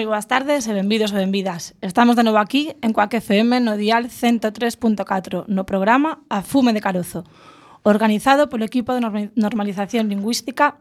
Moi 0.00 0.08
boas 0.08 0.24
tardes 0.24 0.64
e 0.64 0.72
benvidos 0.72 1.12
e 1.12 1.20
benvidas. 1.20 1.76
Estamos 1.84 2.16
de 2.16 2.24
novo 2.24 2.40
aquí 2.40 2.72
en 2.80 2.96
Coac 2.96 3.12
FM 3.20 3.60
no 3.60 3.76
dial 3.76 4.08
103.4 4.08 5.44
no 5.44 5.68
programa 5.68 6.24
A 6.32 6.40
Fume 6.40 6.72
de 6.72 6.80
Carozo, 6.80 7.28
organizado 7.84 8.48
polo 8.48 8.64
equipo 8.64 8.96
de 8.96 9.04
normalización 9.36 10.08
lingüística 10.08 10.80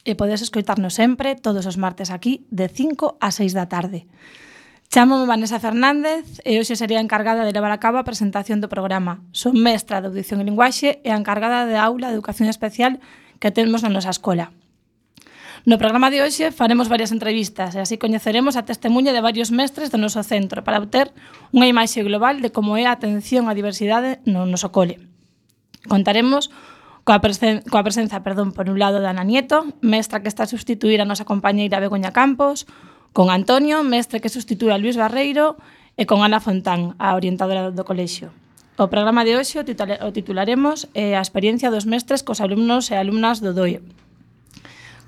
e 0.00 0.16
podes 0.16 0.40
escoitarnos 0.40 0.96
sempre 0.96 1.36
todos 1.36 1.68
os 1.68 1.76
martes 1.76 2.08
aquí 2.08 2.48
de 2.48 2.72
5 2.72 3.20
a 3.20 3.28
6 3.36 3.52
da 3.52 3.68
tarde. 3.68 4.08
Chámome 4.88 5.28
Vanessa 5.28 5.60
Fernández 5.60 6.40
e 6.40 6.56
hoxe 6.56 6.72
sería 6.72 7.04
encargada 7.04 7.44
de 7.44 7.52
levar 7.52 7.68
a 7.68 7.84
cabo 7.84 8.00
a 8.00 8.08
presentación 8.08 8.64
do 8.64 8.72
programa. 8.72 9.20
Son 9.36 9.60
mestra 9.60 10.00
de 10.00 10.08
audición 10.08 10.40
e 10.40 10.48
linguaxe 10.48 11.04
e 11.04 11.12
a 11.12 11.20
encargada 11.20 11.68
de 11.68 11.76
aula 11.76 12.08
de 12.08 12.16
educación 12.16 12.48
especial 12.48 12.96
que 13.44 13.52
temos 13.52 13.84
na 13.84 13.92
nosa 13.92 14.08
escola. 14.08 14.56
No 15.68 15.76
programa 15.76 16.08
de 16.08 16.24
hoxe 16.24 16.48
faremos 16.48 16.88
varias 16.88 17.12
entrevistas 17.12 17.76
e 17.76 17.84
así 17.84 18.00
coñeceremos 18.00 18.56
a 18.56 18.64
testemunha 18.64 19.12
de 19.12 19.20
varios 19.20 19.52
mestres 19.52 19.92
do 19.92 20.00
noso 20.00 20.24
centro 20.24 20.64
para 20.64 20.80
obter 20.80 21.12
unha 21.52 21.68
imaxe 21.68 22.00
global 22.00 22.40
de 22.40 22.48
como 22.48 22.80
é 22.80 22.88
a 22.88 22.96
atención 22.96 23.44
á 23.44 23.52
diversidade 23.52 24.16
no 24.24 24.48
noso 24.48 24.72
cole. 24.72 24.96
Contaremos 25.84 26.48
coa, 27.04 27.20
presen 27.20 27.60
coa 27.68 27.84
presenza, 27.84 28.24
perdón, 28.24 28.56
por 28.56 28.72
un 28.72 28.80
lado 28.80 29.04
da 29.04 29.12
Ana 29.12 29.28
Nieto, 29.28 29.68
mestra 29.84 30.24
que 30.24 30.32
está 30.32 30.48
a 30.48 30.54
sustituir 30.56 31.04
a 31.04 31.08
nosa 31.10 31.28
compañeira 31.28 31.84
Begoña 31.84 32.16
Campos, 32.16 32.64
con 33.12 33.28
Antonio, 33.28 33.84
mestre 33.84 34.24
que 34.24 34.32
sustitúe 34.32 34.72
a 34.72 34.80
Luis 34.80 34.96
Barreiro, 34.96 35.60
e 36.00 36.08
con 36.08 36.24
Ana 36.24 36.40
Fontán, 36.40 36.96
a 36.96 37.12
orientadora 37.12 37.68
do 37.76 37.84
colexio. 37.84 38.32
O 38.80 38.88
programa 38.88 39.20
de 39.20 39.36
hoxe 39.36 39.60
o 39.60 39.68
titularemos 40.16 40.88
eh, 40.96 41.12
a 41.12 41.20
experiencia 41.20 41.68
dos 41.68 41.84
mestres 41.84 42.24
cos 42.24 42.40
alumnos 42.40 42.88
e 42.88 42.96
alumnas 42.96 43.44
do 43.44 43.52
DOIO. 43.52 44.07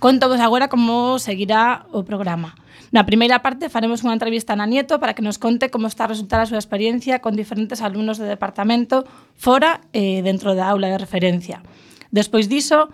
Contamos 0.00 0.40
agora 0.40 0.72
como 0.72 1.20
seguirá 1.20 1.84
o 1.92 2.08
programa. 2.08 2.56
Na 2.88 3.04
primeira 3.04 3.44
parte 3.44 3.68
faremos 3.68 4.00
unha 4.00 4.16
entrevista 4.16 4.50
a 4.52 4.56
Ana 4.56 4.64
Nieto 4.64 4.96
para 4.96 5.12
que 5.12 5.20
nos 5.20 5.36
conte 5.36 5.68
como 5.68 5.92
está 5.92 6.08
a 6.08 6.12
resultar 6.16 6.40
a 6.40 6.48
súa 6.48 6.56
experiencia 6.56 7.20
con 7.20 7.36
diferentes 7.36 7.84
alumnos 7.84 8.16
do 8.16 8.24
departamento 8.24 9.04
fora 9.36 9.84
e 9.92 10.24
dentro 10.24 10.56
da 10.56 10.72
aula 10.72 10.88
de 10.88 10.96
referencia. 10.96 11.60
Despois 12.08 12.48
diso, 12.48 12.88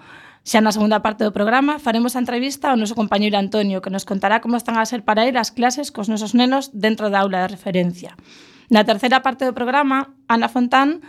Xa 0.47 0.63
na 0.63 0.71
segunda 0.71 1.03
parte 1.03 1.27
do 1.27 1.35
programa 1.35 1.83
faremos 1.83 2.15
a 2.15 2.23
entrevista 2.23 2.71
ao 2.71 2.79
noso 2.79 2.95
compañeiro 2.95 3.35
Antonio, 3.35 3.83
que 3.83 3.91
nos 3.91 4.07
contará 4.07 4.39
como 4.39 4.55
están 4.55 4.79
a 4.79 4.87
ser 4.87 5.03
para 5.03 5.27
ele 5.27 5.43
as 5.43 5.51
clases 5.51 5.91
cos 5.95 6.07
nosos 6.07 6.39
nenos 6.39 6.71
dentro 6.71 7.11
da 7.11 7.23
aula 7.23 7.43
de 7.43 7.55
referencia. 7.55 8.15
Na 8.67 8.87
terceira 8.87 9.23
parte 9.27 9.47
do 9.47 9.55
programa, 9.55 10.15
Ana 10.31 10.47
Fontán 10.47 11.03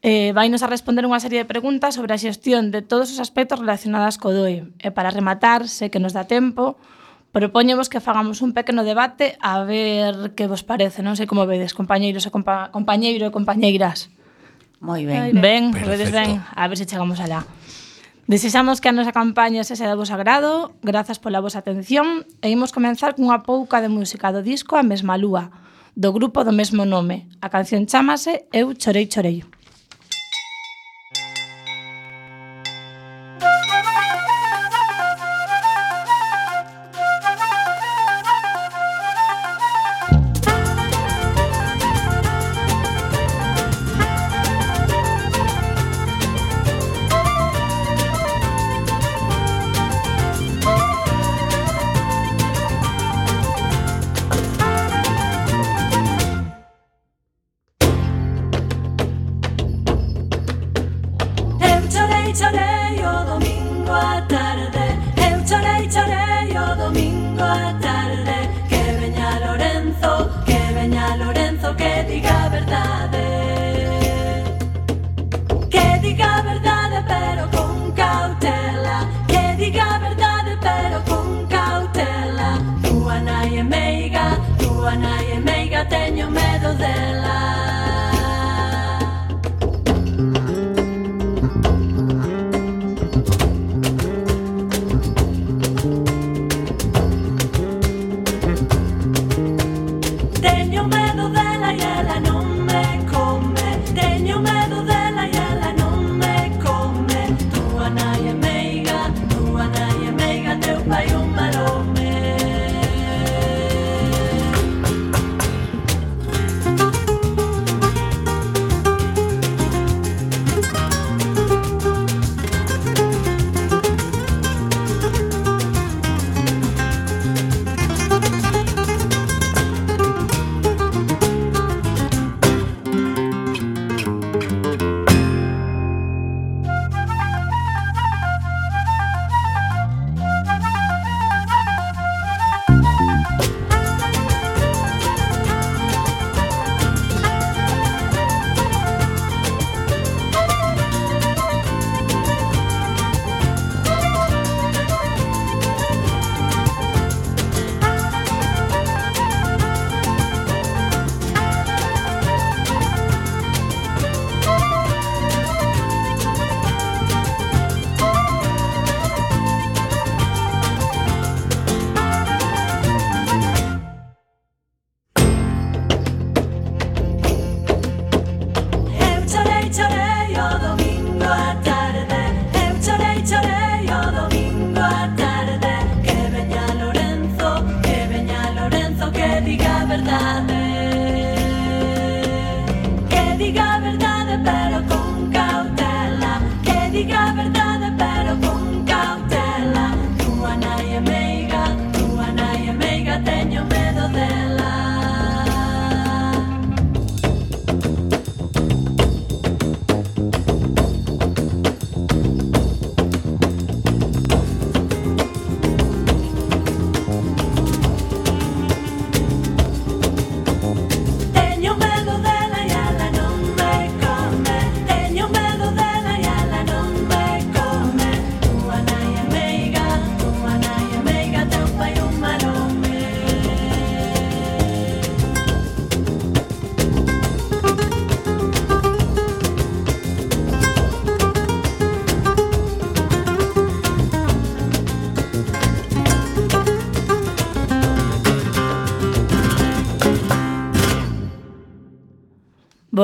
Eh, 0.00 0.30
vai 0.30 0.46
nos 0.46 0.62
a 0.62 0.70
responder 0.70 1.02
unha 1.02 1.18
serie 1.18 1.42
de 1.42 1.50
preguntas 1.50 1.98
sobre 1.98 2.14
a 2.14 2.22
xestión 2.22 2.70
de 2.70 2.86
todos 2.86 3.10
os 3.10 3.18
aspectos 3.18 3.58
relacionadas 3.58 4.14
co 4.14 4.30
DOE. 4.30 4.70
E 4.78 4.88
para 4.94 5.10
rematar, 5.10 5.66
se 5.66 5.90
que 5.90 5.98
nos 5.98 6.14
dá 6.14 6.30
tempo, 6.30 6.78
propoñemos 7.34 7.90
que 7.90 7.98
fagamos 7.98 8.38
un 8.38 8.54
pequeno 8.54 8.86
debate 8.86 9.34
a 9.42 9.66
ver 9.66 10.38
que 10.38 10.46
vos 10.46 10.62
parece. 10.62 11.02
Non 11.02 11.18
sei 11.18 11.26
como 11.26 11.50
vedes, 11.50 11.74
compañeiros 11.74 12.22
e 12.26 12.30
compa 12.30 12.70
compañeiro 12.70 13.26
e 13.26 13.34
compañeiras. 13.34 14.06
Moi 14.78 15.02
ben. 15.02 15.34
Ben, 15.42 15.74
vedes 15.74 16.14
ben. 16.14 16.46
A 16.54 16.70
ver 16.70 16.78
se 16.78 16.86
chegamos 16.86 17.18
alá. 17.18 17.42
Desexamos 18.30 18.78
que 18.78 18.86
a 18.86 18.94
nosa 18.94 19.10
campaña 19.10 19.66
se 19.66 19.74
sea 19.74 19.90
de 19.90 19.98
vos 19.98 20.14
agrado, 20.14 20.78
grazas 20.86 21.18
pola 21.18 21.42
vosa 21.42 21.58
atención, 21.58 22.22
e 22.38 22.54
imos 22.54 22.70
comenzar 22.70 23.18
cunha 23.18 23.42
pouca 23.42 23.82
de 23.82 23.90
música 23.90 24.30
do 24.30 24.46
disco 24.46 24.78
A 24.78 24.86
Mesma 24.86 25.18
Lúa, 25.18 25.50
do 25.98 26.14
grupo 26.14 26.46
do 26.46 26.54
mesmo 26.54 26.86
nome. 26.86 27.26
A 27.42 27.50
canción 27.50 27.90
chamase 27.90 28.46
Eu 28.54 28.78
Chorei 28.78 29.10
Chorei. 29.10 29.42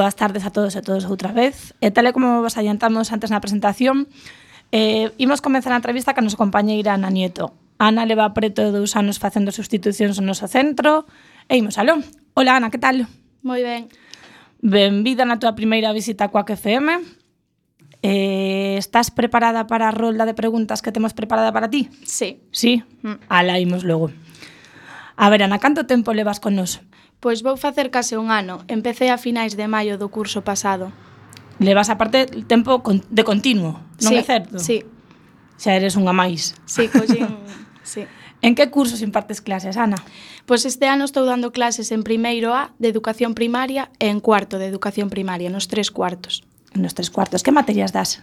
Boas 0.05 0.17
tardes 0.17 0.45
a 0.45 0.53
todos 0.53 0.77
e 0.77 0.85
todos 0.85 1.09
outra 1.09 1.33
vez. 1.33 1.73
E 1.81 1.89
tal 1.89 2.05
e 2.05 2.13
como 2.13 2.45
vos 2.45 2.61
adiantamos 2.61 3.09
antes 3.09 3.33
na 3.33 3.41
presentación, 3.41 4.05
eh, 4.69 5.09
imos 5.17 5.41
comenzar 5.41 5.73
a 5.73 5.81
entrevista 5.81 6.13
que 6.13 6.21
nos 6.21 6.37
compañeira 6.37 6.93
Ana 6.93 7.09
Nieto. 7.09 7.57
Ana 7.81 8.05
leva 8.05 8.37
preto 8.37 8.61
de 8.61 8.69
dous 8.69 9.01
anos 9.01 9.17
facendo 9.17 9.49
sustitucións 9.49 10.21
no 10.21 10.29
noso 10.29 10.45
centro 10.45 11.09
e 11.49 11.57
imos 11.57 11.81
aló. 11.81 12.05
Hola 12.37 12.61
Ana, 12.61 12.69
que 12.69 12.77
tal? 12.77 13.09
Moi 13.41 13.65
ben. 13.65 13.89
Benvida 14.61 15.25
na 15.25 15.41
túa 15.41 15.57
primeira 15.57 15.89
visita 15.97 16.29
coa 16.29 16.45
FM. 16.45 17.01
Eh, 18.05 18.77
estás 18.77 19.09
preparada 19.09 19.65
para 19.65 19.89
a 19.89 19.97
rolda 19.97 20.29
de 20.29 20.37
preguntas 20.37 20.85
que 20.85 20.93
temos 20.93 21.17
preparada 21.17 21.49
para 21.49 21.73
ti? 21.73 21.89
Sí. 22.05 22.45
Sí? 22.53 22.85
Mm. 23.01 23.25
Ala, 23.33 23.57
imos 23.57 23.89
logo. 23.89 24.13
A 25.17 25.33
ver, 25.33 25.49
Ana, 25.49 25.65
canto 25.65 25.89
tempo 25.89 26.13
levas 26.13 26.45
con 26.45 26.61
nos? 26.61 26.85
Pois 27.25 27.41
vou 27.41 27.57
facer 27.57 27.89
case 27.89 28.21
un 28.21 28.29
ano. 28.29 28.69
Empecé 28.69 29.09
a 29.09 29.17
finais 29.17 29.57
de 29.57 29.65
maio 29.65 29.97
do 29.97 30.13
curso 30.13 30.45
pasado. 30.45 30.93
Levas 31.57 31.89
aparte 31.89 32.29
tempo 32.45 32.85
de 32.85 33.25
continuo, 33.25 33.81
non 34.05 34.13
sí, 34.13 34.21
é 34.21 34.25
certo? 34.29 34.61
Sí. 34.61 34.85
Xa 35.57 35.73
eres 35.73 35.97
unha 35.97 36.13
máis. 36.13 36.53
Sí, 36.69 36.85
collín... 36.93 37.33
sí. 37.81 38.05
En 38.45 38.53
que 38.53 38.69
cursos 38.69 39.01
impartes 39.01 39.41
clases, 39.41 39.81
Ana? 39.81 39.97
Pois 40.45 40.69
este 40.69 40.85
ano 40.85 41.09
estou 41.09 41.25
dando 41.25 41.49
clases 41.49 41.97
en 41.97 42.05
primeiro 42.05 42.53
A 42.53 42.77
de 42.77 42.93
educación 42.93 43.33
primaria 43.33 43.89
e 43.97 44.13
en 44.13 44.21
cuarto 44.21 44.61
de 44.61 44.69
educación 44.69 45.09
primaria, 45.09 45.49
nos 45.49 45.65
tres 45.65 45.89
cuartos. 45.89 46.45
Nos 46.77 46.93
tres 46.93 47.09
cuartos. 47.09 47.41
Que 47.41 47.57
materias 47.57 47.97
das? 47.97 48.21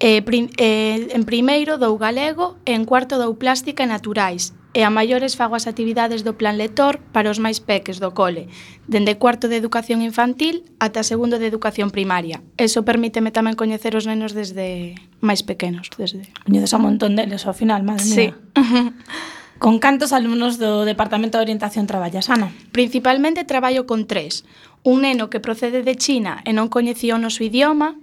Eh, 0.00 0.24
prim, 0.24 0.48
eh, 0.56 1.12
en 1.12 1.28
primeiro 1.28 1.76
dou 1.76 2.00
galego 2.00 2.56
e 2.64 2.72
en 2.72 2.88
cuarto 2.88 3.20
dou 3.20 3.36
plástica 3.36 3.84
e 3.84 3.92
naturais 3.92 4.56
e 4.74 4.82
a 4.82 4.90
maiores 4.90 5.38
fago 5.38 5.54
as 5.54 5.70
actividades 5.70 6.26
do 6.26 6.34
Plan 6.34 6.58
lector 6.58 6.98
para 7.14 7.30
os 7.30 7.38
máis 7.38 7.62
peques 7.62 8.02
do 8.02 8.10
cole, 8.10 8.50
dende 8.90 9.16
cuarto 9.16 9.46
de 9.46 9.56
educación 9.56 10.02
infantil 10.02 10.66
ata 10.82 11.06
segundo 11.06 11.38
de 11.38 11.46
educación 11.46 11.94
primaria. 11.94 12.42
Eso 12.58 12.82
permíteme 12.82 13.30
tamén 13.30 13.54
coñecer 13.54 13.94
os 13.94 14.04
nenos 14.04 14.34
desde 14.34 14.98
máis 15.22 15.46
pequenos. 15.46 15.88
Desde... 15.94 16.26
Coñeces 16.42 16.74
a 16.74 16.82
montón 16.82 17.14
deles 17.14 17.46
ao 17.46 17.54
final, 17.54 17.86
madre 17.86 18.04
mía. 18.04 18.14
Sí. 18.18 18.28
Con 19.62 19.78
cantos 19.78 20.12
alumnos 20.12 20.58
do 20.58 20.84
Departamento 20.84 21.38
de 21.38 21.46
Orientación 21.46 21.86
traballas, 21.86 22.28
Ana? 22.28 22.50
Principalmente 22.74 23.46
traballo 23.46 23.86
con 23.86 24.04
tres. 24.04 24.44
Un 24.82 25.06
neno 25.06 25.30
que 25.30 25.40
procede 25.40 25.80
de 25.86 25.94
China 25.96 26.42
e 26.44 26.52
non 26.52 26.68
coñecía 26.68 27.16
o 27.16 27.22
noso 27.22 27.40
idioma, 27.46 27.96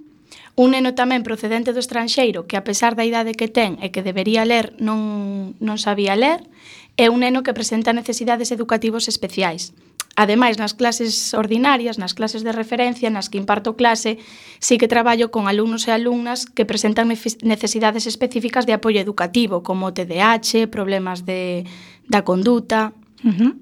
Un 0.56 0.76
neno 0.76 0.92
tamén 0.94 1.24
procedente 1.24 1.72
do 1.72 1.80
estranxeiro 1.80 2.44
que 2.44 2.60
a 2.60 2.66
pesar 2.68 2.96
da 3.00 3.08
idade 3.08 3.38
que 3.38 3.48
ten 3.48 3.80
e 3.80 3.90
que 3.94 4.04
debería 4.04 4.44
ler 4.44 4.76
non, 4.84 5.56
non 5.64 5.78
sabía 5.80 6.20
ler 6.20 6.44
é 7.00 7.08
un 7.08 7.24
neno 7.24 7.44
que 7.44 7.56
presenta 7.56 7.96
necesidades 7.96 8.52
educativos 8.52 9.08
especiais. 9.08 9.72
Ademais, 10.20 10.60
nas 10.60 10.76
clases 10.76 11.32
ordinarias, 11.34 11.96
nas 11.96 12.12
clases 12.14 12.44
de 12.44 12.52
referencia, 12.52 13.08
nas 13.08 13.32
que 13.32 13.40
imparto 13.40 13.80
clase, 13.80 14.20
sí 14.60 14.76
que 14.76 14.92
traballo 14.92 15.32
con 15.32 15.48
alumnos 15.48 15.88
e 15.88 15.96
alumnas 15.96 16.44
que 16.44 16.68
presentan 16.68 17.08
necesidades 17.08 18.04
específicas 18.04 18.68
de 18.68 18.76
apoio 18.76 19.00
educativo, 19.00 19.64
como 19.64 19.96
TDAH, 19.96 20.68
problemas 20.68 21.24
de, 21.24 21.64
da 22.12 22.28
conduta... 22.28 22.92
Uh 23.24 23.32
-huh. 23.32 23.54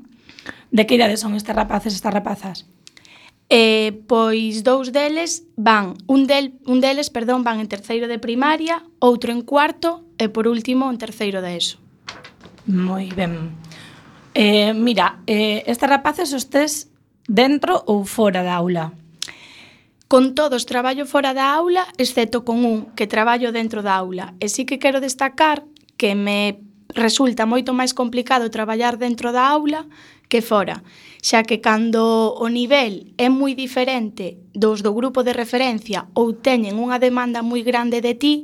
De 0.71 0.85
que 0.85 0.95
idade 0.95 1.17
son 1.17 1.33
estes 1.33 1.55
rapaces, 1.55 1.93
estas 1.93 2.13
rapazas? 2.13 2.65
Eh, 3.49 4.05
pois 4.05 4.61
dous 4.61 4.93
deles 4.93 5.41
van, 5.57 5.97
un, 6.05 6.27
del, 6.29 6.53
un 6.69 6.77
deles, 6.81 7.09
perdón, 7.09 7.41
van 7.41 7.57
en 7.59 7.67
terceiro 7.67 8.05
de 8.05 8.21
primaria, 8.21 8.85
outro 9.01 9.33
en 9.33 9.41
cuarto 9.41 10.05
e 10.21 10.29
por 10.29 10.45
último 10.45 10.85
en 10.85 11.01
terceiro 11.01 11.41
de 11.41 11.57
ESO. 11.57 11.81
Moi 12.69 13.09
ben. 13.17 13.57
Eh, 14.37 14.77
mira, 14.77 15.25
eh, 15.25 15.65
estes 15.65 15.89
rapaces 15.89 16.29
os 16.37 16.53
tes 16.53 16.93
dentro 17.25 17.81
ou 17.89 18.05
fora 18.05 18.45
da 18.45 18.53
aula? 18.53 18.93
Con 20.05 20.37
todos 20.37 20.69
traballo 20.69 21.09
fora 21.09 21.33
da 21.33 21.49
aula, 21.49 21.89
exceto 21.97 22.45
con 22.45 22.61
un 22.61 22.93
que 22.93 23.09
traballo 23.09 23.49
dentro 23.49 23.81
da 23.81 23.97
aula. 23.97 24.37
E 24.37 24.45
sí 24.45 24.69
que 24.69 24.77
quero 24.77 25.01
destacar 25.01 25.65
que 25.97 26.13
me 26.13 26.61
resulta 26.93 27.49
moito 27.49 27.73
máis 27.73 27.97
complicado 27.97 28.53
traballar 28.53 29.01
dentro 29.01 29.33
da 29.33 29.49
aula 29.49 29.89
que 30.29 30.45
fora, 30.45 30.85
xa 31.19 31.43
que 31.43 31.59
cando 31.59 32.37
o 32.37 32.47
nivel 32.47 33.11
é 33.17 33.27
moi 33.27 33.57
diferente 33.57 34.39
dos 34.55 34.85
do 34.85 34.93
grupo 34.93 35.25
de 35.25 35.33
referencia 35.33 36.07
ou 36.15 36.37
teñen 36.37 36.79
unha 36.79 37.01
demanda 37.01 37.41
moi 37.41 37.65
grande 37.65 37.99
de 37.99 38.13
ti, 38.15 38.35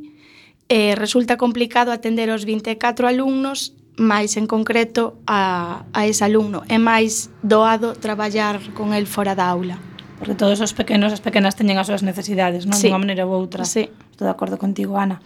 eh, 0.67 0.97
resulta 0.97 1.37
complicado 1.37 1.93
atender 1.93 2.33
os 2.33 2.43
24 2.43 3.07
alumnos 3.07 3.77
máis 3.95 4.35
en 4.35 4.49
concreto 4.49 5.21
a, 5.23 5.87
a 5.95 6.01
ese 6.03 6.27
alumno. 6.27 6.67
É 6.67 6.75
máis 6.75 7.31
doado 7.39 7.95
traballar 7.95 8.59
con 8.75 8.91
el 8.91 9.07
fora 9.07 9.37
da 9.37 9.47
aula. 9.47 9.79
Porque 10.19 10.35
todos 10.35 10.59
os 10.59 10.75
pequenos 10.75 11.11
e 11.11 11.15
as 11.15 11.23
pequenas 11.23 11.55
teñen 11.55 11.79
as 11.79 11.87
súas 11.87 12.03
necesidades, 12.03 12.67
non? 12.67 12.75
Sí. 12.75 12.91
unha 12.91 12.99
maneira 12.99 13.23
ou 13.23 13.35
outra. 13.35 13.63
Sí. 13.63 13.87
Estou 14.11 14.27
de 14.27 14.33
acordo 14.33 14.59
contigo, 14.59 14.99
Ana. 14.99 15.23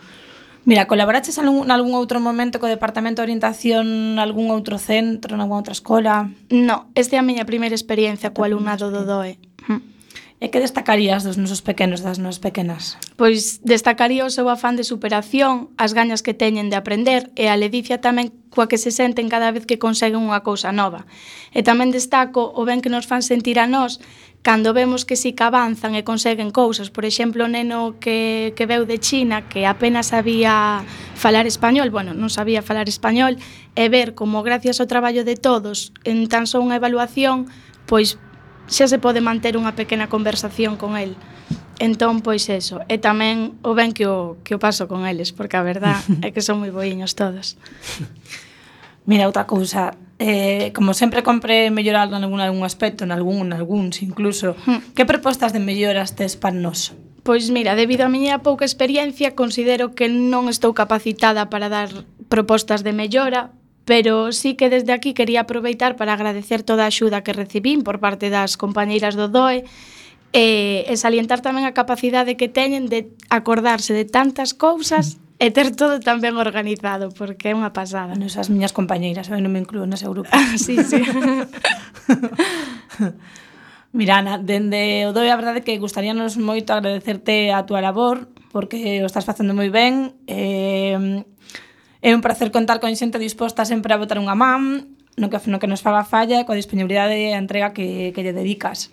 Mira, 0.65 0.87
colaboraches 0.87 1.39
algún, 1.39 1.71
algún 1.71 1.95
outro 1.95 2.19
momento 2.19 2.59
co 2.59 2.67
Departamento 2.67 3.21
de 3.21 3.31
Orientación 3.31 4.19
algún 4.19 4.51
outro 4.51 4.77
centro, 4.77 5.39
nalgúna 5.39 5.63
outra 5.63 5.75
escola? 5.75 6.29
No, 6.51 6.91
esta 6.93 7.15
é 7.15 7.19
a 7.19 7.25
miña 7.25 7.47
primeira 7.47 7.73
experiencia 7.73 8.35
co 8.35 8.43
alumnado 8.43 8.91
do 8.91 9.07
DOE. 9.07 9.39
Mm. 9.67 9.98
E 10.39 10.47
que 10.47 10.63
destacarías 10.63 11.27
dos 11.27 11.35
nosos 11.35 11.59
pequenos, 11.59 11.99
das 11.99 12.15
nosas 12.15 12.39
pequenas? 12.39 12.95
Pois 13.19 13.59
destacaría 13.59 14.23
o 14.23 14.31
seu 14.31 14.47
afán 14.47 14.79
de 14.79 14.87
superación, 14.87 15.67
as 15.75 15.91
gañas 15.91 16.23
que 16.23 16.31
teñen 16.31 16.71
de 16.71 16.79
aprender 16.79 17.27
e 17.35 17.51
a 17.51 17.59
ledicia 17.59 17.99
tamén 17.99 18.31
coa 18.47 18.71
que 18.71 18.79
se 18.79 18.95
senten 18.95 19.27
cada 19.27 19.51
vez 19.51 19.67
que 19.67 19.75
conseguen 19.75 20.23
unha 20.23 20.39
cousa 20.39 20.71
nova. 20.71 21.03
E 21.51 21.59
tamén 21.59 21.91
destaco 21.91 22.55
o 22.55 22.63
ben 22.63 22.79
que 22.79 22.87
nos 22.87 23.03
fan 23.03 23.19
sentir 23.19 23.59
a 23.59 23.67
nós 23.67 23.99
cando 24.39 24.71
vemos 24.71 25.03
que 25.03 25.19
si 25.19 25.35
que 25.35 25.43
avanzan 25.43 25.99
e 25.99 26.07
conseguen 26.07 26.55
cousas, 26.55 26.87
por 26.87 27.03
exemplo, 27.03 27.43
o 27.43 27.51
neno 27.51 27.99
que, 27.99 28.55
que 28.55 28.63
veu 28.63 28.87
de 28.87 28.95
China 28.95 29.51
que 29.51 29.67
apenas 29.67 30.15
sabía 30.15 30.87
falar 31.19 31.51
español, 31.51 31.91
bueno, 31.91 32.15
non 32.15 32.31
sabía 32.31 32.63
falar 32.63 32.87
español, 32.87 33.35
e 33.75 33.91
ver 33.91 34.15
como 34.15 34.39
gracias 34.39 34.79
ao 34.79 34.87
traballo 34.87 35.27
de 35.27 35.35
todos 35.35 35.91
en 36.07 36.31
tan 36.31 36.47
só 36.47 36.63
unha 36.63 36.79
evaluación, 36.79 37.51
pois 37.83 38.15
xa 38.69 38.85
se 38.87 39.01
pode 39.01 39.19
manter 39.19 39.57
unha 39.57 39.73
pequena 39.73 40.07
conversación 40.07 40.77
con 40.77 40.95
el. 40.95 41.17
Entón, 41.81 42.21
pois 42.21 42.47
eso, 42.47 42.85
e 42.91 43.01
tamén 43.01 43.57
o 43.65 43.73
ben 43.73 43.91
que 43.91 44.05
o, 44.05 44.37
que 44.45 44.53
o 44.53 44.61
paso 44.61 44.85
con 44.85 45.09
eles, 45.09 45.33
porque 45.33 45.57
a 45.57 45.65
verdad 45.65 45.99
é 46.25 46.29
que 46.29 46.45
son 46.45 46.61
moi 46.61 46.69
boiños 46.69 47.17
todos. 47.17 47.57
Mira, 49.09 49.25
outra 49.25 49.49
cousa, 49.49 49.97
eh, 50.21 50.69
como 50.75 50.93
sempre 50.93 51.23
compre 51.23 51.71
mellorar 51.71 52.11
en 52.13 52.21
algún, 52.21 52.43
algún 52.43 52.61
aspecto, 52.61 53.07
en 53.07 53.11
algún, 53.11 53.49
en 53.49 53.53
algúns 53.57 54.03
incluso, 54.05 54.53
hmm. 54.53 54.93
que 54.93 55.07
propostas 55.07 55.49
de 55.49 55.63
melloras 55.63 56.13
tes 56.13 56.37
para 56.37 56.53
nos? 56.53 56.93
Pois 57.23 57.49
mira, 57.49 57.73
debido 57.73 58.05
á 58.05 58.09
miña 58.11 58.43
pouca 58.45 58.67
experiencia, 58.67 59.33
considero 59.33 59.95
que 59.95 60.11
non 60.11 60.51
estou 60.51 60.75
capacitada 60.75 61.47
para 61.47 61.71
dar 61.71 61.89
propostas 62.29 62.85
de 62.85 62.93
mellora, 62.93 63.55
pero 63.89 64.31
sí 64.31 64.53
que 64.53 64.69
desde 64.69 64.93
aquí 64.93 65.15
quería 65.15 65.41
aproveitar 65.41 65.95
para 65.95 66.13
agradecer 66.13 66.61
toda 66.61 66.83
a 66.83 66.93
axuda 66.93 67.23
que 67.25 67.33
recibín 67.33 67.81
por 67.81 67.97
parte 67.97 68.29
das 68.29 68.53
compañeiras 68.53 69.17
do 69.17 69.33
DOE 69.33 69.65
e, 70.29 70.85
e 70.85 70.93
salientar 70.93 71.41
tamén 71.41 71.65
a 71.65 71.73
capacidade 71.73 72.37
que 72.37 72.53
teñen 72.53 72.85
de 72.85 73.09
acordarse 73.33 73.97
de 73.97 74.05
tantas 74.05 74.53
cousas 74.53 75.17
e 75.41 75.49
ter 75.49 75.73
todo 75.73 75.97
tan 75.97 76.21
ben 76.21 76.37
organizado, 76.37 77.09
porque 77.09 77.49
é 77.49 77.57
unha 77.57 77.73
pasada. 77.73 78.13
Non 78.13 78.29
as 78.29 78.53
miñas 78.53 78.77
compañeiras, 78.77 79.25
eu 79.33 79.41
non 79.41 79.49
me 79.49 79.65
incluo 79.65 79.89
nese 79.89 80.05
grupo. 80.05 80.29
Ah, 80.29 80.53
sí, 80.53 80.77
sí. 80.85 81.01
Mira, 83.97 84.21
Ana, 84.21 84.37
dende 84.37 85.09
o 85.09 85.17
DOE 85.17 85.33
a 85.33 85.39
verdade 85.41 85.65
que 85.65 85.81
gustaríanos 85.81 86.37
moito 86.37 86.77
agradecerte 86.77 87.49
a 87.49 87.65
túa 87.65 87.81
labor, 87.81 88.29
porque 88.53 89.01
o 89.01 89.09
estás 89.09 89.25
facendo 89.25 89.57
moi 89.57 89.73
ben, 89.73 90.13
eh, 90.29 91.25
É 92.01 92.15
un 92.15 92.23
placer 92.23 92.51
contar 92.51 92.79
con 92.79 92.95
xente 92.95 93.19
disposta 93.19 93.67
sempre 93.67 93.91
a 93.91 93.99
botar 93.99 94.15
unha 94.15 94.35
man, 94.35 94.95
no 95.19 95.27
que, 95.27 95.37
no 95.51 95.59
que 95.59 95.67
nos 95.67 95.83
faga 95.83 96.07
falla 96.07 96.39
e 96.39 96.47
coa 96.47 96.55
disponibilidade 96.55 97.19
e 97.19 97.35
a 97.35 97.39
entrega 97.39 97.75
que, 97.75 98.15
que 98.15 98.23
lle 98.23 98.31
dedicas. 98.31 98.87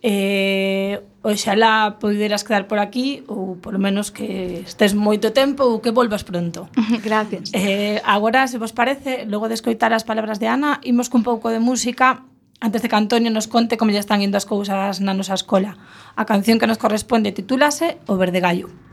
Eh, 0.00 1.02
oxalá 1.20 2.00
poderas 2.00 2.40
quedar 2.40 2.64
por 2.64 2.80
aquí 2.80 3.20
ou 3.28 3.60
polo 3.60 3.76
menos 3.76 4.08
que 4.08 4.64
estés 4.64 4.96
moito 4.96 5.34
tempo 5.36 5.66
ou 5.66 5.82
que 5.84 5.92
volvas 5.92 6.24
pronto. 6.24 6.72
Gracias. 7.04 7.52
Eh, 7.52 8.00
agora, 8.06 8.48
se 8.48 8.56
vos 8.56 8.72
parece, 8.72 9.28
logo 9.28 9.50
de 9.50 9.58
escoitar 9.58 9.92
as 9.92 10.06
palabras 10.06 10.40
de 10.40 10.48
Ana, 10.48 10.80
imos 10.86 11.12
cun 11.12 11.26
pouco 11.26 11.52
de 11.52 11.60
música 11.60 12.24
antes 12.62 12.80
de 12.80 12.88
que 12.88 12.96
Antonio 12.96 13.28
nos 13.28 13.50
conte 13.50 13.76
como 13.76 13.90
lle 13.90 14.00
están 14.00 14.24
indo 14.24 14.40
as 14.40 14.48
cousas 14.48 15.04
na 15.04 15.12
nosa 15.12 15.36
escola. 15.36 15.76
A 16.16 16.24
canción 16.24 16.56
que 16.56 16.70
nos 16.70 16.80
corresponde 16.80 17.34
titúlase 17.36 18.00
O 18.08 18.16
Verde 18.16 18.40
Gallo. 18.40 18.89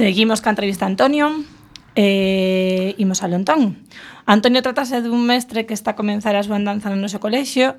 Seguimos 0.00 0.40
ca 0.40 0.48
entrevista 0.48 0.86
a 0.86 0.88
Antonio 0.88 1.44
e 1.92 2.96
imos 2.96 3.20
a 3.20 3.28
Lontón. 3.28 3.84
Antonio 4.24 4.64
tratase 4.64 5.04
dun 5.04 5.28
mestre 5.28 5.68
que 5.68 5.76
está 5.76 5.92
a 5.92 5.98
comenzar 6.00 6.32
a 6.32 6.40
súa 6.40 6.56
andanza 6.56 6.88
no 6.88 6.96
noso 6.96 7.20
colexio 7.20 7.76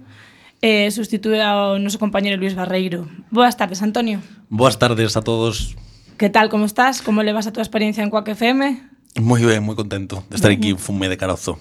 eh, 0.62 0.86
e 0.86 0.94
sustitúe 0.94 1.42
ao 1.42 1.82
noso 1.82 1.98
compañero 1.98 2.38
Luis 2.38 2.54
Barreiro. 2.54 3.10
Boas 3.34 3.58
tardes, 3.58 3.82
Antonio. 3.82 4.22
Boas 4.54 4.78
tardes 4.78 5.18
a 5.18 5.26
todos. 5.26 5.74
Que 6.22 6.30
tal, 6.30 6.54
como 6.54 6.70
estás? 6.70 7.02
Como 7.02 7.26
levas 7.26 7.50
a 7.50 7.58
túa 7.58 7.66
experiencia 7.66 8.06
en 8.06 8.14
Coac 8.14 8.30
FM? 8.30 8.70
Moi 9.18 9.42
ben, 9.42 9.66
moi 9.66 9.74
contento 9.74 10.22
de 10.30 10.38
estar 10.38 10.54
aquí 10.54 10.78
fume 10.78 11.10
de 11.10 11.18
carozo. 11.18 11.58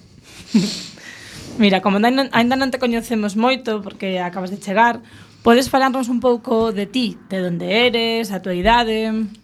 Mira, 1.57 1.81
como 1.81 1.97
ainda 1.97 2.53
non 2.53 2.69
te 2.69 2.77
coñecemos 2.77 3.33
moito 3.33 3.81
porque 3.81 4.21
acabas 4.21 4.53
de 4.53 4.61
chegar, 4.61 5.01
podes 5.41 5.73
falarnos 5.73 6.05
un 6.05 6.21
pouco 6.21 6.69
de 6.69 6.85
ti, 6.85 7.17
de 7.33 7.49
onde 7.49 7.89
eres, 7.89 8.29
a 8.29 8.45
tua 8.45 8.53
idade... 8.53 9.40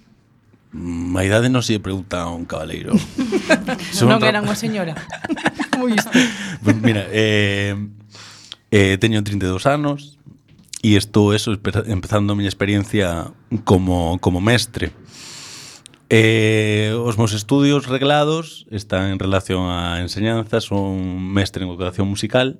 Ma 0.71 1.23
idade 1.23 1.47
non 1.47 1.63
se 1.63 1.79
pregunta 1.79 2.27
a 2.27 2.31
un 2.31 2.43
cabaleiro. 2.43 2.91
non 4.03 4.19
non 4.19 4.21
era 4.27 4.43
unha 4.43 4.57
señora. 4.57 4.93
Como 5.71 5.87
isto? 5.87 6.11
Pues 6.59 6.75
mira, 6.83 7.07
eh, 7.09 7.73
eh, 8.71 8.99
teño 8.99 9.23
32 9.23 9.63
anos 9.65 10.19
e 10.83 10.99
estou 10.99 11.31
eso, 11.33 11.55
empezando 11.87 12.33
a 12.33 12.37
miña 12.37 12.51
experiencia 12.51 13.31
como, 13.63 14.19
como 14.19 14.43
mestre. 14.43 14.91
Eh, 16.09 16.95
os 16.95 17.17
meus 17.17 17.33
estudios 17.33 17.87
reglados 17.87 18.67
están 18.71 19.11
en 19.11 19.19
relación 19.19 19.67
á 19.67 19.99
enseñanza, 19.99 20.63
son 20.63 21.19
mestre 21.31 21.63
en 21.63 21.71
educación 21.71 22.07
musical, 22.07 22.59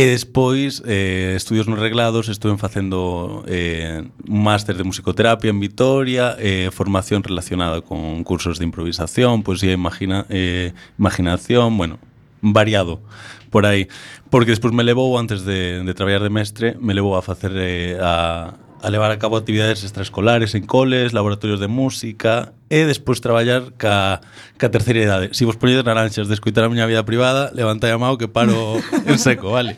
E 0.00 0.06
despois, 0.06 0.82
eh, 0.86 1.34
estudios 1.36 1.68
non 1.68 1.76
reglados, 1.76 2.32
estuve 2.32 2.56
facendo 2.56 3.44
eh, 3.44 4.00
un 4.24 4.40
máster 4.40 4.72
de 4.72 4.80
musicoterapia 4.80 5.52
en 5.52 5.60
Vitoria, 5.60 6.40
eh, 6.40 6.72
formación 6.72 7.20
relacionada 7.20 7.84
con 7.84 8.24
cursos 8.24 8.56
de 8.56 8.64
improvisación, 8.64 9.44
poesía, 9.44 9.76
imagina, 9.76 10.24
eh, 10.32 10.72
imaginación, 10.96 11.76
bueno, 11.76 12.00
variado 12.40 13.04
por 13.52 13.68
aí. 13.68 13.92
Porque 14.32 14.56
despois 14.56 14.72
me 14.72 14.88
levou, 14.88 15.20
antes 15.20 15.44
de, 15.44 15.84
de 15.84 15.92
traballar 15.92 16.24
de 16.24 16.32
mestre, 16.32 16.80
me 16.80 16.96
levou 16.96 17.12
a 17.12 17.20
facer 17.20 17.52
eh, 17.60 18.00
a, 18.00 18.56
a 18.82 18.90
levar 18.90 19.10
a 19.10 19.18
cabo 19.18 19.36
actividades 19.36 19.84
extraescolares 19.84 20.54
en 20.54 20.64
coles, 20.64 21.12
laboratorios 21.12 21.60
de 21.60 21.68
música 21.68 22.52
e 22.72 22.88
despois 22.88 23.20
traballar 23.20 23.76
ca, 23.76 24.24
ca 24.56 24.72
terceira 24.72 25.00
idade. 25.04 25.28
Se 25.36 25.42
si 25.42 25.44
vos 25.44 25.60
poñedes 25.60 25.84
naranxas 25.84 26.28
de 26.28 26.34
escoitar 26.34 26.64
a 26.64 26.72
miña 26.72 26.88
vida 26.88 27.04
privada, 27.04 27.52
levantai 27.52 27.92
a 27.92 28.00
mão 28.00 28.16
que 28.16 28.28
paro 28.28 28.80
en 29.10 29.18
seco, 29.20 29.52
vale? 29.52 29.76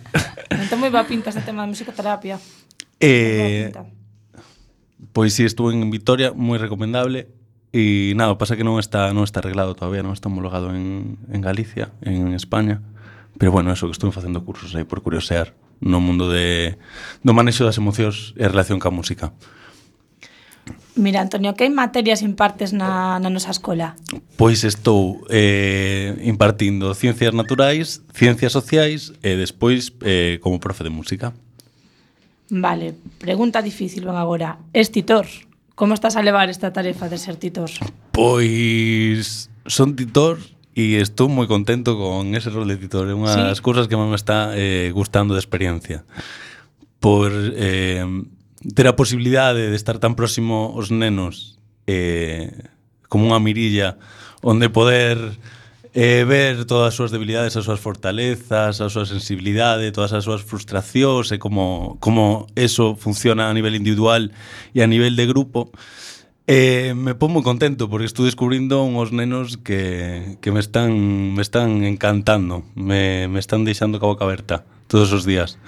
entón 0.54 0.78
moi 0.78 0.90
va 0.94 1.02
pinta 1.02 1.34
este 1.34 1.42
tema 1.42 1.66
de 1.66 1.74
musicoterapia. 1.74 2.38
Eh, 3.02 3.74
pois 5.10 5.34
si, 5.34 5.42
sí, 5.42 5.50
estuve 5.50 5.74
en 5.74 5.90
Vitoria, 5.90 6.30
moi 6.30 6.60
recomendable. 6.62 7.26
E 7.72 8.12
nada, 8.14 8.36
pasa 8.36 8.54
que 8.54 8.62
non 8.62 8.78
está 8.78 9.10
non 9.10 9.24
está 9.24 9.40
arreglado 9.40 9.74
todavía, 9.74 10.04
non 10.04 10.14
está 10.14 10.30
homologado 10.30 10.70
en, 10.70 11.18
en 11.32 11.40
Galicia, 11.42 11.90
en 12.06 12.36
España. 12.36 12.84
Pero 13.40 13.50
bueno, 13.50 13.72
eso 13.72 13.88
que 13.88 13.96
estuve 13.96 14.12
facendo 14.12 14.44
cursos 14.44 14.76
aí 14.76 14.84
por 14.84 15.02
curiosear 15.02 15.56
no 15.82 15.98
mundo 16.00 16.30
de, 16.30 16.78
do 17.26 17.34
manexo 17.34 17.66
das 17.66 17.76
emocións 17.76 18.32
e 18.38 18.46
relación 18.46 18.78
ca 18.78 18.94
música. 18.94 19.34
Mira, 20.94 21.20
Antonio, 21.20 21.54
que 21.54 21.68
materias 21.70 22.22
impartes 22.22 22.72
na, 22.72 23.18
na 23.18 23.32
nosa 23.32 23.50
escola? 23.50 23.96
Pois 24.36 24.62
estou 24.62 25.24
eh, 25.32 26.14
impartindo 26.22 26.92
ciencias 26.94 27.32
naturais, 27.34 28.04
ciencias 28.12 28.52
sociais 28.52 29.10
e 29.24 29.34
despois 29.34 29.90
eh, 30.04 30.38
como 30.44 30.60
profe 30.60 30.84
de 30.84 30.92
música. 30.92 31.32
Vale, 32.52 32.92
pregunta 33.16 33.64
difícil, 33.64 34.04
van 34.04 34.20
agora. 34.20 34.60
Es 34.76 34.92
titor, 34.92 35.24
como 35.74 35.96
estás 35.96 36.14
a 36.14 36.22
levar 36.22 36.52
esta 36.52 36.70
tarefa 36.70 37.08
de 37.08 37.16
ser 37.16 37.40
titor? 37.40 37.72
Pois 38.12 39.48
son 39.64 39.96
titor 39.96 40.38
e 40.72 40.96
estou 40.96 41.28
moi 41.28 41.44
contento 41.44 42.00
con 42.00 42.32
ese 42.32 42.48
rol 42.48 42.68
de 42.68 42.80
editor. 42.80 43.04
É 43.08 43.14
unha 43.16 43.52
das 43.52 43.60
cousas 43.60 43.88
que 43.88 43.96
me 43.96 44.08
está 44.16 44.56
eh, 44.56 44.88
gustando 44.92 45.36
de 45.36 45.40
experiencia. 45.40 46.04
Por 46.96 47.28
eh, 47.34 48.06
ter 48.74 48.86
a 48.88 48.96
posibilidade 48.96 49.68
de 49.68 49.76
estar 49.76 50.00
tan 50.00 50.16
próximo 50.16 50.72
aos 50.72 50.88
nenos 50.88 51.60
eh, 51.84 52.48
como 53.12 53.28
unha 53.28 53.42
mirilla 53.42 54.00
onde 54.40 54.72
poder 54.72 55.20
eh, 55.94 56.24
ver 56.24 56.64
todas 56.64 56.88
as 56.88 56.94
súas 56.94 57.12
debilidades, 57.12 57.56
as 57.56 57.64
súas 57.68 57.80
fortalezas, 57.80 58.80
a 58.80 58.88
súa 58.88 59.04
sensibilidade, 59.04 59.92
todas 59.92 60.16
as 60.16 60.24
súas 60.24 60.40
frustracións 60.40 61.30
e 61.32 61.38
como, 61.38 62.00
como 62.00 62.48
eso 62.56 62.96
funciona 62.96 63.52
a 63.52 63.54
nivel 63.54 63.76
individual 63.76 64.32
e 64.72 64.80
a 64.80 64.88
nivel 64.88 65.14
de 65.16 65.28
grupo. 65.28 65.68
Eh, 66.46 66.94
me 66.98 67.14
pon 67.14 67.30
moi 67.30 67.46
contento 67.46 67.86
porque 67.86 68.10
estou 68.10 68.26
descubrindo 68.26 68.82
uns 68.82 69.14
nenos 69.14 69.62
que, 69.62 70.42
que 70.42 70.50
me 70.50 70.58
están 70.58 70.90
me 71.38 71.42
están 71.42 71.86
encantando, 71.86 72.66
me, 72.74 73.30
me 73.30 73.38
están 73.38 73.62
deixando 73.62 74.02
ca 74.02 74.10
boca 74.10 74.26
aberta 74.26 74.66
todos 74.90 75.14
os 75.14 75.22
días. 75.22 75.62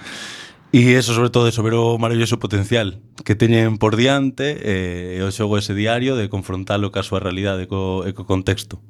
E 0.75 0.99
eso 0.99 1.15
sobre 1.15 1.31
todo 1.31 1.47
sobre 1.55 1.79
o 1.79 1.95
maravilloso 1.95 2.43
potencial 2.43 2.99
que 3.23 3.39
teñen 3.39 3.79
por 3.79 3.95
diante 3.95 4.59
eh, 4.59 5.15
e 5.15 5.23
o 5.23 5.31
xogo 5.31 5.55
ese 5.55 5.71
diario 5.71 6.19
de 6.19 6.27
confrontalo 6.27 6.91
ca 6.91 7.07
súa 7.07 7.23
realidade 7.23 7.63
e 7.63 7.67
co, 7.71 8.03
e 8.03 8.11
co 8.11 8.27
contexto. 8.27 8.83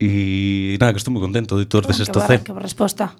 E 0.00 0.80
nada, 0.80 0.96
que 0.96 1.00
estou 1.04 1.12
moi 1.12 1.20
contento 1.20 1.60
de 1.60 1.68
todos 1.68 1.84
desesto 1.84 2.16
cer. 2.24 2.40
Que 2.40 2.56
boa 2.56 2.64
resposta. 2.64 3.12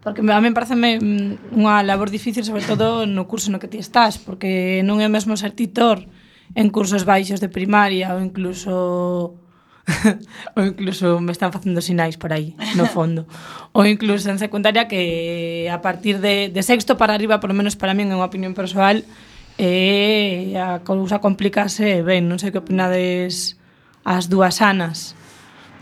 Porque 0.00 0.24
a 0.24 0.40
mí 0.40 0.48
parece 0.56 0.72
mm, 0.72 1.52
unha 1.52 1.84
labor 1.84 2.08
difícil, 2.08 2.48
sobre 2.48 2.64
todo 2.64 3.04
no 3.04 3.28
curso 3.28 3.52
no 3.52 3.60
que 3.60 3.68
ti 3.68 3.76
estás, 3.76 4.16
porque 4.16 4.80
non 4.88 5.04
é 5.04 5.12
mesmo 5.12 5.36
ser 5.36 5.52
titor, 5.52 6.08
en 6.54 6.68
cursos 6.70 7.04
baixos 7.04 7.40
de 7.40 7.48
primaria 7.48 8.14
ou 8.14 8.20
incluso 8.20 9.38
ou 10.56 10.62
incluso 10.62 11.18
me 11.18 11.32
están 11.32 11.50
facendo 11.50 11.82
sinais 11.82 12.16
por 12.16 12.32
aí, 12.32 12.54
no 12.78 12.86
fondo. 12.86 13.26
ou 13.76 13.84
incluso 13.84 14.30
en 14.30 14.38
secundaria 14.38 14.86
que 14.86 15.66
a 15.66 15.82
partir 15.82 16.22
de, 16.22 16.48
de 16.48 16.62
sexto 16.62 16.96
para 16.96 17.14
arriba, 17.14 17.40
por 17.40 17.50
lo 17.50 17.56
menos 17.56 17.74
para 17.74 17.94
min, 17.94 18.10
é 18.10 18.14
unha 18.14 18.28
opinión 18.28 18.54
persoal, 18.54 19.02
eh, 19.58 20.54
a 20.54 20.80
cousa 20.86 21.18
complicase 21.18 22.06
ben, 22.06 22.30
non 22.30 22.38
sei 22.38 22.54
que 22.54 22.62
opinades 22.62 23.58
as 24.06 24.30
dúas 24.30 24.62
anas. 24.62 25.18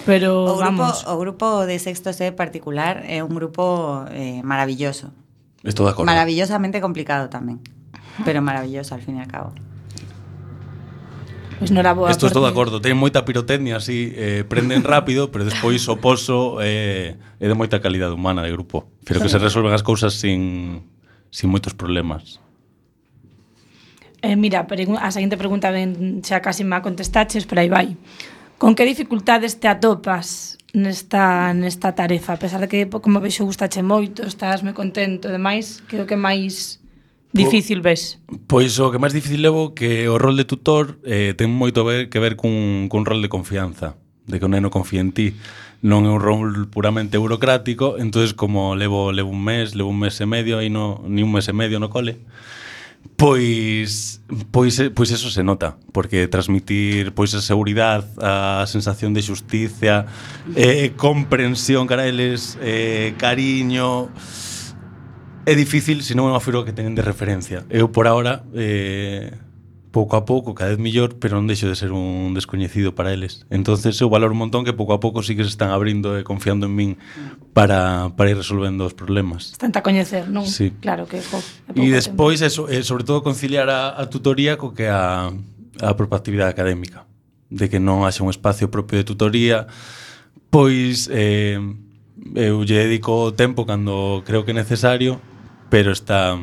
Pero 0.09 0.49
o 0.49 0.57
grupo, 0.57 0.81
vamos. 0.81 1.05
O 1.05 1.21
grupo 1.21 1.47
de 1.69 1.77
sexto 1.77 2.17
C 2.17 2.33
particular 2.33 3.05
é 3.05 3.21
un 3.21 3.37
grupo 3.37 4.09
eh, 4.09 4.41
maravilloso. 4.41 5.13
Estou 5.61 5.85
de 5.85 5.93
acordo. 5.93 6.09
Maravillosamente 6.09 6.81
complicado 6.81 7.29
tamén, 7.29 7.61
pero 8.25 8.41
maravilloso 8.41 8.97
al 8.97 9.05
fin 9.05 9.21
e 9.21 9.29
al 9.29 9.29
cabo. 9.29 9.53
Pois 11.61 11.69
non 11.69 11.85
era 11.85 11.93
boa. 11.93 12.09
Estou 12.09 12.33
todo 12.33 12.49
de 12.49 12.57
acordo, 12.57 12.81
ten 12.81 12.97
moita 12.97 13.21
pirotecnia 13.29 13.77
así, 13.77 14.17
eh, 14.17 14.49
prenden 14.49 14.81
rápido, 14.81 15.29
pero 15.29 15.45
despois 15.45 15.85
o 15.93 16.01
pozo 16.01 16.57
eh, 16.65 17.21
é 17.37 17.47
de 17.47 17.53
moita 17.53 17.85
calidade 17.85 18.17
humana 18.17 18.41
de 18.41 18.49
grupo. 18.49 18.89
Pero 19.05 19.21
que 19.21 19.29
se 19.29 19.37
resolven 19.37 19.77
as 19.77 19.85
cousas 19.85 20.17
sin 20.17 20.89
sin 21.29 21.53
moitos 21.53 21.77
problemas. 21.77 22.41
Eh, 24.25 24.41
mira, 24.41 24.65
a 24.65 25.11
seguinte 25.13 25.37
pregunta 25.37 25.69
ben 25.69 26.25
xa 26.25 26.41
casi 26.41 26.65
má 26.65 26.81
contestaches, 26.81 27.45
pero 27.45 27.61
aí 27.61 27.69
vai. 27.69 27.89
Con 28.57 28.73
que 28.73 28.89
dificultades 28.89 29.61
te 29.61 29.69
atopas 29.69 30.57
nesta, 30.73 31.53
nesta 31.53 31.93
tarefa? 31.93 32.37
A 32.37 32.41
pesar 32.41 32.65
de 32.65 32.69
que, 32.73 32.89
como 32.89 33.21
vexo, 33.21 33.45
gustache 33.45 33.85
moito, 33.85 34.25
estás 34.25 34.65
me 34.65 34.73
contento 34.73 35.29
e 35.29 35.37
demais, 35.37 35.85
creo 35.85 36.09
que 36.09 36.17
máis 36.17 36.81
Difícil 37.33 37.81
ves? 37.81 38.19
Pois 38.47 38.79
o 38.83 38.91
que 38.91 38.99
máis 38.99 39.15
difícil 39.15 39.43
levo 39.43 39.75
que 39.75 40.11
o 40.11 40.19
rol 40.19 40.35
de 40.35 40.45
tutor 40.45 40.99
eh, 41.07 41.35
ten 41.39 41.51
moito 41.51 41.87
ver, 41.87 42.11
que 42.11 42.19
ver 42.19 42.35
cun, 42.35 42.91
cun 42.91 43.07
rol 43.07 43.23
de 43.23 43.31
confianza, 43.31 43.95
de 44.27 44.43
que 44.43 44.47
o 44.47 44.51
neno 44.51 44.71
confía 44.71 45.01
en 45.01 45.15
ti. 45.15 45.39
Non 45.81 46.05
é 46.05 46.13
un 46.13 46.21
rol 46.21 46.69
puramente 46.69 47.17
burocrático, 47.17 47.97
entonces 47.97 48.37
como 48.37 48.77
levo, 48.77 49.17
levo 49.17 49.33
un 49.33 49.41
mes, 49.41 49.73
levo 49.73 49.89
un 49.89 49.97
mes 49.97 50.19
e 50.21 50.27
medio, 50.29 50.61
aí 50.61 50.69
no, 50.69 51.01
ni 51.09 51.25
un 51.25 51.33
mes 51.33 51.49
e 51.49 51.55
medio 51.57 51.81
no 51.81 51.89
cole, 51.89 52.21
Pois, 53.17 54.23
pois, 54.51 54.81
pois 54.95 55.11
eso 55.11 55.29
se 55.31 55.43
nota, 55.43 55.77
porque 55.93 56.27
transmitir 56.27 57.13
pois 57.13 57.35
a 57.35 57.43
seguridade, 57.45 58.09
a 58.17 58.65
sensación 58.67 59.13
de 59.13 59.21
xustiza, 59.21 60.09
eh, 60.57 60.93
comprensión, 60.97 61.85
cara, 61.87 62.09
eles, 62.09 62.57
eh, 62.65 63.13
cariño, 63.21 64.09
É 65.47 65.55
difícil 65.55 66.03
se 66.05 66.13
non 66.15 66.29
é 66.29 66.37
unha 66.37 66.43
figura 66.43 66.69
que 66.69 66.77
teñen 66.77 66.93
de 66.93 67.03
referencia. 67.03 67.65
Eu 67.73 67.89
por 67.89 68.05
ahora 68.05 68.45
eh, 68.53 69.33
pouco 69.91 70.17
a 70.17 70.25
pouco, 70.25 70.55
cada 70.55 70.71
vez 70.71 70.79
mellor, 70.79 71.17
pero 71.19 71.37
non 71.37 71.51
deixo 71.51 71.67
de 71.67 71.75
ser 71.75 71.91
un 71.91 72.33
descoñecido 72.37 72.95
para 72.95 73.11
eles. 73.11 73.43
Entonces 73.51 73.99
eu 73.99 74.07
valoro 74.07 74.33
un 74.33 74.41
montón 74.47 74.63
que 74.63 74.73
pouco 74.73 74.95
a 74.95 75.01
pouco 75.03 75.23
sí 75.23 75.35
que 75.35 75.43
se 75.43 75.51
están 75.51 75.75
abrindo 75.75 76.15
e 76.15 76.23
confiando 76.23 76.71
en 76.71 76.75
min 76.77 76.91
para, 77.53 78.13
para 78.15 78.31
ir 78.31 78.39
resolvendo 78.39 78.87
os 78.87 78.95
problemas. 78.95 79.51
Están 79.57 79.75
a 79.75 79.83
coñecer, 79.83 80.31
non? 80.31 80.47
Sí. 80.47 80.77
Claro 80.79 81.11
que, 81.11 81.19
jo, 81.19 81.43
E 81.75 81.91
despois, 81.91 82.39
eso, 82.45 82.71
eh, 82.71 82.87
sobre 82.87 83.03
todo, 83.03 83.27
conciliar 83.27 83.67
a, 83.73 83.99
a 83.99 84.07
tutoría 84.07 84.55
co 84.55 84.71
que 84.77 84.87
a, 84.87 85.35
a 85.83 85.93
propia 85.99 86.23
actividade 86.23 86.55
académica. 86.55 87.09
De 87.51 87.67
que 87.67 87.83
non 87.83 88.07
haxa 88.07 88.23
un 88.23 88.31
espacio 88.31 88.71
propio 88.71 89.03
de 89.03 89.07
tutoría, 89.09 89.67
pois 90.55 91.11
eh, 91.11 91.59
eu 92.39 92.63
lle 92.63 92.87
dedico 92.87 93.27
o 93.27 93.35
tempo 93.35 93.67
cando 93.67 94.23
creo 94.23 94.47
que 94.47 94.55
é 94.55 94.57
necesario, 94.57 95.19
pero 95.71 95.95
está 95.95 96.37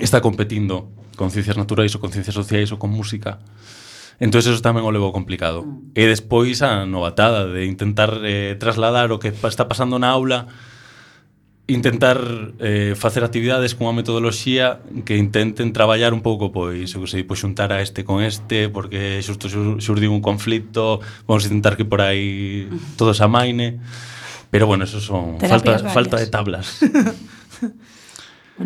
está 0.00 0.20
competindo 0.20 0.90
con 1.16 1.30
ciencias 1.30 1.56
naturais 1.56 1.94
ou 1.94 2.00
con 2.00 2.10
ciencias 2.10 2.34
sociais 2.34 2.72
ou 2.72 2.78
con 2.78 2.90
música. 2.90 3.38
Entón, 4.18 4.42
eso 4.42 4.58
tamén 4.58 4.82
o 4.82 4.90
levo 4.90 5.14
complicado. 5.14 5.62
Mm. 5.62 5.94
E 5.94 6.04
despois 6.10 6.58
a 6.66 6.82
novatada 6.88 7.46
de 7.46 7.68
intentar 7.70 8.18
eh, 8.26 8.58
trasladar 8.58 9.14
o 9.14 9.22
que 9.22 9.30
está 9.30 9.70
pasando 9.70 10.00
na 10.00 10.10
aula 10.10 10.50
intentar 11.68 12.16
eh, 12.64 12.96
facer 12.96 13.22
actividades 13.22 13.76
cunha 13.76 13.92
metodoloxía 13.92 14.80
que 15.04 15.20
intenten 15.20 15.76
traballar 15.76 16.16
un 16.16 16.24
pouco 16.24 16.48
pois, 16.48 16.96
eu 16.96 17.04
sei, 17.04 17.28
pois 17.28 17.44
xuntar 17.44 17.76
a 17.76 17.84
este 17.84 18.08
con 18.08 18.24
este 18.24 18.72
porque 18.72 19.20
xusto 19.20 19.52
xurdiu 19.76 20.08
un 20.08 20.24
conflito 20.24 21.04
vamos 21.28 21.44
intentar 21.44 21.76
que 21.76 21.84
por 21.84 22.00
aí 22.00 22.66
mm. 22.66 22.96
todos 22.96 23.20
amaine. 23.20 23.78
Pero 24.48 24.64
bueno, 24.64 24.88
eso 24.88 24.96
son 24.98 25.36
Terapias 25.36 25.84
falta, 25.84 25.92
falta 25.92 26.16
de 26.16 26.26
tablas. 26.32 26.80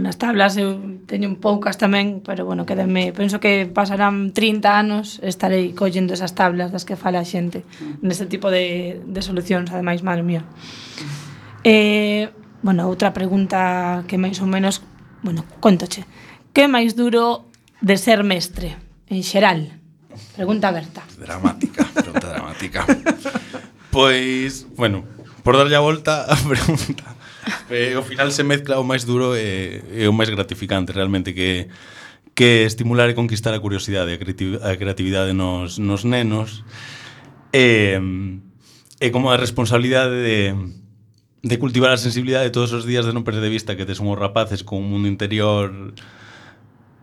nas 0.01 0.17
tablas 0.17 0.57
eu 0.57 0.81
teño 1.05 1.29
un 1.29 1.37
poucas 1.37 1.77
tamén, 1.77 2.25
pero 2.25 2.49
bueno, 2.49 2.65
quédame, 2.65 3.13
penso 3.13 3.45
que 3.45 3.69
pasarán 3.69 4.33
30 4.33 4.65
anos 4.65 5.21
estarei 5.21 5.77
collendo 5.77 6.17
esas 6.17 6.33
tablas 6.33 6.73
das 6.73 6.89
que 6.89 6.97
fala 6.97 7.21
a 7.21 7.29
xente 7.29 7.69
mm. 7.69 8.01
neste 8.01 8.25
tipo 8.25 8.49
de, 8.49 9.05
de 9.05 9.21
solucións, 9.21 9.69
ademais, 9.69 10.01
madre 10.01 10.25
mía. 10.25 10.49
Eh, 11.61 12.33
bueno, 12.65 12.89
outra 12.89 13.13
pregunta 13.13 14.09
que 14.09 14.17
máis 14.17 14.41
ou 14.41 14.49
menos, 14.49 14.81
bueno, 15.21 15.45
contoche. 15.61 16.09
Que 16.57 16.65
é 16.65 16.69
máis 16.73 16.97
duro 16.97 17.53
de 17.85 18.01
ser 18.01 18.25
mestre, 18.25 18.81
en 19.13 19.21
xeral? 19.21 19.77
Pregunta 20.33 20.73
aberta. 20.73 21.05
Dramática, 21.21 21.85
pregunta 21.93 22.33
dramática. 22.33 22.81
pois, 23.93 24.65
bueno, 24.73 25.05
por 25.45 25.61
darlle 25.61 25.77
a 25.77 25.85
volta 25.85 26.25
a 26.25 26.37
pregunta 26.49 27.12
eh, 27.71 27.95
ao 27.95 28.05
final 28.05 28.31
se 28.31 28.43
mezcla 28.43 28.79
o 28.79 28.85
máis 28.85 29.03
duro 29.07 29.35
e, 29.35 29.83
e 29.93 30.07
o 30.07 30.15
máis 30.15 30.31
gratificante 30.31 30.95
realmente 30.95 31.35
que 31.35 31.69
que 32.35 32.65
estimular 32.65 33.13
e 33.13 33.15
conquistar 33.15 33.53
a 33.53 33.61
curiosidade, 33.61 34.17
a, 34.17 34.17
a 34.17 34.77
creatividade 34.77 35.37
nos, 35.37 35.77
nos 35.77 36.05
nenos 36.05 36.65
e, 37.53 38.01
e 39.01 39.07
como 39.13 39.29
a 39.29 39.37
responsabilidade 39.37 40.17
de, 40.17 40.57
de 41.45 41.57
cultivar 41.59 41.93
a 41.93 42.01
sensibilidade 42.01 42.49
todos 42.49 42.73
os 42.73 42.89
días 42.89 43.05
de 43.05 43.13
non 43.13 43.27
perder 43.27 43.45
de 43.45 43.53
vista 43.53 43.77
que 43.77 43.85
tes 43.85 44.01
unhos 44.01 44.17
rapaces 44.17 44.65
con 44.65 44.81
un 44.81 44.89
mundo 44.89 45.13
interior 45.13 45.93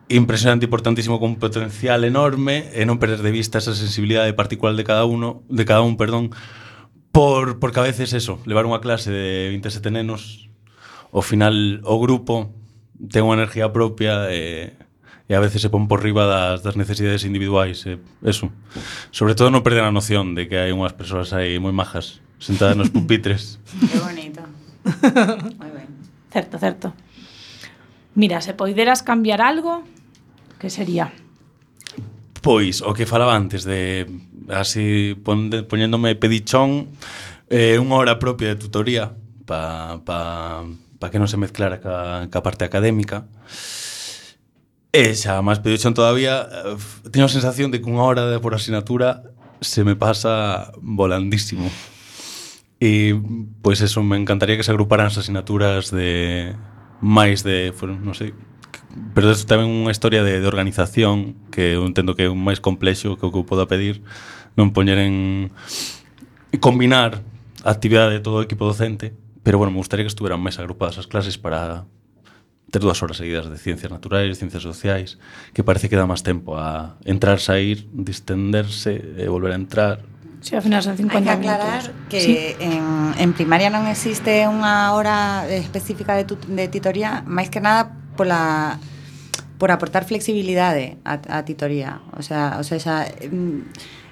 impresionante, 0.09 0.65
e 0.65 0.67
importantísimo, 0.67 1.21
con 1.21 1.37
potencial 1.37 2.01
enorme 2.01 2.65
e 2.73 2.81
non 2.89 2.97
perder 2.97 3.21
de 3.21 3.29
vista 3.29 3.61
esa 3.61 3.77
sensibilidade 3.77 4.33
particular 4.33 4.73
de 4.73 4.81
cada 4.81 5.05
uno, 5.05 5.45
de 5.45 5.63
cada 5.69 5.85
un, 5.85 5.93
perdón, 5.93 6.33
Por, 7.19 7.59
porque 7.59 7.81
a 7.81 7.83
veces 7.83 8.13
eso, 8.13 8.39
levar 8.47 8.63
unha 8.63 8.79
clase 8.79 9.11
de 9.11 9.51
27 9.51 9.91
nenos, 9.91 10.47
ao 11.11 11.19
final 11.19 11.83
o 11.83 11.99
grupo 11.99 12.55
ten 12.95 13.27
unha 13.27 13.35
enerxía 13.43 13.75
propia 13.75 14.31
e, 14.31 14.71
e 15.27 15.31
a 15.35 15.43
veces 15.43 15.59
se 15.59 15.67
pon 15.67 15.91
por 15.91 15.99
riba 15.99 16.23
das, 16.23 16.63
das 16.63 16.79
necesidades 16.79 17.27
individuais. 17.27 17.83
E, 17.83 17.99
eso. 18.23 18.55
Sobre 19.11 19.35
todo 19.35 19.51
non 19.51 19.67
perder 19.67 19.83
a 19.83 19.91
noción 19.91 20.31
de 20.31 20.47
que 20.47 20.63
hai 20.63 20.71
unhas 20.71 20.95
persoas 20.95 21.35
aí 21.35 21.59
moi 21.59 21.75
majas 21.75 22.23
sentadas 22.39 22.79
nos 22.79 22.87
pupitres. 22.87 23.59
Que 23.91 23.99
bonito. 23.99 24.39
moi 25.59 25.75
ben. 25.75 25.91
Certo, 26.31 26.55
certo. 26.55 26.95
Mira, 28.15 28.39
se 28.39 28.55
poideras 28.55 29.03
cambiar 29.03 29.43
algo, 29.43 29.83
que 30.55 30.71
sería? 30.71 31.11
Pois, 32.41 32.81
o 32.81 32.95
que 32.95 33.05
falaba 33.05 33.35
antes 33.35 33.67
de 33.67 34.07
así 34.47 35.15
poñéndome 35.23 36.15
pedichón 36.15 36.87
eh, 37.51 37.75
unha 37.75 37.99
hora 37.99 38.21
propia 38.21 38.55
de 38.55 38.57
tutoría 38.57 39.11
pa, 39.43 39.99
pa, 40.07 40.63
pa 40.97 41.07
que 41.11 41.19
non 41.19 41.27
se 41.27 41.35
mezclara 41.35 41.83
ca, 41.83 42.25
ca 42.31 42.39
parte 42.39 42.63
académica. 42.63 43.27
E 44.89 45.13
xa 45.13 45.43
máis 45.43 45.59
pedichón 45.59 45.93
todavía 45.93 46.47
eh, 46.47 46.79
teño 47.11 47.27
a 47.27 47.33
sensación 47.33 47.75
de 47.75 47.83
que 47.83 47.91
unha 47.91 48.07
hora 48.07 48.31
de 48.31 48.39
por 48.39 48.55
asignatura 48.55 49.35
se 49.59 49.83
me 49.83 49.99
pasa 49.99 50.71
volandísimo. 50.79 51.67
E 52.79 53.19
pois 53.59 53.83
eso, 53.83 53.99
me 53.99 54.15
encantaría 54.15 54.55
que 54.55 54.63
se 54.63 54.71
agruparan 54.71 55.11
as 55.11 55.19
asignaturas 55.19 55.91
de 55.91 56.55
máis 57.03 57.43
de, 57.43 57.75
non 57.83 58.15
sei, 58.15 58.31
Pero 59.13 59.29
é 59.29 59.37
tamén 59.45 59.69
unha 59.69 59.93
historia 59.93 60.25
de, 60.25 60.41
de 60.41 60.47
organización 60.49 61.37
que 61.53 61.77
eu 61.77 61.85
entendo 61.85 62.17
que 62.17 62.25
é 62.25 62.29
un 62.31 62.41
máis 62.41 62.57
complexo 62.57 63.15
que 63.15 63.25
o 63.25 63.31
que 63.31 63.39
eu 63.39 63.45
podo 63.45 63.69
pedir 63.69 64.01
non 64.57 64.73
poñer 64.73 64.97
en 64.97 65.53
combinar 66.57 67.21
a 67.61 67.69
actividade 67.69 68.17
de 68.17 68.21
todo 68.23 68.41
o 68.41 68.45
equipo 68.45 68.65
docente 68.65 69.13
pero 69.43 69.57
bueno, 69.57 69.71
me 69.71 69.77
gustaría 69.77 70.03
que 70.03 70.13
estuveran 70.13 70.41
máis 70.41 70.59
agrupadas 70.59 70.99
as 70.99 71.07
clases 71.07 71.37
para 71.39 71.85
ter 72.69 72.81
dúas 72.81 73.01
horas 73.01 73.17
seguidas 73.17 73.49
de 73.49 73.57
ciencias 73.57 73.91
naturais, 73.91 74.37
ciencias 74.37 74.61
sociais, 74.63 75.17
que 75.53 75.63
parece 75.63 75.89
que 75.89 75.97
dá 75.97 76.05
máis 76.05 76.21
tempo 76.21 76.53
a 76.53 77.01
entrar, 77.01 77.41
sair, 77.41 77.89
distenderse, 77.89 79.01
e 79.17 79.25
volver 79.25 79.53
a 79.53 79.57
entrar. 79.57 80.05
Si, 80.39 80.53
sí, 80.53 80.55
ao 80.55 80.61
final 80.61 80.85
son 80.85 80.95
50 80.95 81.17
Hai 81.17 81.23
que 81.25 81.33
aclarar 81.33 81.81
minutos. 81.81 82.07
que 82.13 82.19
sí. 82.21 82.33
en, 82.61 83.17
en 83.17 83.29
primaria 83.33 83.73
non 83.73 83.89
existe 83.89 84.45
unha 84.45 84.93
hora 84.93 85.49
específica 85.49 86.13
de, 86.13 86.29
tu, 86.29 86.37
de 86.37 86.69
titoría, 86.69 87.25
máis 87.25 87.49
que 87.49 87.59
nada 87.59 87.89
pola 88.19 88.75
por 89.59 89.71
aportar 89.71 90.03
flexibilidade 90.03 90.99
a, 91.07 91.19
a 91.31 91.43
titoría. 91.47 92.03
O 92.19 92.23
sea, 92.23 92.59
o 92.59 92.63
sea, 92.67 92.79
xa, 92.79 93.07
mm, 93.07 93.71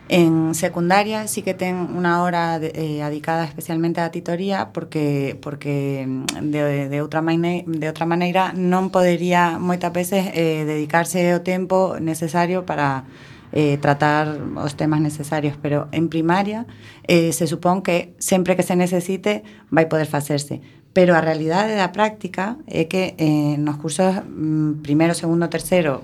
en 0.10 0.56
secundaria 0.56 1.28
sí 1.28 1.44
que 1.44 1.52
ten 1.52 1.76
unha 1.76 2.24
hora 2.24 2.64
de, 2.64 2.72
eh, 2.72 3.04
adicada 3.04 3.44
especialmente 3.44 4.00
á 4.00 4.08
titoría 4.08 4.72
porque 4.72 5.36
porque 5.44 6.08
mm, 6.08 6.48
de, 6.48 6.88
de 6.88 6.98
outra 7.04 7.20
maneira, 7.20 7.68
de 7.68 7.88
outra 7.92 8.08
maneira 8.08 8.56
non 8.56 8.88
podería 8.88 9.60
moitas 9.60 9.92
veces 9.92 10.32
eh, 10.32 10.64
dedicarse 10.64 11.36
o 11.36 11.44
tempo 11.44 12.00
necesario 12.00 12.64
para 12.64 13.04
eh, 13.52 13.76
tratar 13.80 14.40
os 14.56 14.76
temas 14.76 15.00
necesarios, 15.04 15.60
pero 15.60 15.88
en 15.92 16.08
primaria 16.08 16.68
eh, 17.08 17.32
se 17.32 17.48
supón 17.48 17.84
que 17.84 18.16
sempre 18.20 18.56
que 18.56 18.64
se 18.64 18.76
necesite 18.76 19.44
vai 19.72 19.92
poder 19.92 20.08
facerse 20.08 20.64
Pero 20.98 21.14
a 21.14 21.22
realidade 21.22 21.78
da 21.78 21.94
práctica 21.94 22.58
é 22.66 22.90
que 22.90 23.14
eh, 23.22 23.54
nos 23.62 23.78
cursos 23.78 24.18
mm, 24.18 24.82
primeiro, 24.82 25.14
segundo, 25.14 25.46
terceiro, 25.46 26.02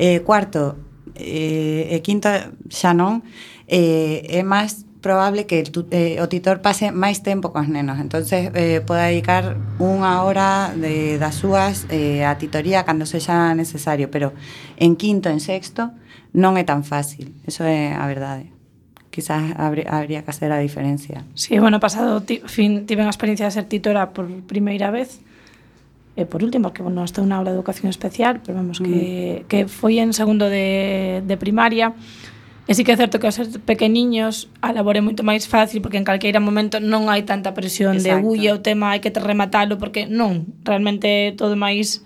eh, 0.00 0.24
cuarto 0.24 0.80
eh, 1.12 1.92
e 1.92 2.00
quinto 2.00 2.32
xa 2.72 2.96
non, 2.96 3.20
eh, 3.68 4.24
é 4.32 4.40
máis 4.40 4.88
probable 5.04 5.44
que 5.44 5.60
tu, 5.68 5.84
eh, 5.92 6.16
o 6.24 6.26
titor 6.32 6.64
pase 6.64 6.88
máis 6.88 7.20
tempo 7.20 7.52
cos 7.52 7.68
nenos. 7.68 8.00
Entonces, 8.00 8.48
eh, 8.56 8.80
poda 8.80 9.12
dedicar 9.12 9.60
unha 9.76 10.24
hora 10.24 10.72
de, 10.72 11.20
das 11.20 11.36
súas 11.36 11.84
eh, 11.92 12.24
a 12.24 12.32
titoría 12.40 12.88
cando 12.88 13.04
sexa 13.04 13.52
necesario, 13.52 14.08
pero 14.08 14.32
en 14.80 14.96
quinto, 14.96 15.28
en 15.28 15.44
sexto, 15.44 15.92
non 16.32 16.56
é 16.56 16.64
tan 16.64 16.80
fácil. 16.80 17.36
Eso 17.44 17.60
é 17.68 17.92
a 17.92 18.08
verdade 18.08 18.55
quizás 19.16 19.56
habría, 19.56 19.88
habría 19.88 20.20
que 20.22 20.30
hacer 20.30 20.52
a 20.52 20.58
diferencia. 20.58 21.24
Sí, 21.32 21.58
bueno, 21.58 21.80
pasado 21.80 22.22
fin 22.44 22.84
tive 22.84 23.00
a 23.00 23.08
experiencia 23.08 23.46
de 23.46 23.52
ser 23.52 23.64
titora 23.64 24.12
por 24.12 24.28
primeira 24.44 24.90
vez, 24.92 25.24
e 26.16 26.28
por 26.28 26.44
último, 26.44 26.68
porque 26.68 26.84
bueno, 26.84 27.00
estou 27.00 27.24
na 27.24 27.40
aula 27.40 27.52
de 27.52 27.56
educación 27.56 27.88
especial, 27.88 28.44
pero 28.44 28.60
vamos, 28.60 28.76
que, 28.80 29.40
mm. 29.40 29.48
que 29.48 29.58
foi 29.72 30.04
en 30.04 30.12
segundo 30.12 30.52
de, 30.52 31.24
de 31.24 31.36
primaria, 31.40 31.96
E 32.66 32.74
sí 32.74 32.82
que 32.82 32.90
é 32.90 32.98
certo 32.98 33.22
que 33.22 33.30
aos 33.30 33.38
pequeniños 33.62 34.50
a 34.58 34.68
ah, 34.68 34.72
labor 34.74 34.98
é 34.98 35.02
moito 35.04 35.22
máis 35.22 35.46
fácil 35.46 35.78
porque 35.78 36.02
en 36.02 36.06
calqueira 36.08 36.42
momento 36.42 36.82
non 36.82 37.06
hai 37.06 37.22
tanta 37.22 37.54
presión 37.54 37.94
Exacto. 37.94 38.26
de 38.26 38.26
ui, 38.26 38.42
o 38.50 38.58
tema 38.58 38.90
hai 38.90 38.98
que 38.98 39.14
te 39.14 39.22
rematalo 39.22 39.78
porque 39.78 40.10
non, 40.10 40.50
realmente 40.66 41.30
todo 41.38 41.54
máis 41.54 42.02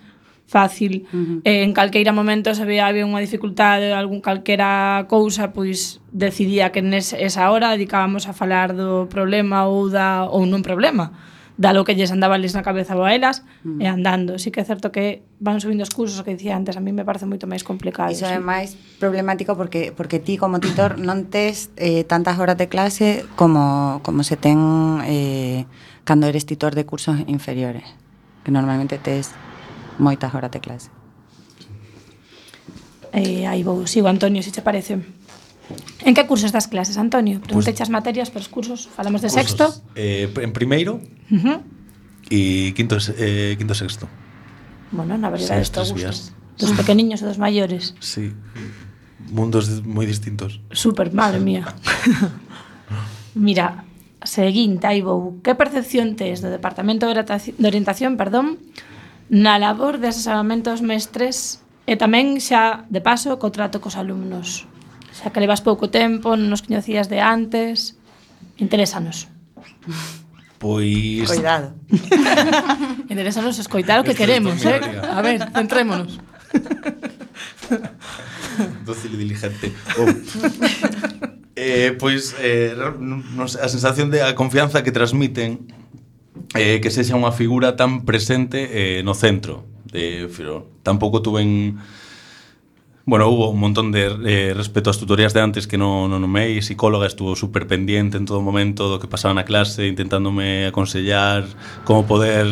fácil. 0.51 1.07
Uh 1.15 1.17
-huh. 1.17 1.41
eh, 1.47 1.63
en 1.63 1.73
calqueira 1.73 2.13
momento 2.13 2.55
se 2.59 2.67
veía 2.67 2.91
había 2.91 3.07
unha 3.07 3.23
dificultade, 3.23 3.95
ou 3.95 3.97
algún 4.03 4.19
calquera 4.19 5.07
cousa, 5.07 5.55
pois 5.55 6.03
decidía 6.11 6.75
que 6.75 6.83
nes 6.83 7.15
esa 7.15 7.55
hora 7.55 7.71
dedicábamos 7.71 8.27
a 8.27 8.35
falar 8.35 8.75
do 8.75 9.07
problema 9.07 9.71
ou 9.71 9.87
da 9.87 10.27
ou 10.27 10.43
non 10.51 10.67
problema 10.67 11.15
da 11.61 11.75
lo 11.75 11.85
que 11.85 11.95
lles 11.95 12.11
andaba 12.11 12.41
les 12.41 12.57
na 12.57 12.65
cabeza 12.65 12.97
ou 12.97 13.05
a 13.05 13.13
elas. 13.13 13.45
Uh 13.63 13.77
-huh. 13.77 13.85
e 13.85 13.87
andando. 13.87 14.41
Sí 14.41 14.51
que 14.51 14.61
é 14.61 14.67
certo 14.67 14.89
que 14.91 15.23
van 15.39 15.61
subindo 15.61 15.85
os 15.85 15.93
cursos 15.93 16.25
que 16.25 16.33
dicía 16.33 16.57
antes, 16.57 16.75
a 16.75 16.81
mí 16.81 16.91
me 16.91 17.05
parece 17.05 17.29
moito 17.29 17.47
máis 17.47 17.63
complicado. 17.63 18.11
Iso 18.11 18.27
sí. 18.27 18.33
é 18.33 18.41
máis 18.41 18.75
problemático 18.99 19.55
porque 19.55 19.93
porque 19.93 20.19
ti 20.19 20.41
como 20.41 20.59
tutor 20.59 20.97
non 20.97 21.29
tes 21.29 21.69
eh, 21.77 22.03
tantas 22.09 22.41
horas 22.41 22.57
de 22.57 22.67
clase 22.73 23.29
como 23.37 24.01
como 24.03 24.25
se 24.25 24.41
ten 24.41 24.59
eh, 25.05 25.69
cando 26.09 26.27
eres 26.27 26.49
tutor 26.49 26.73
de 26.73 26.89
cursos 26.89 27.21
inferiores, 27.29 27.85
que 28.43 28.51
normalmente 28.51 28.97
tes 28.97 29.37
moitas 30.01 30.33
horas 30.33 30.51
de 30.51 30.61
clase. 30.65 30.89
Eh, 33.13 33.47
aí 33.47 33.63
vou, 33.63 33.87
sigo 33.87 34.09
Antonio, 34.09 34.43
se 34.43 34.51
che 34.51 34.63
parece. 34.63 34.99
En 36.03 36.15
que 36.17 36.27
cursos 36.27 36.51
das 36.51 36.67
clases, 36.67 36.97
Antonio? 36.97 37.39
Preguntechas 37.41 37.87
pues, 37.87 37.99
materias, 37.99 38.31
pero 38.31 38.43
os 38.43 38.51
cursos, 38.51 38.89
falamos 38.89 39.23
de 39.23 39.29
cursos, 39.29 39.47
sexto. 39.47 39.65
Eh, 39.95 40.33
en 40.41 40.53
primeiro 40.53 40.99
uh 41.31 41.37
-huh. 41.37 41.59
e 42.31 42.73
quinto, 42.75 42.97
eh, 43.19 43.55
quinto 43.59 43.75
sexto. 43.75 44.09
Bueno, 44.91 45.19
na 45.19 45.31
verdade, 45.31 45.63
isto 45.63 45.85
gusto. 45.85 46.35
Dos 46.59 46.73
pequeniños 46.77 47.23
e 47.23 47.27
dos 47.27 47.39
maiores. 47.39 47.95
Sí. 48.01 48.35
Mundos 49.31 49.83
moi 49.87 50.05
distintos. 50.05 50.61
Super, 50.75 51.15
madre 51.15 51.39
mía. 51.39 51.65
Mira, 53.35 53.87
seguinte, 54.25 54.87
aí 54.87 55.01
vou. 55.01 55.39
Que 55.41 55.55
percepción 55.55 56.19
tes 56.19 56.43
do 56.43 56.51
Departamento 56.51 57.07
de 57.07 57.15
Orientación, 57.65 58.19
perdón, 58.19 58.59
na 59.31 59.63
labor 59.63 60.03
de 60.03 60.11
asesoramento 60.11 60.75
aos 60.75 60.83
mestres 60.83 61.63
e 61.87 61.95
tamén 61.95 62.43
xa, 62.43 62.83
de 62.91 62.99
paso, 62.99 63.39
co 63.39 63.55
trato 63.55 63.79
cos 63.79 63.95
alumnos. 63.95 64.67
Xa 65.15 65.31
que 65.31 65.39
levas 65.39 65.63
pouco 65.63 65.87
tempo, 65.87 66.35
non 66.35 66.51
nos 66.51 66.67
coñecías 66.67 67.07
de 67.07 67.23
antes, 67.23 67.95
interésanos. 68.59 69.31
Pois... 70.59 71.31
Cuidado. 71.31 71.79
interésanos 73.13 73.57
escoitar 73.63 74.03
o 74.03 74.05
que 74.05 74.13
Esto 74.13 74.27
queremos, 74.27 74.59
eh? 74.67 74.83
A 74.99 75.23
ver, 75.23 75.47
centrémonos. 75.55 76.19
Dócil 78.85 79.15
e 79.15 79.17
diligente. 79.17 79.71
Oh. 79.95 80.11
eh, 81.55 81.95
pois, 81.97 82.35
eh, 82.43 82.75
non, 82.99 83.47
a 83.47 83.69
sensación 83.71 84.11
de 84.11 84.27
a 84.27 84.35
confianza 84.35 84.83
que 84.83 84.91
transmiten 84.91 85.71
eh, 86.55 86.81
que 86.83 86.91
sexa 86.91 87.19
unha 87.19 87.31
figura 87.31 87.79
tan 87.79 88.03
presente 88.03 88.71
eh, 88.71 89.01
no 89.07 89.15
centro. 89.15 89.67
De, 89.87 90.31
pero 90.35 90.71
tampouco 90.83 91.23
tuven... 91.23 91.79
Bueno, 93.07 93.27
hubo 93.27 93.51
un 93.51 93.59
montón 93.59 93.91
de 93.91 94.07
eh, 94.23 94.55
respecto 94.55 94.91
ás 94.91 95.01
tutorías 95.01 95.35
de 95.35 95.43
antes 95.43 95.67
que 95.67 95.75
non 95.75 96.07
no 96.07 96.23
nomei, 96.23 96.63
psicóloga 96.63 97.11
estuvo 97.11 97.35
super 97.35 97.67
pendiente 97.67 98.21
en 98.21 98.27
todo 98.29 98.39
momento 98.39 98.87
do 98.87 99.03
que 99.03 99.11
pasaba 99.11 99.35
na 99.35 99.43
clase, 99.43 99.91
intentándome 99.91 100.71
aconsellar 100.71 101.43
como 101.83 102.07
poder 102.07 102.47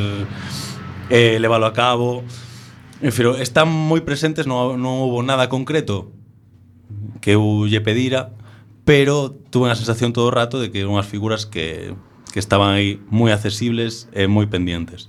eh, 1.11 1.39
leválo 1.39 1.71
a 1.71 1.75
cabo. 1.77 2.27
Eh, 2.27 3.07
en 3.07 3.13
fin, 3.13 3.39
están 3.39 3.71
moi 3.71 4.03
presentes, 4.03 4.51
non, 4.51 4.75
non 4.83 4.99
houve 4.99 5.23
nada 5.23 5.47
concreto 5.47 6.11
que 7.23 7.39
eu 7.39 7.71
lle 7.71 7.79
pedira, 7.79 8.35
pero 8.83 9.31
tuve 9.31 9.71
a 9.71 9.79
sensación 9.79 10.11
todo 10.11 10.27
o 10.27 10.35
rato 10.35 10.59
de 10.59 10.75
que 10.75 10.83
eran 10.83 10.99
unhas 10.99 11.07
figuras 11.07 11.47
que 11.47 11.95
que 12.33 12.41
estaban 12.41 12.77
aí 12.77 13.01
moi 13.09 13.33
accesibles 13.33 14.09
e 14.13 14.29
moi 14.29 14.47
pendientes. 14.47 15.09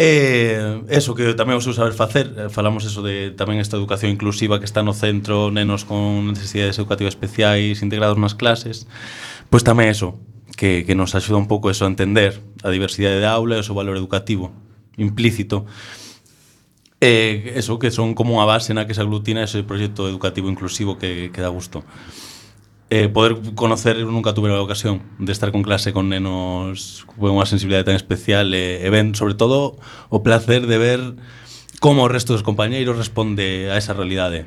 E 0.00 0.82
eso 0.88 1.12
que 1.14 1.36
tamén 1.36 1.60
os 1.60 1.68
saber 1.68 1.92
facer, 1.92 2.32
eh, 2.34 2.48
falamos 2.48 2.82
eso 2.88 3.04
de 3.04 3.30
tamén 3.36 3.60
esta 3.60 3.76
educación 3.76 4.10
inclusiva 4.10 4.58
que 4.58 4.66
está 4.66 4.80
no 4.80 4.96
centro, 4.96 5.52
nenos 5.52 5.84
con 5.84 6.32
necesidades 6.32 6.80
educativas 6.80 7.14
especiais, 7.14 7.84
integrados 7.84 8.16
nas 8.16 8.34
clases, 8.34 8.88
pois 9.52 9.62
pues 9.62 9.68
tamén 9.68 9.92
eso, 9.92 10.16
que, 10.56 10.88
que 10.88 10.96
nos 10.96 11.14
axuda 11.14 11.36
un 11.36 11.46
pouco 11.46 11.68
eso 11.68 11.84
a 11.84 11.92
entender 11.92 12.40
a 12.64 12.72
diversidade 12.72 13.20
de 13.20 13.28
aula 13.28 13.54
e 13.58 13.62
o 13.62 13.66
seu 13.66 13.76
valor 13.76 14.00
educativo 14.00 14.50
implícito. 14.96 15.68
E 17.02 17.52
eso 17.58 17.82
que 17.82 17.90
son 17.90 18.14
como 18.14 18.38
unha 18.38 18.46
base 18.48 18.72
na 18.72 18.86
que 18.86 18.94
se 18.94 19.02
aglutina 19.02 19.44
ese 19.44 19.60
proxecto 19.66 20.06
educativo 20.06 20.48
inclusivo 20.48 20.96
que, 20.96 21.34
que 21.34 21.42
dá 21.44 21.50
gusto 21.52 21.84
eh, 22.92 23.08
poder 23.08 23.54
conocer, 23.54 23.96
nunca 24.04 24.34
tuve 24.34 24.50
la 24.50 24.60
ocasión 24.60 25.00
de 25.18 25.32
estar 25.32 25.50
con 25.50 25.62
clase 25.62 25.94
con 25.94 26.10
nenos 26.12 27.08
con 27.16 27.32
unha 27.32 27.48
sensibilidade 27.48 27.88
tan 27.88 27.96
especial 27.96 28.52
e, 28.52 28.84
eh, 28.84 28.86
e 28.86 28.88
ben, 28.92 29.16
sobre 29.16 29.32
todo, 29.32 29.80
o 30.12 30.20
placer 30.20 30.68
de 30.68 30.76
ver 30.76 31.00
como 31.80 32.04
o 32.04 32.12
resto 32.12 32.36
dos 32.36 32.44
compañeiros 32.44 33.00
responde 33.00 33.72
a 33.72 33.80
esa 33.80 33.96
realidade 33.96 34.44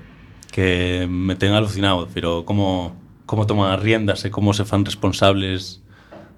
que 0.53 1.09
me 1.09 1.33
ten 1.33 1.57
alucinado, 1.57 2.05
pero 2.13 2.45
como 2.45 2.93
como 3.25 3.49
toman 3.49 3.73
as 3.73 3.81
riendas 3.81 4.21
e 4.21 4.29
como 4.29 4.53
se 4.53 4.61
fan 4.61 4.85
responsables 4.85 5.81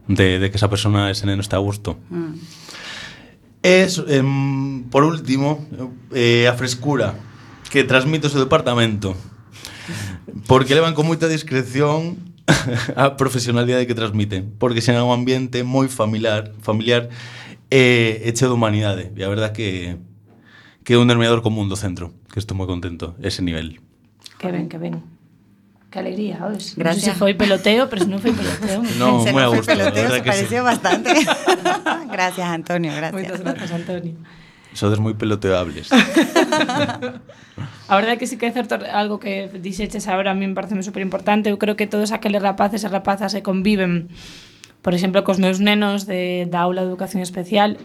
de, 0.08 0.40
de 0.40 0.48
que 0.48 0.56
esa 0.56 0.72
persona, 0.72 1.12
ese 1.12 1.28
neno, 1.28 1.44
está 1.44 1.60
a 1.60 1.66
gusto. 1.66 2.00
Mm. 2.08 2.40
Es, 3.68 4.00
em, 4.08 4.88
por 4.88 5.04
último, 5.04 5.60
eh, 6.16 6.48
a 6.48 6.56
frescura 6.56 7.20
que 7.68 7.84
transmite 7.84 8.32
o 8.32 8.32
seu 8.32 8.40
departamento 8.40 9.12
Porque 10.48 10.76
levan 10.76 10.94
con 10.94 11.08
moita 11.08 11.28
discreción 11.32 12.20
a 12.96 13.16
profesionalidade 13.20 13.88
que 13.88 13.96
transmiten, 13.96 14.52
porque 14.60 14.80
xa 14.84 14.96
é 14.96 15.04
un 15.04 15.12
ambiente 15.12 15.64
moi 15.64 15.88
familiar, 15.92 16.52
familiar 16.64 17.08
e, 17.72 18.24
e 18.24 18.30
cheo 18.36 18.52
de 18.52 18.56
humanidade. 18.56 19.12
E 19.16 19.22
a 19.24 19.30
verdad 19.32 19.52
que 19.52 20.00
que 20.88 20.96
é 20.96 20.98
un 21.00 21.08
denominador 21.12 21.44
común 21.44 21.68
do 21.68 21.76
centro, 21.76 22.16
que 22.32 22.40
estou 22.40 22.56
moi 22.56 22.64
contento, 22.68 23.16
ese 23.20 23.44
nivel. 23.44 23.84
Que 24.40 24.48
ben, 24.52 24.72
que 24.72 24.80
ben. 24.80 25.04
Que 25.92 26.00
alegría, 26.00 26.44
ois. 26.48 26.76
Non 26.76 26.84
sei 26.96 27.04
Gracias. 27.04 27.16
se 27.16 27.20
foi 27.20 27.36
peloteo, 27.36 27.88
pero 27.92 28.04
se 28.04 28.12
non 28.12 28.20
foi 28.24 28.32
peloteo. 28.36 28.84
No, 29.00 29.24
Se 29.24 29.32
moi 29.36 29.44
a 29.44 29.52
gusto, 29.52 29.68
peloteo, 29.68 30.08
se 30.12 30.20
que 30.24 30.28
sí. 30.28 30.32
pareció 30.32 30.60
bastante. 30.64 31.12
gracias, 32.16 32.48
Antonio, 32.48 32.92
Moitas 33.12 33.40
gracias. 33.44 33.72
Antonio. 33.72 34.16
Sodes 34.76 35.00
moi 35.00 35.16
peloteables. 35.16 35.92
a 37.88 37.94
verdade 37.96 38.16
é 38.16 38.20
que 38.20 38.28
sí 38.28 38.38
que 38.38 38.48
é 38.48 38.52
certo 38.52 38.76
algo 38.92 39.20
que 39.20 39.48
dixeches 39.60 40.08
agora 40.08 40.32
a 40.32 40.38
mí 40.38 40.48
me 40.48 40.56
parece 40.56 40.76
super 40.84 41.02
importante. 41.02 41.50
Eu 41.50 41.58
creo 41.58 41.76
que 41.76 41.88
todos 41.88 42.12
aqueles 42.12 42.42
rapaces 42.42 42.84
e 42.84 42.88
rapazas 42.88 43.34
que 43.34 43.44
conviven, 43.44 44.10
por 44.82 44.94
exemplo, 44.94 45.24
cos 45.24 45.40
meus 45.40 45.60
nenos 45.60 46.06
de, 46.06 46.48
da 46.50 46.66
aula 46.66 46.84
de 46.84 46.90
educación 46.92 47.24
especial, 47.24 47.78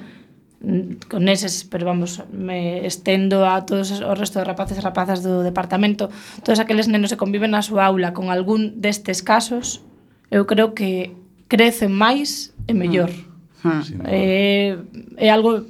mm, 0.60 1.08
con 1.08 1.28
eses, 1.28 1.64
pero 1.64 1.86
vamos, 1.86 2.22
me 2.32 2.86
estendo 2.86 3.46
a 3.46 3.62
todos 3.66 3.92
o 4.02 4.14
resto 4.14 4.38
de 4.40 4.46
rapaces 4.46 4.78
e 4.78 4.82
rapazas 4.82 5.22
do 5.22 5.42
departamento, 5.46 6.10
todos 6.42 6.58
aqueles 6.58 6.88
nenos 6.88 7.14
que 7.14 7.20
conviven 7.20 7.54
na 7.54 7.62
súa 7.62 7.86
aula 7.86 8.10
con 8.10 8.28
algún 8.28 8.82
destes 8.82 9.22
casos, 9.22 9.86
eu 10.32 10.48
creo 10.48 10.74
que 10.74 11.14
crecen 11.46 11.92
máis 11.92 12.56
e 12.66 12.72
mellor. 12.72 13.12
Mm. 13.12 13.32
Mm. 13.62 14.02
É, 14.06 14.76
é 15.16 15.28
algo 15.30 15.62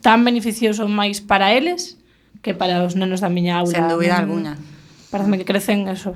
tan 0.00 0.24
beneficioso 0.24 0.88
máis 0.88 1.20
para 1.20 1.52
eles 1.52 1.96
que 2.44 2.52
para 2.52 2.84
os 2.84 2.92
nenos 2.92 3.24
da 3.24 3.32
miña 3.32 3.64
aula. 3.64 3.72
Sen 3.72 3.88
dúbida 3.88 4.20
non, 4.20 4.28
alguna. 4.28 4.52
Pareceme 5.08 5.40
que 5.40 5.48
crecen 5.48 5.88
eso. 5.88 6.12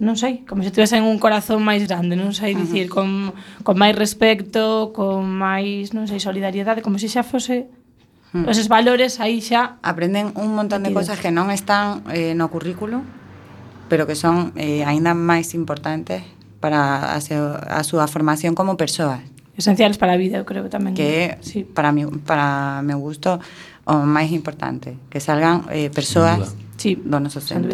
Non 0.00 0.16
sei, 0.16 0.42
como 0.48 0.64
se 0.64 0.72
tivesen 0.72 1.04
un 1.04 1.20
corazón 1.20 1.60
máis 1.62 1.84
grande, 1.84 2.16
non 2.16 2.32
sei 2.32 2.56
dicir, 2.56 2.88
con, 2.88 3.36
con 3.62 3.76
máis 3.76 3.94
respecto, 3.94 4.90
con 4.96 5.28
máis, 5.28 5.92
non 5.92 6.08
sei, 6.08 6.18
solidariedade, 6.18 6.82
como 6.82 6.98
se 6.98 7.06
xa 7.12 7.22
fose 7.22 7.70
mm. 8.34 8.48
esos 8.50 8.66
valores 8.68 9.20
aí 9.20 9.38
xa 9.38 9.78
aprenden 9.80 10.34
un 10.34 10.52
montón 10.58 10.82
de 10.82 10.90
cousas 10.90 11.22
que 11.22 11.30
non 11.30 11.54
están 11.54 12.02
eh, 12.10 12.34
no 12.34 12.50
currículo 12.50 13.06
pero 13.88 14.10
que 14.10 14.18
son 14.18 14.50
eh, 14.58 14.82
aínda 14.82 15.14
máis 15.14 15.54
importantes 15.54 16.26
para 16.58 17.14
a, 17.14 17.20
seu, 17.22 17.54
a 17.54 17.86
súa 17.86 18.10
formación 18.10 18.58
como 18.58 18.74
persoas 18.74 19.22
esenciales 19.54 20.02
para 20.02 20.18
a 20.18 20.18
vida, 20.18 20.42
eu 20.42 20.46
creo 20.46 20.66
tamén 20.66 20.98
que 20.98 21.38
sí. 21.46 21.62
para 21.62 21.94
mi, 21.94 22.02
para 22.26 22.82
meu 22.82 22.98
gusto 22.98 23.38
o 23.84 24.04
máis 24.04 24.32
importante, 24.32 24.96
que 25.12 25.20
salgan 25.20 25.68
eh, 25.68 25.92
persoas 25.92 26.56
sí, 26.76 26.96
do 26.96 27.20
noso 27.20 27.40
centro. 27.40 27.70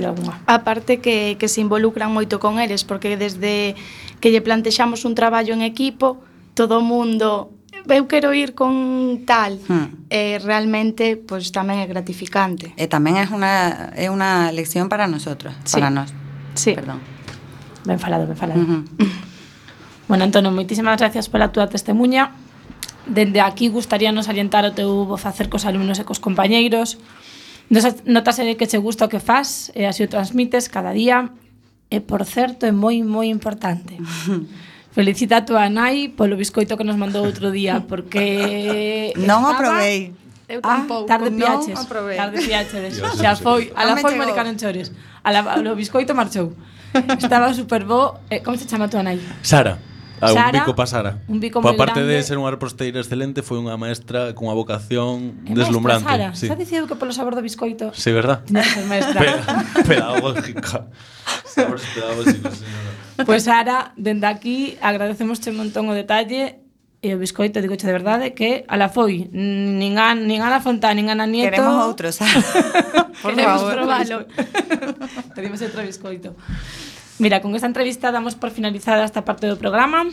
A 0.47 0.67
parte 0.67 0.99
que, 0.99 1.39
que 1.39 1.49
se 1.49 1.63
involucran 1.63 2.11
moito 2.11 2.43
con 2.43 2.59
eles, 2.59 2.83
porque 2.83 3.17
desde 3.17 3.75
que 4.19 4.35
lle 4.35 4.43
plantexamos 4.43 5.07
un 5.07 5.15
traballo 5.15 5.55
en 5.55 5.63
equipo, 5.63 6.19
todo 6.55 6.79
o 6.79 6.85
mundo 6.85 7.55
eu 7.89 8.07
quero 8.07 8.35
ir 8.35 8.55
con 8.55 9.25
tal 9.25 9.57
hmm. 9.57 10.11
eh, 10.11 10.39
realmente 10.45 11.17
pois 11.17 11.49
pues, 11.49 11.55
tamén 11.55 11.81
é 11.81 11.87
gratificante 11.89 12.77
e 12.77 12.85
tamén 12.85 13.17
é 13.17 13.25
unha 13.31 13.95
é 13.97 14.13
unha 14.13 14.53
lección 14.53 14.93
para 14.93 15.09
nosotros 15.09 15.57
sí. 15.65 15.81
para 15.81 15.89
nós 15.89 16.13
sí. 16.53 16.77
perdón 16.77 17.01
ben 17.89 17.97
falado 17.97 18.29
ben 18.29 18.37
falado 18.37 18.61
uh 18.61 18.69
-huh. 18.85 19.11
bueno 20.13 20.29
Antonio 20.29 20.53
moitísimas 20.53 21.01
gracias 21.01 21.33
pola 21.33 21.49
túa 21.55 21.73
testemunha 21.73 22.37
Dende 23.11 23.43
aquí 23.43 23.67
gustaríanos 23.69 24.31
orientar 24.31 24.63
o 24.63 24.71
teu 24.71 25.19
facer 25.19 25.51
cos 25.51 25.67
alumnos 25.67 25.99
e 25.99 26.07
cos 26.07 26.23
compañeiros. 26.23 26.95
Notase 28.07 28.47
que 28.55 28.71
che 28.71 28.79
gusta 28.79 29.07
o 29.07 29.11
que 29.11 29.19
faz 29.19 29.75
e 29.75 29.91
así 29.91 30.07
o 30.07 30.11
transmites 30.11 30.71
cada 30.71 30.95
día. 30.95 31.35
E, 31.91 31.99
por 31.99 32.23
certo, 32.23 32.71
é 32.71 32.73
moi, 32.73 33.03
moi 33.03 33.27
importante. 33.27 33.99
Felicita 34.95 35.43
a 35.43 35.47
tua 35.47 35.67
nai 35.67 36.15
polo 36.15 36.39
biscoito 36.39 36.79
que 36.79 36.87
nos 36.87 36.95
mandou 36.95 37.27
outro 37.27 37.51
día, 37.51 37.83
porque... 37.83 39.11
non 39.29 39.43
estaba... 39.43 39.51
o 39.51 39.59
probei. 39.59 39.99
Eu 40.51 40.59
ah, 40.63 40.83
tampouco. 40.83 41.07
Ah, 41.07 41.19
tarde 41.19 41.31
piaches. 41.31 41.79
O 41.79 41.87
probei. 41.87 42.17
Tarde 42.19 42.39
piaches. 42.43 42.95
Xa 43.19 43.35
foi. 43.39 43.71
A 43.75 43.87
la 43.87 43.99
foi 43.99 44.15
Mónica 44.19 44.43
non 44.43 44.59
chores. 44.59 44.91
A 45.23 45.31
la, 45.31 45.43
o 45.59 45.79
biscoito 45.79 46.15
marchou. 46.15 46.55
Estaba 47.23 47.55
super 47.55 47.87
bo. 47.87 48.19
Eh, 48.31 48.43
como 48.43 48.59
se 48.59 48.67
chama 48.67 48.87
a 48.87 48.91
tua 48.91 49.03
nai? 49.03 49.19
Sara. 49.43 49.90
Ah, 50.21 50.29
Sara, 50.33 50.47
un 50.47 50.53
bico 50.53 50.75
para 50.77 50.85
pois 50.85 50.91
Sara. 50.91 51.13
Un 51.29 51.41
bico 51.41 51.57
moi 51.65 51.73
Aparte 51.75 52.05
grande. 52.05 52.21
de 52.21 52.23
ser 52.23 52.37
unha 52.37 52.53
reposteira 52.53 53.01
excelente, 53.01 53.41
foi 53.41 53.57
unha 53.57 53.81
maestra 53.81 54.37
cunha 54.37 54.53
vocación 54.53 55.41
é 55.49 55.57
deslumbrante. 55.57 56.05
Maestra, 56.05 56.31
Sara, 56.31 56.37
sí. 56.37 56.45
está 56.47 56.57
dicindo 56.61 56.85
que 56.85 56.97
polo 57.01 57.17
sabor 57.17 57.33
do 57.33 57.43
biscoito. 57.43 57.91
Sí, 57.97 58.13
verdad? 58.13 58.45
maestra. 58.91 59.17
Pe 59.17 59.97
pedagógica. 59.97 60.93
Sabores 61.49 61.85
pedagógico, 61.97 62.49
señora. 62.53 62.91
Pois 63.17 63.27
pues 63.27 63.41
Sara, 63.49 63.93
dende 63.97 64.29
aquí 64.29 64.77
agradecemos 64.81 65.41
un 65.49 65.57
montón 65.57 65.89
o 65.89 65.95
detalle 65.97 66.61
e 67.01 67.17
o 67.17 67.19
biscoito, 67.19 67.65
digo 67.65 67.81
de 67.81 67.93
verdade, 67.97 68.37
que 68.37 68.69
a 68.69 68.77
la 68.77 68.93
foi 68.93 69.25
nin 69.33 69.97
a, 69.97 70.13
nin 70.13 70.45
a 70.45 70.53
la 70.53 70.61
nin 70.93 71.09
a 71.09 71.17
Ana 71.17 71.25
Nieto 71.25 71.57
Queremos 71.57 71.77
outros, 71.89 72.21
Por 73.25 73.33
Queremos 73.33 73.65
favor. 73.65 73.73
probalo 73.73 74.17
Pedimos 75.35 75.65
outro 75.65 75.81
biscoito 75.81 76.37
Mira, 77.21 77.43
con 77.43 77.55
esta 77.55 77.67
entrevista 77.69 78.13
damos 78.13 78.35
por 78.35 78.51
finalizada 78.51 79.05
esta 79.05 79.29
parte 79.29 79.45
do 79.45 79.61
programa, 79.61 80.09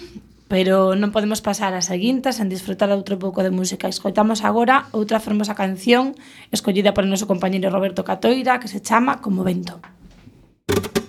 pero 0.52 0.92
non 1.00 1.16
podemos 1.16 1.40
pasar 1.40 1.72
a 1.72 1.80
seguinte 1.80 2.36
sen 2.36 2.52
disfrutar 2.52 2.92
outro 2.92 3.16
pouco 3.16 3.48
de 3.48 3.52
música. 3.56 3.88
Escoitamos 3.88 4.44
agora 4.44 4.92
outra 4.92 5.24
fermosa 5.24 5.56
canción 5.56 6.20
escollida 6.52 6.92
por 6.92 7.08
o 7.08 7.12
noso 7.12 7.24
compañeiro 7.24 7.72
Roberto 7.72 8.04
Catoira 8.04 8.60
que 8.60 8.68
se 8.68 8.84
chama 8.84 9.24
Como 9.24 9.48
Vento. 9.48 9.80
Thank. 10.68 11.07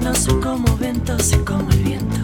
No 0.00 0.14
soy 0.14 0.40
como 0.40 0.76
viento, 0.76 1.18
soy 1.18 1.44
como 1.44 1.68
el 1.70 1.82
viento. 1.82 2.17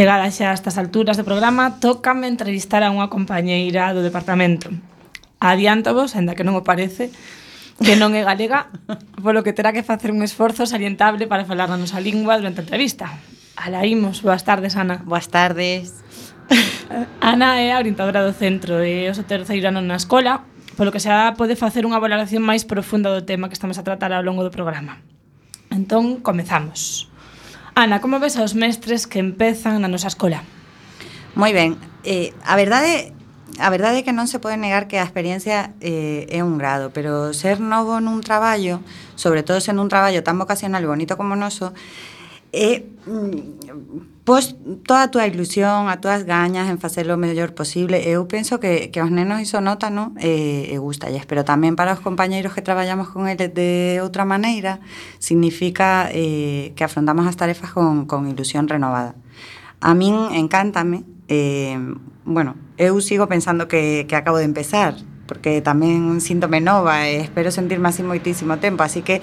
Chegada 0.00 0.32
xa 0.32 0.48
a 0.48 0.56
estas 0.56 0.80
alturas 0.80 1.20
do 1.20 1.28
programa, 1.28 1.76
tócame 1.76 2.24
entrevistar 2.24 2.80
a 2.80 2.88
unha 2.88 3.12
compañeira 3.12 3.92
do 3.92 4.00
departamento. 4.00 4.72
Adiántovos, 5.44 6.16
ainda 6.16 6.32
que 6.32 6.40
non 6.40 6.56
o 6.56 6.64
parece, 6.64 7.12
que 7.84 8.00
non 8.00 8.16
é 8.16 8.24
galega, 8.24 8.72
polo 9.20 9.44
que 9.44 9.52
terá 9.52 9.76
que 9.76 9.84
facer 9.84 10.08
un 10.08 10.24
esforzo 10.24 10.64
salientable 10.64 11.28
para 11.28 11.44
falar 11.44 11.68
na 11.68 11.76
nosa 11.76 12.00
lingua 12.00 12.40
durante 12.40 12.64
a 12.64 12.64
entrevista. 12.64 13.12
Ala 13.60 13.84
imos, 13.84 14.24
boas 14.24 14.40
tardes, 14.40 14.72
Ana. 14.72 15.04
Boas 15.04 15.28
tardes. 15.28 16.00
Ana 17.20 17.60
é 17.60 17.76
a 17.76 17.80
orientadora 17.84 18.24
do 18.24 18.32
centro 18.32 18.80
e 18.80 19.04
o 19.04 19.12
seu 19.12 19.28
terceiro 19.28 19.68
ano 19.68 19.84
na 19.84 20.00
escola, 20.00 20.48
polo 20.80 20.96
que 20.96 21.04
xa 21.04 21.36
pode 21.36 21.60
facer 21.60 21.84
unha 21.84 22.00
valoración 22.00 22.40
máis 22.40 22.64
profunda 22.64 23.12
do 23.12 23.28
tema 23.28 23.52
que 23.52 23.56
estamos 23.60 23.76
a 23.76 23.84
tratar 23.84 24.16
ao 24.16 24.24
longo 24.24 24.40
do 24.40 24.48
programa. 24.48 24.96
Entón, 25.68 26.24
comezamos. 26.24 27.09
Ana, 27.74 28.00
como 28.00 28.20
ves 28.20 28.36
aos 28.36 28.54
mestres 28.54 29.06
que 29.06 29.18
empezan 29.22 29.80
na 29.80 29.88
nosa 29.88 30.10
escola? 30.10 30.42
Moi 31.38 31.54
ben, 31.54 31.78
eh, 32.02 32.34
a 32.44 32.54
verdade 32.58 33.14
A 33.60 33.68
verdade 33.68 34.00
é 34.00 34.04
que 34.06 34.16
non 34.16 34.24
se 34.24 34.40
pode 34.40 34.56
negar 34.56 34.88
que 34.88 34.96
a 34.96 35.04
experiencia 35.04 35.76
eh, 35.84 36.24
é 36.32 36.40
un 36.40 36.56
grado, 36.56 36.94
pero 36.96 37.36
ser 37.36 37.60
novo 37.60 38.00
nun 38.00 38.24
traballo, 38.24 38.80
sobre 39.20 39.44
todo 39.44 39.60
sendo 39.60 39.84
un 39.84 39.92
traballo 39.92 40.24
tan 40.24 40.40
vocacional 40.40 40.80
e 40.80 40.88
bonito 40.88 41.18
como 41.20 41.36
o 41.36 41.40
noso, 41.40 41.76
é 42.56 42.88
mm, 43.04 44.19
Pois 44.30 44.54
toda 44.86 45.02
a 45.02 45.10
túa 45.10 45.26
ilusión, 45.26 45.90
a 45.90 45.98
túas 45.98 46.22
gañas 46.22 46.70
en 46.70 46.78
facelo 46.78 47.14
o 47.14 47.18
mellor 47.18 47.50
posible, 47.50 47.98
eu 48.06 48.30
penso 48.30 48.62
que, 48.62 48.94
que 48.94 49.02
os 49.02 49.10
nenos 49.10 49.42
iso 49.42 49.58
nota, 49.58 49.90
non? 49.90 50.14
Eh, 50.22 50.70
e, 50.70 50.74
e 50.74 50.78
gustalles, 50.78 51.26
pero 51.26 51.42
tamén 51.42 51.74
para 51.74 51.90
os 51.90 51.98
compañeiros 51.98 52.54
que 52.54 52.62
traballamos 52.62 53.10
con 53.10 53.26
eles 53.26 53.50
de 53.50 53.98
outra 53.98 54.22
maneira, 54.22 54.78
significa 55.18 56.06
eh, 56.14 56.70
que 56.78 56.86
afrontamos 56.86 57.26
as 57.26 57.34
tarefas 57.34 57.74
con, 57.74 58.06
con 58.06 58.30
ilusión 58.30 58.70
renovada. 58.70 59.18
A 59.82 59.98
min 59.98 60.14
encántame, 60.30 61.02
eh, 61.26 61.74
bueno, 62.22 62.54
eu 62.78 62.94
sigo 63.02 63.26
pensando 63.26 63.66
que, 63.66 64.06
que 64.06 64.14
acabo 64.14 64.38
de 64.38 64.46
empezar, 64.46 64.94
porque 65.26 65.58
tamén 65.58 66.22
síntome 66.22 66.62
nova 66.62 67.06
e 67.06 67.18
espero 67.18 67.50
sentirme 67.50 67.90
así 67.90 68.06
moitísimo 68.06 68.62
tempo, 68.62 68.86
así 68.86 69.02
que 69.02 69.22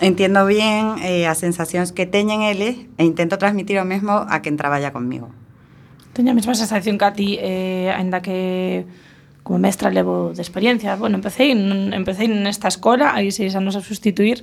entendo 0.00 0.44
bien 0.46 1.00
eh, 1.00 1.26
as 1.26 1.38
sensacións 1.40 1.92
que 1.92 2.04
teñen 2.04 2.44
eles 2.44 2.88
e 2.96 3.02
intento 3.04 3.38
transmitir 3.40 3.80
o 3.80 3.86
mesmo 3.88 4.24
a 4.28 4.42
quen 4.44 4.56
traballa 4.56 4.92
conmigo. 4.92 5.32
Teño 6.12 6.32
a 6.32 6.36
mesma 6.36 6.56
sensación 6.56 6.96
que 6.96 7.06
a 7.06 7.12
ti, 7.12 7.36
eh, 7.40 7.92
ainda 7.92 8.20
que 8.20 8.84
como 9.46 9.62
mestra 9.62 9.94
levo 9.94 10.34
de 10.34 10.42
experiencia. 10.42 10.96
Bueno, 10.96 11.16
empecé, 11.16 11.54
empecé 11.54 12.26
nesta 12.26 12.66
escola, 12.66 13.14
aí 13.14 13.30
seis 13.30 13.54
anos 13.54 13.78
a 13.78 13.80
sustituir, 13.80 14.42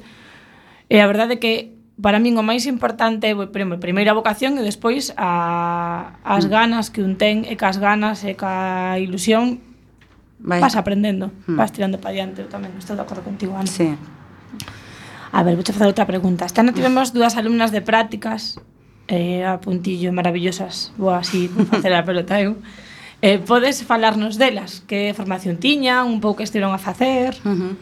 eh, 0.87 0.97
e 0.97 1.03
a 1.03 1.07
verdade 1.07 1.35
é 1.35 1.39
que 1.41 1.75
para 1.99 2.17
min 2.17 2.33
o 2.39 2.43
máis 2.45 2.65
importante 2.65 3.29
é 3.29 3.35
primeiro 3.77 4.09
a 4.09 4.17
vocación 4.17 4.57
e 4.57 4.63
despois 4.65 5.13
a, 5.13 6.17
as 6.25 6.47
mm. 6.47 6.49
ganas 6.49 6.85
que 6.89 7.05
un 7.05 7.19
ten 7.21 7.45
e 7.45 7.53
cas 7.53 7.77
ganas 7.77 8.25
e 8.25 8.33
ca 8.33 8.97
ilusión 8.97 9.61
Vai. 10.43 10.59
vas 10.59 10.75
aprendendo, 10.75 11.31
hmm. 11.47 11.55
vas 11.55 11.71
tirando 11.71 12.03
para 12.03 12.11
diante, 12.11 12.43
eu 12.43 12.51
tamén 12.51 12.75
estou 12.75 12.99
de 12.99 13.03
acordo 13.07 13.23
contigo, 13.23 13.55
Ana. 13.55 13.63
Sí. 13.63 13.95
A 15.33 15.41
ver, 15.41 15.57
vou 15.57 15.65
facer 15.65 15.89
outra 15.89 16.05
pregunta. 16.05 16.45
Esta 16.45 16.61
ano 16.61 16.77
tivemos 16.77 17.09
dúas 17.09 17.33
alumnas 17.41 17.73
de 17.73 17.81
prácticas 17.81 18.61
eh, 19.09 19.41
a 19.41 19.57
puntillo 19.57 20.13
maravillosas. 20.13 20.93
Vou 20.93 21.09
así 21.09 21.49
facer 21.73 21.89
a 21.89 22.05
pelota 22.05 22.37
eu. 22.37 22.61
Eh, 23.25 23.41
podes 23.41 23.81
falarnos 23.81 24.37
delas? 24.37 24.85
Que 24.85 25.09
formación 25.17 25.57
tiñan? 25.57 26.05
Un 26.05 26.21
pouco 26.21 26.37
que 26.37 26.45
estiveron 26.45 26.69
a 26.69 26.77
facer? 26.77 27.33
Uh 27.49 27.49
-huh. 27.49 27.73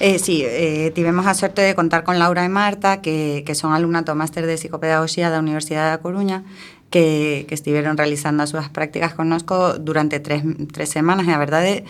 eh, 0.00 0.16
sí, 0.16 0.48
eh, 0.48 0.96
tivemos 0.96 1.28
a 1.28 1.36
sorte 1.36 1.60
de 1.60 1.76
contar 1.76 2.08
con 2.08 2.16
Laura 2.16 2.40
e 2.40 2.48
Marta 2.48 3.04
que, 3.04 3.44
que 3.44 3.52
son 3.52 3.76
alumna 3.76 4.00
do 4.00 4.16
Máster 4.16 4.48
de 4.48 4.56
Psicopedagogía 4.56 5.28
da 5.28 5.44
Universidade 5.44 5.92
da 5.92 6.00
Coruña 6.00 6.40
que, 6.88 7.44
que 7.50 7.58
estiveron 7.58 8.00
realizando 8.00 8.40
as 8.46 8.54
súas 8.54 8.72
prácticas 8.72 9.12
connosco 9.12 9.76
durante 9.76 10.24
tres, 10.24 10.40
tres 10.72 10.88
semanas 10.88 11.28
e 11.28 11.36
a 11.36 11.42
verdade 11.42 11.84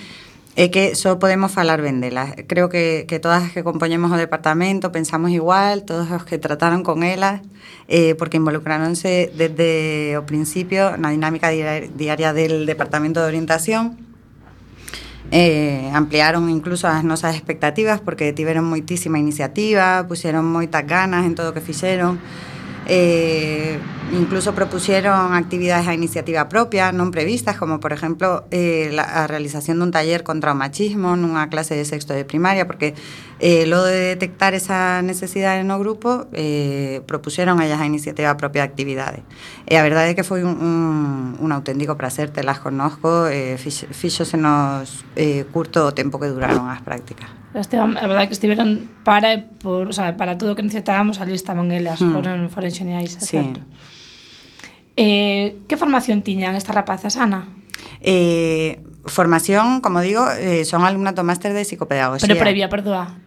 É 0.57 0.71
que 0.71 0.95
só 0.95 1.19
podemos 1.19 1.51
falar 1.51 1.83
ben 1.83 1.99
delas. 1.99 2.31
Creo 2.47 2.71
que, 2.71 3.11
que 3.11 3.19
todas 3.19 3.43
as 3.43 3.51
que 3.51 3.67
compoñemos 3.67 4.15
o 4.15 4.17
departamento 4.17 4.95
pensamos 4.95 5.35
igual, 5.35 5.83
todos 5.83 6.07
os 6.15 6.23
que 6.23 6.39
trataron 6.39 6.87
con 6.87 7.03
elas, 7.03 7.43
eh, 7.91 8.15
porque 8.15 8.39
involucraronse 8.39 9.35
desde 9.35 10.15
o 10.15 10.23
principio 10.23 10.95
na 10.95 11.11
dinámica 11.11 11.51
diaria 11.51 12.31
del 12.31 12.71
departamento 12.71 13.19
de 13.19 13.27
orientación. 13.35 13.99
Eh, 15.35 15.91
ampliaron 15.91 16.47
incluso 16.47 16.87
as 16.87 17.03
nosas 17.03 17.35
expectativas 17.35 17.99
porque 17.99 18.31
tiveron 18.31 18.63
moitísima 18.63 19.19
iniciativa, 19.19 20.07
puxeron 20.07 20.47
moitas 20.47 20.87
ganas 20.87 21.27
en 21.27 21.35
todo 21.35 21.51
o 21.51 21.55
que 21.57 21.67
fixeron 21.67 22.23
Eh, 22.87 23.79
incluso 24.13 24.55
propusieron 24.55 25.33
actividades 25.33 25.89
a 25.89 25.95
iniciativa 25.95 26.49
propia, 26.49 26.93
non 26.93 27.09
previstas, 27.09 27.57
como 27.57 27.81
por 27.81 27.97
exemplo 27.97 28.45
eh, 28.53 28.93
la, 28.93 29.25
a 29.25 29.25
realización 29.25 29.81
dun 29.81 29.89
taller 29.89 30.21
contra 30.21 30.53
o 30.53 30.57
machismo 30.59 31.17
nunha 31.17 31.49
clase 31.49 31.73
de 31.73 31.89
sexto 31.89 32.13
de 32.13 32.29
primaria, 32.29 32.69
porque 32.69 32.93
eh, 33.41 33.65
lo 33.65 33.81
de 33.83 34.15
detectar 34.15 34.53
esa 34.53 35.01
necesidade 35.01 35.65
no 35.65 35.81
grupo, 35.81 36.29
eh, 36.37 37.01
propusieron 37.09 37.65
ellas 37.65 37.81
a 37.81 37.89
iniciativa 37.89 38.37
propia 38.37 38.63
actividades. 38.63 39.25
E 39.65 39.81
a 39.81 39.83
verdade 39.83 40.13
é 40.13 40.17
que 40.17 40.27
foi 40.27 40.45
un, 40.45 40.61
un, 40.61 40.79
un 41.41 41.51
auténtico 41.51 41.97
prazer, 41.97 42.29
te 42.29 42.45
las 42.45 42.61
conozco, 42.61 43.27
eh, 43.33 43.57
fixo, 43.57 43.89
fixose 43.91 44.37
nos 44.37 45.09
eh, 45.17 45.49
curto 45.49 45.89
o 45.89 45.97
tempo 45.97 46.21
que 46.21 46.29
duraron 46.29 46.69
as 46.69 46.85
prácticas. 46.85 47.44
Esteban, 47.61 47.97
a 47.97 48.07
verdade 48.07 48.27
que 48.27 48.35
estiveron 48.35 48.91
para 49.05 49.47
por, 49.63 49.89
o 49.89 49.93
sea, 49.93 50.17
para 50.17 50.39
todo 50.39 50.53
o 50.53 50.57
que 50.57 50.63
necesitábamos, 50.63 51.21
ali 51.21 51.35
estaban 51.35 51.71
elas, 51.71 52.03
mm. 52.03 52.13
foron, 52.13 52.41
foron 52.51 52.73
xeniais, 52.75 53.15
sí. 53.21 53.39
certo. 53.39 53.61
Eh, 54.97 55.63
que 55.67 55.77
formación 55.77 56.23
tiñan 56.23 56.55
estas 56.55 56.75
rapazas, 56.75 57.17
Ana? 57.17 57.47
Eh, 58.01 58.83
formación, 59.07 59.81
como 59.81 60.01
digo, 60.01 60.27
eh, 60.39 60.65
son 60.65 60.85
alumnato 60.85 61.25
máster 61.25 61.53
de 61.53 61.65
psicopedagogía. 61.65 62.27
Pero 62.27 62.41
previa, 62.41 62.69
perdoa. 62.69 63.19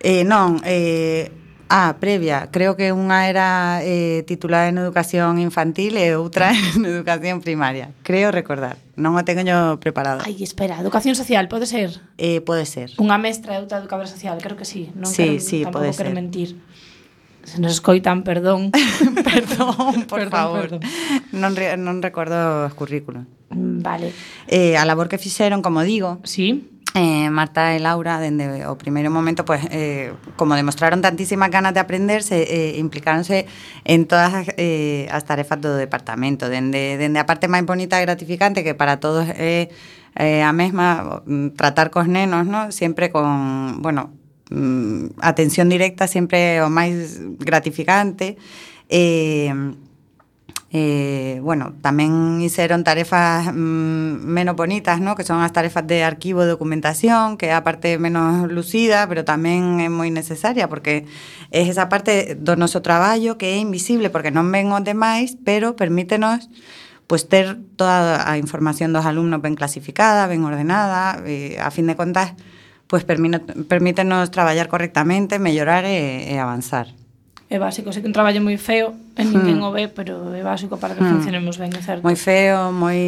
Eh, 0.00 0.24
non, 0.24 0.60
eh, 0.64 1.32
Ah, 1.76 1.96
previa. 1.98 2.50
Creo 2.54 2.78
que 2.78 2.94
unha 2.94 3.26
era 3.26 3.82
eh, 3.82 4.22
titulada 4.30 4.70
en 4.70 4.78
Educación 4.78 5.42
Infantil 5.42 5.98
e 5.98 6.14
outra 6.14 6.54
en 6.78 6.86
Educación 6.86 7.42
Primaria. 7.42 7.90
Creo 8.06 8.30
recordar. 8.30 8.78
Non 8.94 9.18
o 9.18 9.22
teño 9.26 9.82
preparado. 9.82 10.22
Ai, 10.22 10.38
espera. 10.38 10.78
Educación 10.78 11.18
Social, 11.18 11.50
pode 11.50 11.66
ser? 11.66 11.98
Eh, 12.14 12.38
pode 12.46 12.62
ser. 12.62 12.94
Unha 13.02 13.18
mestra 13.18 13.58
e 13.58 13.58
outra 13.58 13.82
educadora 13.82 14.06
social, 14.06 14.38
creo 14.38 14.54
que 14.54 14.62
sí. 14.62 14.94
Non 14.94 15.10
sí, 15.10 15.34
quero, 15.34 15.42
sí, 15.42 15.58
pode 15.66 15.90
ser. 15.90 16.06
quero 16.06 16.14
mentir. 16.14 16.62
Se 17.42 17.58
nos 17.58 17.74
escoitan, 17.74 18.22
perdón. 18.22 18.70
perdón, 19.26 20.06
por 20.06 20.22
perdón, 20.30 20.30
favor. 20.30 20.78
Perdón. 20.78 20.80
Non, 21.34 21.58
re, 21.58 21.74
non 21.74 21.98
recordo 22.06 22.70
os 22.70 22.74
currículos. 22.78 23.26
Vale. 23.50 24.14
Eh, 24.46 24.78
a 24.78 24.86
labor 24.86 25.10
que 25.10 25.18
fixeron, 25.18 25.58
como 25.58 25.82
digo, 25.82 26.22
sí. 26.22 26.70
Eh, 26.96 27.28
Marta 27.28 27.74
e 27.74 27.80
Laura, 27.80 28.22
dende 28.22 28.62
eh, 28.62 28.70
o 28.70 28.78
primeiro 28.78 29.10
momento, 29.10 29.42
pues, 29.42 29.66
eh, 29.74 30.14
como 30.38 30.54
demostraron 30.54 31.02
tantísimas 31.02 31.50
ganas 31.50 31.74
de 31.74 31.80
aprender, 31.82 32.22
se, 32.22 32.46
eh, 32.46 32.78
implicaronse 32.78 33.50
en 33.82 34.06
todas 34.06 34.30
as, 34.32 34.46
eh, 34.56 35.10
as 35.10 35.26
tarefas 35.26 35.58
do 35.58 35.74
departamento. 35.74 36.46
Dende, 36.46 36.94
dende 36.94 37.18
a 37.18 37.26
parte 37.26 37.50
máis 37.50 37.66
bonita 37.66 37.98
e 37.98 38.06
gratificante, 38.06 38.62
que 38.62 38.78
para 38.78 39.02
todos 39.02 39.26
é 39.26 39.74
eh, 40.14 40.46
a 40.46 40.54
mesma, 40.54 41.26
tratar 41.58 41.90
cos 41.90 42.06
nenos, 42.06 42.46
¿no? 42.46 42.70
sempre 42.70 43.10
con, 43.10 43.82
bueno, 43.82 44.14
mm, 44.54 45.18
atención 45.18 45.66
directa, 45.66 46.06
sempre 46.06 46.62
o 46.62 46.70
máis 46.70 47.18
gratificante. 47.42 48.38
Eh, 48.86 49.50
Eh, 50.76 51.38
bueno, 51.38 51.78
tamén 51.86 52.42
hicieron 52.42 52.82
tarefas 52.82 53.46
mm, 53.54 54.26
menos 54.26 54.58
bonitas, 54.58 54.98
¿no? 54.98 55.14
que 55.14 55.22
son 55.22 55.38
as 55.38 55.54
tarefas 55.54 55.86
de 55.86 56.02
arquivo 56.02 56.42
e 56.42 56.50
documentación, 56.50 57.38
que 57.38 57.46
é 57.46 57.54
a 57.54 57.62
parte 57.62 57.94
menos 57.94 58.50
lucida, 58.50 59.06
pero 59.06 59.22
tamén 59.22 59.78
é 59.78 59.86
moi 59.86 60.10
necesaria, 60.10 60.66
porque 60.66 61.06
é 61.54 61.62
esa 61.62 61.86
parte 61.86 62.34
do 62.34 62.58
noso 62.58 62.82
traballo 62.82 63.38
que 63.38 63.54
é 63.54 63.62
invisible, 63.62 64.10
porque 64.10 64.34
non 64.34 64.50
ven 64.50 64.74
os 64.74 64.82
demais, 64.82 65.38
pero 65.46 65.78
permítenos 65.78 66.50
pues 67.06 67.30
ter 67.30 67.54
toda 67.78 68.26
a 68.26 68.34
información 68.34 68.90
dos 68.90 69.06
alumnos 69.06 69.38
ben 69.38 69.54
clasificada, 69.54 70.26
ben 70.26 70.42
ordenada, 70.42 71.22
e, 71.22 71.54
a 71.62 71.70
fin 71.70 71.86
de 71.86 71.94
contas, 71.94 72.34
pues 72.90 73.06
permítenos 73.06 74.26
traballar 74.34 74.66
correctamente, 74.66 75.38
mellorar 75.38 75.86
e, 75.86 76.34
eh, 76.34 76.34
e 76.34 76.42
avanzar 76.42 77.03
é 77.54 77.58
básico. 77.58 77.92
Sei 77.94 78.02
que 78.02 78.10
un 78.10 78.16
traballo 78.16 78.42
moi 78.42 78.58
feo, 78.58 78.98
e 79.14 79.22
hmm. 79.22 79.30
ninguén 79.30 79.58
hmm. 79.62 79.68
o 79.68 79.70
ve, 79.70 79.86
pero 79.86 80.34
é 80.34 80.42
básico 80.42 80.74
para 80.76 80.98
que 80.98 81.02
hmm. 81.06 81.22
funcionemos 81.22 81.54
ben, 81.54 81.70
é 81.70 81.82
certo. 81.82 82.02
Moi 82.02 82.18
feo, 82.18 82.74
moi 82.74 82.98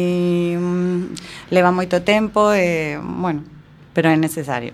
mm, 0.55 1.51
leva 1.51 1.75
moito 1.75 1.99
tempo 2.07 2.55
e, 2.55 2.95
bueno, 2.95 3.43
pero 3.91 4.07
é 4.07 4.15
necesario. 4.15 4.71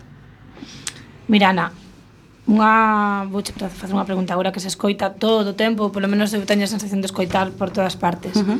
Mira, 1.25 1.49
Ana, 1.49 1.73
unha 2.45 3.25
vouche 3.33 3.49
facer 3.57 3.89
unha 3.89 4.05
pregunta 4.05 4.37
agora 4.37 4.53
que 4.53 4.61
se 4.61 4.69
escoita 4.69 5.17
todo 5.17 5.51
o 5.51 5.57
tempo, 5.57 5.89
polo 5.89 6.05
menos 6.05 6.29
eu 6.37 6.45
teño 6.45 6.69
a 6.69 6.69
sensación 6.69 7.01
de 7.01 7.09
escoitar 7.09 7.49
por 7.57 7.73
todas 7.73 7.97
partes. 7.97 8.37
Uh 8.37 8.45
-huh. 8.45 8.59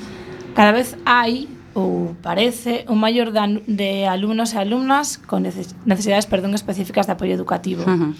Cada 0.57 0.73
vez 0.73 0.97
hai 1.05 1.45
ou 1.77 2.17
parece 2.21 2.85
un 2.89 3.01
maior 3.01 3.33
de 3.33 4.05
alumnos 4.05 4.53
e 4.53 4.61
alumnas 4.61 5.17
con 5.17 5.45
necesidades 5.45 6.25
perdón 6.25 6.53
específicas 6.57 7.05
de 7.05 7.13
apoio 7.13 7.33
educativo. 7.37 7.85
Uh 7.85 7.97
-huh 7.97 8.13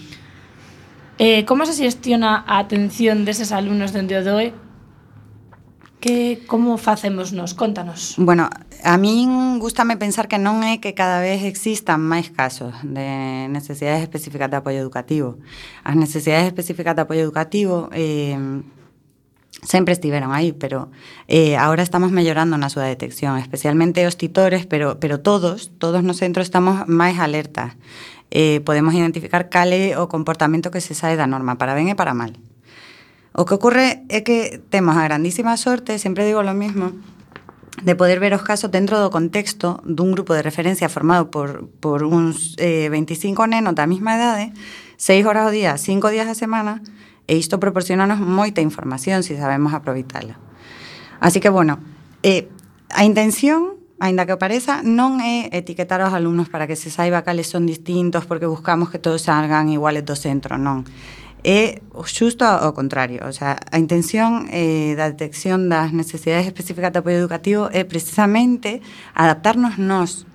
Eh, 1.18 1.44
como 1.44 1.66
se 1.66 1.74
xestiona 1.74 2.42
a 2.42 2.58
atención 2.58 3.22
deses 3.22 3.54
alumnos 3.54 3.94
dende 3.94 4.18
o 4.18 4.22
DOE? 4.26 4.50
Que, 6.02 6.44
como 6.44 6.76
facemos 6.76 7.32
nos? 7.32 7.54
Contanos. 7.54 8.18
Bueno, 8.18 8.50
a 8.84 8.98
min 8.98 9.56
gustame 9.62 9.96
pensar 9.96 10.28
que 10.28 10.36
non 10.36 10.60
é 10.66 10.82
que 10.82 10.92
cada 10.92 11.22
vez 11.22 11.46
existan 11.46 12.02
máis 12.02 12.28
casos 12.28 12.76
de 12.84 13.48
necesidades 13.48 14.04
específicas 14.04 14.50
de 14.50 14.58
apoio 14.60 14.82
educativo. 14.82 15.40
As 15.86 15.96
necesidades 15.96 16.50
específicas 16.50 16.92
de 16.98 17.08
apoio 17.08 17.22
educativo 17.24 17.88
eh, 17.94 18.36
sempre 19.64 19.94
estiveron 19.94 20.32
aí, 20.32 20.52
pero 20.52 20.90
eh, 21.28 21.56
ahora 21.56 21.82
estamos 21.82 22.12
mellorando 22.12 22.58
na 22.60 22.68
súa 22.68 22.84
detección, 22.84 23.40
especialmente 23.40 24.04
os 24.04 24.20
titores, 24.20 24.66
pero, 24.68 25.00
pero 25.00 25.24
todos, 25.24 25.72
todos 25.80 26.04
nos 26.04 26.20
centros 26.20 26.44
estamos 26.44 26.84
máis 26.90 27.16
alertas 27.16 27.78
eh, 28.34 28.60
podemos 28.66 28.92
identificar 28.92 29.48
cale 29.48 29.94
o 29.94 30.10
comportamento 30.10 30.74
que 30.74 30.82
se 30.82 30.98
sae 30.98 31.14
da 31.14 31.30
norma, 31.30 31.54
para 31.54 31.78
ben 31.78 31.86
e 31.86 31.94
para 31.94 32.18
mal. 32.18 32.34
O 33.30 33.46
que 33.46 33.54
ocurre 33.54 34.02
é 34.10 34.26
que 34.26 34.58
temos 34.74 34.98
a 34.98 35.06
grandísima 35.06 35.54
sorte, 35.54 36.02
sempre 36.02 36.26
digo 36.26 36.42
lo 36.42 36.50
mismo, 36.50 36.90
de 37.82 37.94
poder 37.94 38.18
ver 38.18 38.34
os 38.34 38.42
casos 38.42 38.74
dentro 38.74 38.98
do 38.98 39.14
contexto 39.14 39.78
dun 39.86 40.10
grupo 40.10 40.34
de 40.34 40.42
referencia 40.42 40.90
formado 40.90 41.30
por, 41.30 41.70
por 41.78 42.02
uns 42.02 42.58
eh, 42.58 42.90
25 42.90 43.46
nenos 43.46 43.78
da 43.78 43.86
mesma 43.86 44.18
idade, 44.18 44.50
6 44.98 45.26
horas 45.30 45.46
ao 45.46 45.54
día, 45.54 45.78
5 45.78 46.10
días 46.10 46.26
a 46.26 46.34
semana, 46.34 46.82
e 47.30 47.38
isto 47.38 47.62
proporcionanos 47.62 48.18
moita 48.18 48.58
información 48.58 49.22
se 49.22 49.38
si 49.38 49.40
sabemos 49.40 49.70
aproveitala. 49.78 50.42
Así 51.22 51.38
que, 51.38 51.54
bueno, 51.54 51.78
eh, 52.26 52.50
a 52.90 53.06
intención 53.06 53.78
aínda 54.04 54.28
que 54.28 54.36
pareza, 54.36 54.84
non 54.84 55.24
é 55.24 55.48
etiquetar 55.56 56.04
aos 56.04 56.12
alumnos 56.12 56.52
para 56.52 56.68
que 56.68 56.76
se 56.76 56.92
saiba 56.92 57.24
cales 57.24 57.48
son 57.48 57.64
distintos 57.64 58.28
porque 58.28 58.44
buscamos 58.44 58.92
que 58.92 59.00
todos 59.00 59.24
salgan 59.24 59.72
iguales 59.72 60.04
do 60.04 60.12
centro, 60.12 60.60
non. 60.60 60.84
É 61.40 61.80
xusto 62.04 62.44
ao 62.44 62.76
contrario, 62.76 63.24
o 63.24 63.32
sea, 63.32 63.56
a 63.56 63.76
intención 63.80 64.48
eh, 64.52 64.92
da 64.96 65.08
detección 65.08 65.72
das 65.72 65.96
necesidades 65.96 66.44
específicas 66.44 66.92
de 66.92 67.00
apoio 67.00 67.16
educativo 67.16 67.72
é 67.72 67.84
precisamente 67.88 68.84
adaptarnos 69.16 69.80
nós, 69.80 70.28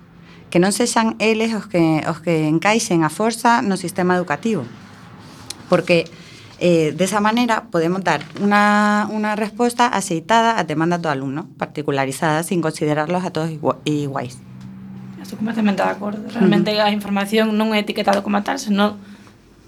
que 0.50 0.58
non 0.58 0.74
sexan 0.74 1.14
eles 1.22 1.54
os 1.54 1.70
que, 1.70 2.02
os 2.10 2.18
que 2.18 2.50
encaixen 2.50 3.06
a 3.06 3.10
forza 3.10 3.62
no 3.62 3.78
sistema 3.78 4.18
educativo. 4.18 4.66
Porque 5.70 6.10
Eh, 6.60 6.92
desa 6.92 7.24
maneira, 7.24 7.72
podemos 7.72 8.04
dar 8.04 8.20
unha, 8.36 9.08
unha 9.08 9.32
resposta 9.32 9.88
aceitada 9.88 10.60
ás 10.60 10.68
demandas 10.68 11.00
do 11.00 11.08
alumno, 11.08 11.48
particularizada, 11.56 12.44
sin 12.44 12.60
considerarlos 12.60 13.24
a 13.24 13.32
todos 13.32 13.48
iguais. 13.88 14.36
Estou 15.24 15.40
completamente 15.40 15.80
de 15.80 15.88
acordo. 15.88 16.20
Realmente 16.28 16.68
uh 16.76 16.84
-huh. 16.84 16.92
a 16.92 16.92
información 16.92 17.56
non 17.56 17.72
é 17.72 17.80
etiquetada 17.80 18.20
como 18.20 18.44
tal, 18.44 18.60
senón 18.60 19.00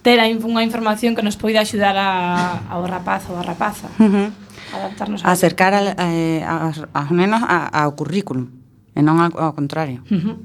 ter 0.05 0.21
unha 0.21 0.61
información 0.61 1.17
que 1.17 1.25
nos 1.25 1.41
poida 1.41 1.65
axudar 1.65 1.97
a, 1.97 2.61
ao 2.69 2.85
rapaz 2.85 3.25
ou 3.33 3.41
a 3.41 3.43
rapaza. 3.47 3.89
Uh 3.97 4.13
-huh. 4.13 4.29
Adaptarnos 4.77 5.25
a 5.25 5.33
acercar 5.33 5.73
al, 5.73 5.97
eh, 5.97 6.45
aos, 6.45 6.85
aos 6.93 7.09
nenos 7.09 7.41
a, 7.41 7.73
ao 7.73 7.97
currículum, 7.97 8.53
e 8.93 9.01
non 9.01 9.17
ao, 9.17 9.33
ao 9.41 9.53
contrario. 9.57 10.05
Uh 10.13 10.21
-huh. 10.21 10.37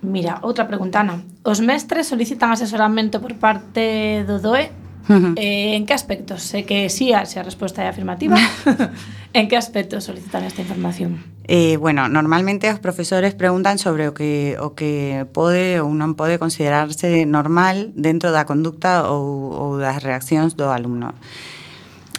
Mira, 0.00 0.40
outra 0.40 0.64
pregunta, 0.64 1.04
Ana. 1.04 1.20
Os 1.44 1.60
mestres 1.60 2.08
solicitan 2.08 2.56
asesoramento 2.56 3.20
por 3.20 3.36
parte 3.36 4.24
do 4.24 4.40
DOE 4.40 4.83
Uh 5.08 5.12
-huh. 5.12 5.34
eh, 5.36 5.76
en 5.76 5.86
que 5.86 5.92
aspectos? 5.92 6.42
Se 6.42 6.64
que 6.64 6.88
sí, 6.88 7.12
a, 7.12 7.26
se 7.26 7.40
a 7.40 7.42
resposta 7.42 7.84
é 7.84 7.88
afirmativa, 7.88 8.36
en 9.32 9.48
que 9.48 9.56
aspectos 9.56 10.04
solicitan 10.04 10.44
esta 10.44 10.62
información? 10.62 11.24
Eh, 11.46 11.76
bueno, 11.76 12.08
normalmente 12.08 12.72
os 12.72 12.80
profesores 12.80 13.34
preguntan 13.34 13.76
sobre 13.76 14.08
o 14.08 14.14
que 14.14 14.56
o 14.60 14.72
que 14.72 15.26
pode 15.36 15.80
ou 15.84 15.92
non 15.92 16.16
pode 16.16 16.40
considerarse 16.40 17.28
normal 17.28 17.92
dentro 17.92 18.32
da 18.32 18.48
conducta 18.48 19.12
ou, 19.12 19.52
ou 19.52 19.68
das 19.76 20.00
reaccións 20.00 20.56
do 20.56 20.72
alumno. 20.72 21.12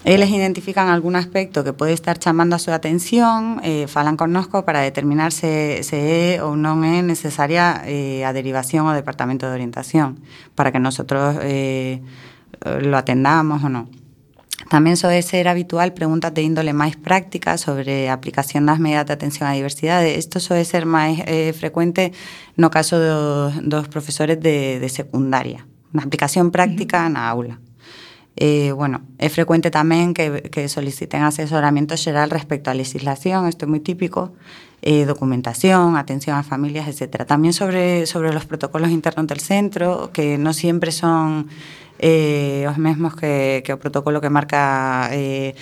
Eles 0.05 0.29
identifican 0.29 0.89
algún 0.89 1.15
aspecto 1.15 1.63
que 1.63 1.73
pode 1.73 1.97
estar 1.97 2.21
chamando 2.21 2.53
a 2.53 2.61
súa 2.61 2.77
atención, 2.77 3.57
eh, 3.65 3.89
falan 3.89 4.21
connosco 4.21 4.61
para 4.61 4.85
determinar 4.85 5.33
se, 5.33 5.81
se 5.81 6.37
é 6.37 6.45
ou 6.45 6.53
non 6.53 6.85
é 6.85 7.01
necesaria 7.01 7.81
eh, 7.89 8.21
a 8.21 8.29
derivación 8.29 8.85
ao 8.85 8.93
Departamento 8.93 9.49
de 9.49 9.57
Orientación, 9.57 10.21
para 10.53 10.69
que 10.69 10.77
nosotros 10.77 11.41
eh, 11.41 12.05
lo 12.63 12.95
atendamos 12.97 13.63
ou 13.63 13.71
non. 13.71 13.85
Tamén 14.65 14.97
soe 14.97 15.21
ser 15.21 15.45
habitual 15.45 15.93
preguntas 15.93 16.33
de 16.33 16.41
índole 16.41 16.73
máis 16.73 16.97
práctica 16.97 17.59
sobre 17.59 18.09
a 18.09 18.17
aplicación 18.17 18.65
das 18.65 18.81
medidas 18.81 19.05
de 19.05 19.13
atención 19.13 19.45
á 19.45 19.53
diversidade. 19.53 20.17
Isto 20.17 20.41
soe 20.41 20.65
ser 20.65 20.89
máis 20.89 21.21
eh, 21.29 21.53
frecuente 21.53 22.15
no 22.57 22.73
caso 22.73 22.97
do, 22.97 23.53
dos 23.61 23.85
profesores 23.91 24.41
de, 24.41 24.81
de 24.81 24.89
secundaria. 24.89 25.67
Unha 25.93 26.07
aplicación 26.07 26.49
práctica 26.49 27.03
uh 27.03 27.07
-huh. 27.07 27.13
na 27.13 27.21
aula. 27.29 27.55
Eh, 28.35 28.73
bueno, 28.75 28.99
é 29.15 29.31
frecuente 29.31 29.71
tamén 29.71 30.11
que, 30.11 30.51
que 30.51 30.67
soliciten 30.67 31.23
asesoramento 31.23 31.95
xeral 31.95 32.27
respecto 32.27 32.67
á 32.67 32.75
legislación, 32.75 33.47
isto 33.47 33.63
é 33.63 33.71
moi 33.71 33.79
típico, 33.79 34.35
eh, 34.83 35.07
documentación, 35.07 35.95
atención 35.95 36.35
a 36.35 36.43
familias, 36.43 36.91
etc. 36.91 37.23
Tamén 37.23 37.55
sobre, 37.55 38.03
sobre 38.03 38.35
los 38.35 38.43
protocolos 38.43 38.91
internos 38.91 39.31
del 39.31 39.39
centro, 39.39 40.11
que 40.11 40.35
non 40.35 40.51
sempre 40.51 40.91
son 40.91 41.47
eh, 42.05 42.69
os 42.69 42.77
mesmos 42.77 43.17
que, 43.17 43.65
que 43.65 43.73
o 43.73 43.81
protocolo 43.81 44.21
que 44.21 44.29
marca 44.29 45.09
eh, 45.09 45.57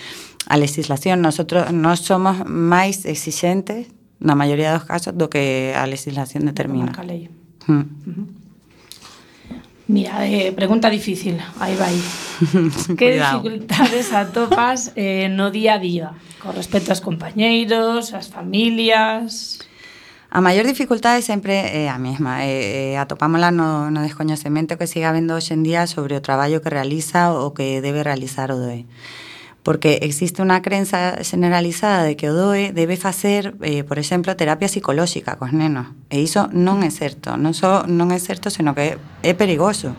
a 0.52 0.60
legislación. 0.60 1.24
Nosotros 1.24 1.72
non 1.72 1.96
somos 1.96 2.44
máis 2.44 3.08
exigentes 3.08 3.88
na 4.20 4.36
maioría 4.36 4.76
dos 4.76 4.84
casos 4.84 5.16
do 5.16 5.32
que 5.32 5.72
a 5.72 5.88
legislación 5.88 6.44
determina. 6.44 6.92
Marca 6.92 7.08
a 7.08 7.08
lei. 7.08 7.32
Hmm. 7.64 7.88
Uh 8.04 8.12
-huh. 8.12 8.28
Mira, 9.88 10.28
eh, 10.28 10.52
pregunta 10.52 10.90
difícil, 10.90 11.40
aí 11.60 11.76
vai. 11.76 11.96
que 13.00 13.20
dificultades 13.20 14.12
atopas 14.12 14.92
eh, 14.96 15.28
no 15.28 15.52
día 15.52 15.76
a 15.76 15.80
día 15.80 16.08
con 16.40 16.56
respecto 16.56 16.92
aos 16.92 17.00
compañeiros, 17.00 18.12
ás 18.12 18.28
familias? 18.28 19.60
A 20.36 20.42
maior 20.42 20.66
dificultade 20.66 21.22
sempre 21.22 21.54
é 21.54 21.86
eh, 21.86 21.90
a 21.94 22.02
mesma, 22.02 22.42
É, 22.42 22.50
eh, 22.50 22.50
é, 22.50 22.94
eh, 22.94 22.98
atopámola 22.98 23.54
no, 23.54 23.94
no 23.94 24.02
descoñecemento 24.02 24.82
que 24.82 24.90
siga 24.90 25.14
habendo 25.14 25.38
hoxe 25.38 25.54
en 25.54 25.62
día 25.62 25.86
sobre 25.86 26.18
o 26.18 26.26
traballo 26.26 26.58
que 26.58 26.74
realiza 26.74 27.38
ou 27.38 27.54
que 27.54 27.86
debe 27.86 28.02
realizar 28.02 28.50
o 28.50 28.58
DOE 28.58 28.90
porque 29.62 30.02
existe 30.02 30.42
unha 30.42 30.66
crenza 30.66 31.22
generalizada 31.22 32.10
de 32.10 32.18
que 32.18 32.28
o 32.28 32.34
DOE 32.34 32.74
debe 32.74 32.98
facer, 32.98 33.54
eh, 33.62 33.86
por 33.86 34.02
exemplo, 34.02 34.34
terapia 34.34 34.66
psicolóxica 34.66 35.38
cos 35.38 35.54
nenos. 35.54 35.94
E 36.10 36.18
iso 36.20 36.50
non 36.50 36.82
é 36.82 36.90
certo, 36.90 37.38
non 37.38 37.54
só 37.54 37.86
non 37.86 38.10
é 38.10 38.18
certo, 38.18 38.50
senón 38.50 38.74
que 38.74 38.98
é 38.98 39.34
perigoso. 39.38 39.94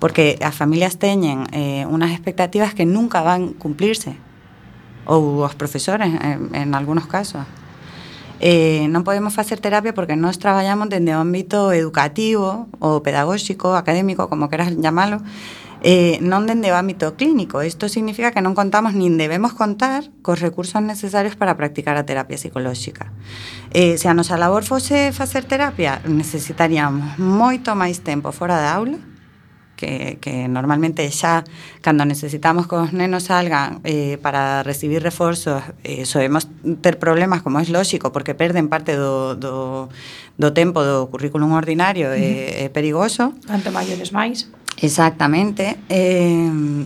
Porque 0.00 0.40
as 0.40 0.56
familias 0.56 0.96
teñen 0.96 1.44
eh, 1.52 1.84
unhas 1.84 2.10
expectativas 2.16 2.72
que 2.72 2.88
nunca 2.88 3.20
van 3.20 3.52
cumplirse 3.52 4.16
ou 5.04 5.44
os 5.44 5.52
profesores 5.60 6.08
en, 6.08 6.56
en 6.56 6.72
algunos 6.72 7.04
casos 7.04 7.44
eh, 8.40 8.88
non 8.92 9.04
podemos 9.06 9.32
facer 9.32 9.60
terapia 9.60 9.96
porque 9.96 10.16
nós 10.18 10.36
traballamos 10.36 10.92
dende 10.92 11.16
o 11.16 11.22
ámbito 11.22 11.72
educativo 11.72 12.68
ou 12.80 13.00
pedagóxico, 13.00 13.72
académico, 13.72 14.28
como 14.28 14.52
queras 14.52 14.72
chamalo, 14.76 15.24
eh, 15.84 16.18
non 16.24 16.44
dende 16.44 16.72
o 16.72 16.76
ámbito 16.76 17.16
clínico. 17.16 17.62
Isto 17.62 17.88
significa 17.88 18.32
que 18.32 18.44
non 18.44 18.56
contamos 18.56 18.92
nin 18.96 19.16
debemos 19.20 19.54
contar 19.54 20.08
cos 20.20 20.40
recursos 20.40 20.80
necesarios 20.82 21.36
para 21.36 21.56
practicar 21.56 21.96
a 21.96 22.04
terapia 22.04 22.40
psicolóxica. 22.40 23.12
Eh, 23.72 23.96
se 24.00 24.08
a 24.08 24.16
nosa 24.16 24.40
labor 24.40 24.64
fose 24.64 25.12
facer 25.12 25.44
terapia, 25.44 26.00
necesitaríamos 26.04 27.20
moito 27.20 27.72
máis 27.76 28.00
tempo 28.04 28.32
fora 28.32 28.56
da 28.56 28.72
aula, 28.72 28.98
que, 29.76 30.18
que 30.20 30.48
normalmente 30.48 31.04
xa 31.12 31.44
cando 31.84 32.02
necesitamos 32.08 32.66
que 32.66 32.74
os 32.74 32.90
nenos 32.96 33.28
salgan 33.28 33.84
eh, 33.84 34.18
para 34.18 34.64
recibir 34.64 35.04
reforzos 35.04 35.62
eh, 35.84 36.08
soemos 36.08 36.48
ter 36.80 36.98
problemas 36.98 37.44
como 37.44 37.60
é 37.60 37.64
lógico 37.68 38.10
porque 38.10 38.34
perden 38.34 38.66
parte 38.72 38.96
do, 38.96 39.36
do, 39.36 39.88
do 40.40 40.48
tempo 40.56 40.82
do 40.82 41.06
currículum 41.12 41.52
ordinario 41.52 42.10
eh, 42.10 42.16
uh 42.16 42.18
-huh. 42.18 42.24
Eh, 42.26 42.64
é, 42.64 42.64
é 42.64 42.68
perigoso. 42.72 43.36
Canto 43.46 43.70
maiores 43.70 44.10
máis 44.10 44.48
exactamente. 44.80 45.76
Eh, 45.88 46.84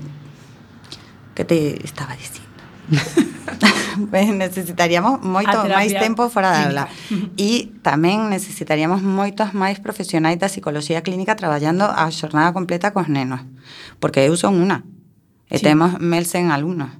que 1.34 1.44
te 1.44 1.84
estaba 1.84 2.14
dicindo 2.16 2.50
necesitaríamos 4.08 5.20
moito 5.20 5.66
máis 5.68 5.92
tempo 5.92 6.30
fora 6.32 6.54
da 6.54 6.60
aula. 6.64 6.84
E 7.36 7.68
tamén 7.84 8.32
necesitaríamos 8.32 9.04
moitos 9.04 9.52
máis 9.52 9.82
profesionais 9.82 10.40
da 10.40 10.48
psicología 10.48 11.04
clínica 11.04 11.36
traballando 11.36 11.84
a 11.84 12.08
xornada 12.08 12.56
completa 12.56 12.94
cos 12.96 13.12
nenos. 13.12 13.44
Porque 14.00 14.24
eu 14.24 14.34
son 14.40 14.56
unha. 14.56 14.86
E 15.50 15.58
sí. 15.58 15.66
temos 15.66 15.98
mel 15.98 16.24
sen 16.24 16.54
alumnos. 16.54 16.94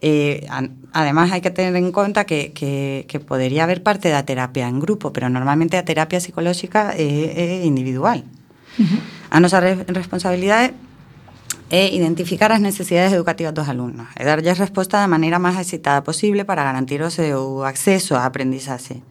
Eh, 0.00 0.44
además 0.92 1.32
hai 1.32 1.40
que 1.40 1.50
tener 1.50 1.72
en 1.76 1.88
conta 1.90 2.28
que, 2.28 2.52
que, 2.52 3.08
que 3.08 3.18
podería 3.18 3.64
haber 3.64 3.80
parte 3.82 4.12
da 4.12 4.28
terapia 4.28 4.68
en 4.68 4.78
grupo, 4.78 5.12
pero 5.12 5.32
normalmente 5.32 5.80
a 5.80 5.84
terapia 5.88 6.20
psicolóxica 6.20 6.92
é, 6.92 7.04
é 7.32 7.46
individual. 7.64 8.24
Uh 8.76 8.84
-huh. 8.84 9.00
A 9.32 9.40
nosa 9.40 9.58
re 9.58 9.74
responsabilidade 9.88 10.76
e 11.70 11.96
identificar 11.96 12.52
as 12.52 12.60
necesidades 12.62 13.12
educativas 13.12 13.54
dos 13.54 13.68
alumnos 13.68 14.08
e 14.14 14.22
darlles 14.22 14.58
resposta 14.58 15.02
da 15.02 15.10
maneira 15.10 15.42
máis 15.42 15.58
excitada 15.58 16.06
posible 16.06 16.46
para 16.46 16.62
garantir 16.62 17.02
o 17.02 17.10
seu 17.10 17.66
acceso 17.66 18.14
á 18.14 18.22
aprendizaxe. 18.22 19.02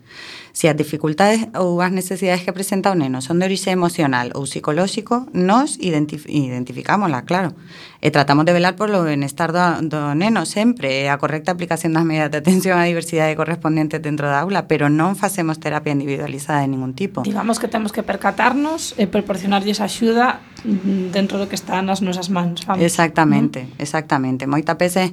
Se 0.56 0.72
as 0.72 0.80
dificultades 0.80 1.52
ou 1.60 1.84
as 1.84 1.92
necesidades 1.92 2.48
que 2.48 2.56
presenta 2.56 2.88
o 2.88 2.96
neno 2.96 3.20
son 3.20 3.44
de 3.44 3.46
orixe 3.52 3.76
emocional 3.76 4.32
ou 4.40 4.48
psicolóxico, 4.48 5.28
nos 5.36 5.76
identif 5.84 6.24
identificámosla, 6.32 7.28
claro. 7.28 7.52
E 8.00 8.08
tratamos 8.08 8.48
de 8.48 8.56
velar 8.56 8.80
polo 8.80 9.04
benestar 9.04 9.52
do, 9.52 9.84
do 9.84 10.16
neno 10.16 10.48
sempre, 10.48 11.04
e 11.04 11.06
eh, 11.06 11.12
a 11.12 11.20
correcta 11.20 11.52
aplicación 11.52 11.92
das 11.92 12.08
medidas 12.08 12.32
de 12.32 12.40
atención 12.40 12.80
á 12.80 12.88
diversidade 12.88 13.36
correspondente 13.36 14.00
dentro 14.00 14.32
da 14.32 14.40
aula, 14.40 14.64
pero 14.64 14.88
non 14.88 15.20
facemos 15.20 15.60
terapia 15.60 15.92
individualizada 15.92 16.64
de 16.64 16.72
ningún 16.72 16.96
tipo. 16.96 17.28
Digamos 17.28 17.60
que 17.60 17.68
temos 17.68 17.92
que 17.92 18.08
percatarnos 18.08 18.96
eh, 18.96 19.04
e 19.04 19.12
proporcionarlles 19.12 19.84
axuda 19.84 20.40
mm, 20.64 21.12
dentro 21.12 21.36
do 21.36 21.52
que 21.52 21.60
está 21.60 21.84
nas 21.84 22.00
nosas 22.00 22.32
mans. 22.32 22.64
Vamos. 22.64 22.80
Exactamente, 22.80 23.68
¿Mm? 23.68 23.84
exactamente. 23.84 24.48
Moita 24.48 24.80
veces 24.80 25.12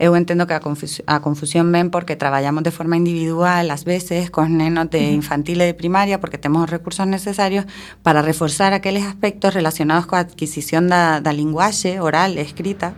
eu 0.00 0.16
entendo 0.16 0.46
que 0.46 0.54
a, 0.54 0.60
confus 0.60 1.04
a 1.04 1.20
confusión 1.20 1.68
ven 1.70 1.92
porque 1.92 2.16
traballamos 2.16 2.64
de 2.64 2.72
forma 2.72 2.96
individual 2.96 3.68
ás 3.68 3.84
veces 3.84 4.32
cos 4.32 4.48
nenos 4.48 4.88
de 4.88 5.12
infantil 5.12 5.60
e 5.60 5.68
de 5.68 5.76
primaria 5.76 6.16
porque 6.16 6.40
temos 6.40 6.64
os 6.64 6.72
recursos 6.72 7.04
necesarios 7.04 7.68
para 8.00 8.24
reforzar 8.24 8.72
aqueles 8.72 9.04
aspectos 9.04 9.52
relacionados 9.52 10.08
coa 10.08 10.24
adquisición 10.24 10.88
da, 10.88 11.20
da 11.20 11.36
linguaxe 11.36 12.00
oral, 12.00 12.32
e 12.32 12.40
escrita, 12.40 12.96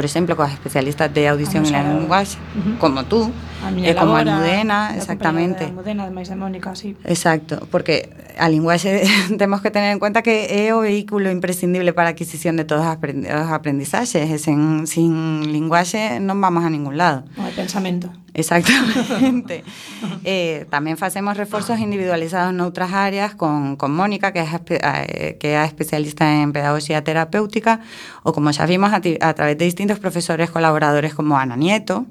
por 0.00 0.06
exemplo, 0.06 0.32
coas 0.32 0.56
especialistas 0.56 1.12
de 1.12 1.28
audición 1.28 1.60
e 1.68 1.76
lenguaxe, 1.76 2.40
uh 2.40 2.40
-huh. 2.40 2.78
como 2.80 3.04
tú, 3.04 3.28
a 3.60 3.68
miña 3.68 3.92
eh, 3.92 3.94
como 3.94 4.16
a 4.16 4.24
Almudena, 4.24 4.96
exactamente. 4.96 5.68
De 5.68 5.76
Almudena, 5.76 6.08
ademais 6.08 6.32
de 6.32 6.40
Mónica, 6.40 6.72
sí. 6.72 6.96
Exacto, 7.04 7.68
porque 7.68 8.08
a 8.40 8.48
linguaxe 8.48 9.04
temos 9.36 9.60
que 9.60 9.68
tener 9.68 9.92
en 9.92 10.00
cuenta 10.00 10.24
que 10.24 10.48
é 10.48 10.72
o 10.72 10.80
vehículo 10.80 11.28
imprescindible 11.28 11.92
para 11.92 12.08
a 12.08 12.12
adquisición 12.16 12.56
de 12.56 12.64
todos 12.64 12.80
os 12.80 13.48
aprendizaxes, 13.52 14.24
e 14.24 14.40
sen, 14.40 14.88
sin 14.88 15.44
linguaxe 15.52 16.16
non 16.16 16.40
vamos 16.40 16.64
a 16.64 16.72
ningún 16.72 16.96
lado. 16.96 17.28
O 17.36 17.44
de 17.44 17.52
pensamento. 17.52 18.08
Exactamente. 18.40 19.62
eh, 20.24 20.64
tamén 20.72 20.96
facemos 20.96 21.36
reforzos 21.36 21.76
individualizados 21.78 22.56
noutras 22.56 22.90
áreas 22.96 23.36
con, 23.36 23.76
con 23.76 23.92
Mónica, 23.92 24.32
que 24.32 24.40
é, 24.40 24.48
a, 24.48 24.56
espe- 24.56 24.80
a, 24.80 25.04
eh, 25.04 25.36
que 25.36 25.60
a 25.60 25.68
especialista 25.68 26.24
en 26.26 26.56
pedagogía 26.56 27.04
terapéutica, 27.04 27.84
ou 28.24 28.32
como 28.32 28.48
xa 28.56 28.64
vimos 28.64 28.90
a, 28.96 29.00
través 29.36 29.54
de 29.60 29.64
distintos 29.68 30.00
profesores 30.00 30.48
colaboradores 30.48 31.12
como 31.12 31.36
Ana 31.36 31.60
Nieto, 31.60 32.08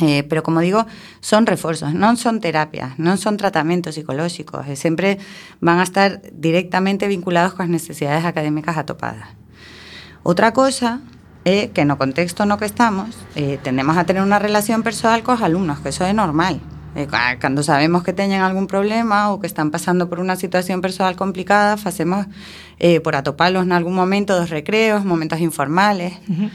Eh, 0.00 0.22
pero 0.22 0.42
como 0.46 0.62
digo, 0.62 0.86
son 1.20 1.44
reforzos, 1.50 1.92
non 1.92 2.14
son 2.16 2.38
terapias, 2.38 2.94
non 2.96 3.18
son 3.18 3.36
tratamentos 3.36 3.98
psicolóxicos, 3.98 4.64
e 4.70 4.78
sempre 4.78 5.18
van 5.58 5.82
a 5.82 5.84
estar 5.84 6.22
directamente 6.32 7.10
vinculados 7.10 7.52
coas 7.58 7.68
necesidades 7.68 8.22
académicas 8.24 8.78
atopadas. 8.78 9.34
Outra 10.22 10.54
cosa 10.54 11.02
eh, 11.44 11.70
que 11.74 11.84
no 11.84 11.98
contexto 11.98 12.46
no 12.46 12.58
que 12.58 12.66
estamos, 12.66 13.16
eh, 13.34 13.58
tendemos 13.62 13.96
a 13.96 14.04
tener 14.04 14.22
una 14.22 14.38
relación 14.38 14.82
personal 14.82 15.22
con 15.22 15.36
los 15.36 15.42
alumnos, 15.42 15.80
que 15.80 15.90
eso 15.90 16.04
es 16.04 16.14
normal. 16.14 16.60
Eh, 16.96 17.06
ah, 17.12 17.36
cuando 17.40 17.62
sabemos 17.62 18.02
que 18.02 18.12
tienen 18.12 18.40
algún 18.40 18.66
problema 18.66 19.30
o 19.30 19.40
que 19.40 19.46
están 19.46 19.70
pasando 19.70 20.08
por 20.08 20.18
una 20.18 20.36
situación 20.36 20.80
personal 20.80 21.14
complicada, 21.16 21.74
hacemos 21.84 22.26
eh, 22.78 23.00
por 23.00 23.14
atoparlos 23.14 23.62
en 23.62 23.72
algún 23.72 23.94
momento, 23.94 24.36
dos 24.36 24.50
recreos, 24.50 25.04
momentos 25.04 25.40
informales, 25.40 26.14
uh 26.28 26.48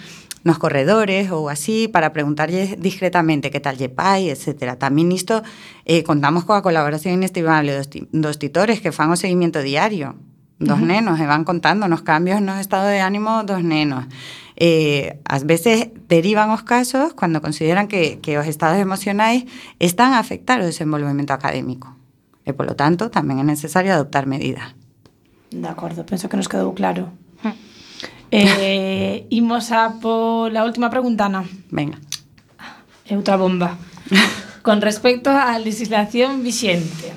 -huh. 0.44 0.58
corredores 0.58 1.32
o 1.32 1.50
así, 1.50 1.88
para 1.88 2.12
preguntarles 2.12 2.82
discretamente 2.82 3.50
qué 3.50 3.62
tal 3.62 3.78
lleváis, 3.78 4.30
etcétera. 4.30 4.76
También 4.76 5.12
esto 5.12 5.42
eh, 5.86 6.04
contamos 6.04 6.44
con 6.44 6.56
la 6.56 6.62
colaboración 6.62 7.14
inestimable 7.14 7.72
de 7.72 7.78
dos, 7.78 7.90
dos 8.12 8.40
titores 8.40 8.82
que 8.82 8.92
fan 8.92 9.10
un 9.10 9.18
seguimiento 9.18 9.62
diario. 9.62 10.16
Dos 10.58 10.80
uh 10.80 10.84
-huh. 10.84 10.88
nenos, 10.88 11.20
que 11.20 11.26
van 11.26 11.44
contándonos 11.44 12.02
cambios 12.02 12.38
en 12.38 12.46
los 12.46 12.58
estados 12.58 12.90
de 12.90 13.02
ánimo, 13.02 13.44
dos 13.44 13.62
nenos. 13.64 14.06
eh, 14.56 15.20
ás 15.28 15.44
veces 15.44 15.92
derivan 16.08 16.52
os 16.52 16.64
casos 16.64 17.14
cando 17.14 17.44
consideran 17.44 17.88
que, 17.88 18.24
que 18.24 18.40
os 18.40 18.48
estados 18.48 18.80
emocionais 18.80 19.44
están 19.80 20.16
a 20.16 20.20
afectar 20.20 20.64
o 20.64 20.68
desenvolvemento 20.68 21.36
académico. 21.36 21.92
E, 22.46 22.54
polo 22.54 22.78
tanto, 22.78 23.10
tamén 23.10 23.42
é 23.42 23.46
necesario 23.46 23.92
adoptar 23.92 24.30
medidas. 24.30 24.78
De 25.50 25.68
acordo, 25.68 26.06
penso 26.06 26.30
que 26.30 26.38
nos 26.38 26.48
quedou 26.48 26.72
claro. 26.78 27.10
Mm. 27.42 27.56
eh, 28.32 29.28
imos 29.40 29.72
a 29.74 29.98
pola 30.00 30.64
última 30.64 30.94
pregunta, 30.94 31.26
Ana. 31.26 31.44
Venga. 31.72 31.98
É 33.06 33.14
outra 33.18 33.38
bomba. 33.38 33.78
Con 34.66 34.82
respecto 34.82 35.30
á 35.30 35.58
legislación 35.62 36.42
vixente, 36.42 37.14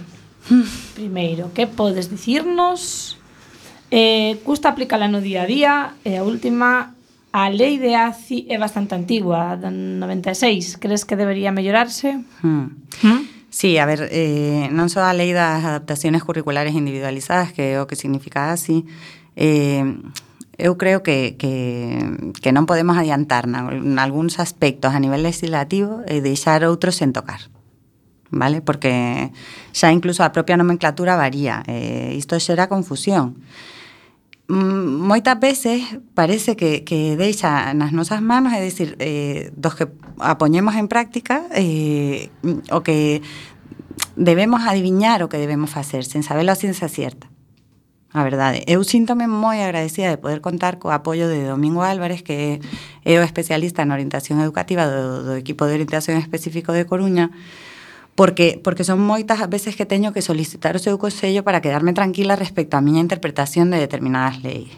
primeiro, 0.98 1.52
que 1.56 1.64
podes 1.68 2.12
dicirnos? 2.12 3.16
Eh, 3.90 4.36
custa 4.44 4.68
aplicala 4.68 5.08
no 5.08 5.24
día 5.24 5.44
a 5.44 5.48
día? 5.48 5.72
E 6.04 6.20
a 6.20 6.24
última, 6.24 6.92
A 7.38 7.50
lei 7.50 7.78
de 7.78 7.94
ACI 7.94 8.50
é 8.50 8.58
bastante 8.58 8.98
antigua, 8.98 9.54
da 9.54 9.70
96. 9.70 10.82
Crees 10.82 11.06
que 11.06 11.14
debería 11.14 11.54
mellorarse? 11.54 12.18
Hmm. 12.42 12.82
Hmm? 12.98 13.22
Sí, 13.48 13.78
a 13.78 13.86
ver, 13.86 14.10
eh, 14.10 14.66
non 14.74 14.90
só 14.90 15.06
a 15.06 15.14
lei 15.14 15.30
das 15.30 15.62
adaptaciones 15.62 16.26
curriculares 16.26 16.74
individualizadas, 16.74 17.54
que 17.54 17.78
é 17.78 17.80
o 17.80 17.86
que 17.86 17.94
significa 17.94 18.50
así, 18.50 18.90
eh, 19.38 19.86
eu 20.58 20.74
creo 20.82 21.06
que, 21.06 21.38
que, 21.38 22.34
que 22.42 22.50
non 22.50 22.66
podemos 22.66 22.98
adiantar 22.98 23.46
en 23.46 24.02
algúns 24.02 24.42
aspectos 24.42 24.90
a 24.90 24.98
nivel 24.98 25.22
legislativo 25.22 26.02
e 26.10 26.18
deixar 26.18 26.66
outros 26.66 26.98
sen 26.98 27.14
tocar. 27.14 27.54
Vale? 28.34 28.66
Porque 28.66 29.30
xa 29.70 29.94
incluso 29.94 30.26
a 30.26 30.34
propia 30.34 30.58
nomenclatura 30.58 31.14
varía. 31.14 31.62
Eh, 31.70 32.18
isto 32.18 32.34
xera 32.42 32.66
confusión. 32.66 33.38
Mm, 34.48 35.04
moitas 35.04 35.36
veces 35.38 35.84
parece 36.16 36.56
que, 36.56 36.80
que 36.80 37.20
deixa 37.20 37.76
nas 37.76 37.92
nosas 37.92 38.24
manos, 38.24 38.56
é 38.56 38.64
dicir, 38.64 38.96
eh, 38.96 39.52
dos 39.52 39.76
que 39.76 39.92
a 40.24 40.40
poñemos 40.40 40.72
en 40.80 40.88
práctica 40.88 41.44
eh, 41.52 42.32
o 42.72 42.80
que 42.80 43.20
debemos 44.16 44.64
adiviñar 44.64 45.20
o 45.20 45.28
que 45.28 45.36
debemos 45.36 45.68
facer, 45.68 46.00
sen 46.08 46.24
saberlo 46.24 46.56
a 46.56 46.56
ciencia 46.56 46.88
cierta. 46.88 47.28
A 48.16 48.24
verdade, 48.24 48.64
eu 48.64 48.80
síntome 48.88 49.28
moi 49.28 49.60
agradecida 49.60 50.08
de 50.08 50.16
poder 50.16 50.40
contar 50.40 50.80
co 50.80 50.88
apoio 50.88 51.28
de 51.28 51.44
Domingo 51.44 51.84
Álvarez, 51.84 52.24
que 52.24 52.64
é 53.04 53.14
o 53.20 53.26
especialista 53.28 53.84
en 53.84 53.92
orientación 53.92 54.40
educativa 54.40 54.88
do, 54.88 55.28
do 55.28 55.36
equipo 55.36 55.68
de 55.68 55.76
orientación 55.76 56.16
específico 56.16 56.72
de 56.72 56.88
Coruña, 56.88 57.36
porque, 58.18 58.60
porque 58.64 58.82
son 58.82 58.98
moitas 58.98 59.38
as 59.38 59.46
veces 59.46 59.78
que 59.78 59.86
teño 59.86 60.10
que 60.10 60.26
solicitar 60.26 60.74
o 60.74 60.82
seu 60.82 60.98
consello 60.98 61.46
para 61.46 61.62
quedarme 61.62 61.94
tranquila 61.94 62.34
respecto 62.34 62.74
á 62.74 62.82
miña 62.82 62.98
interpretación 62.98 63.70
de 63.70 63.78
determinadas 63.78 64.42
leis. 64.42 64.74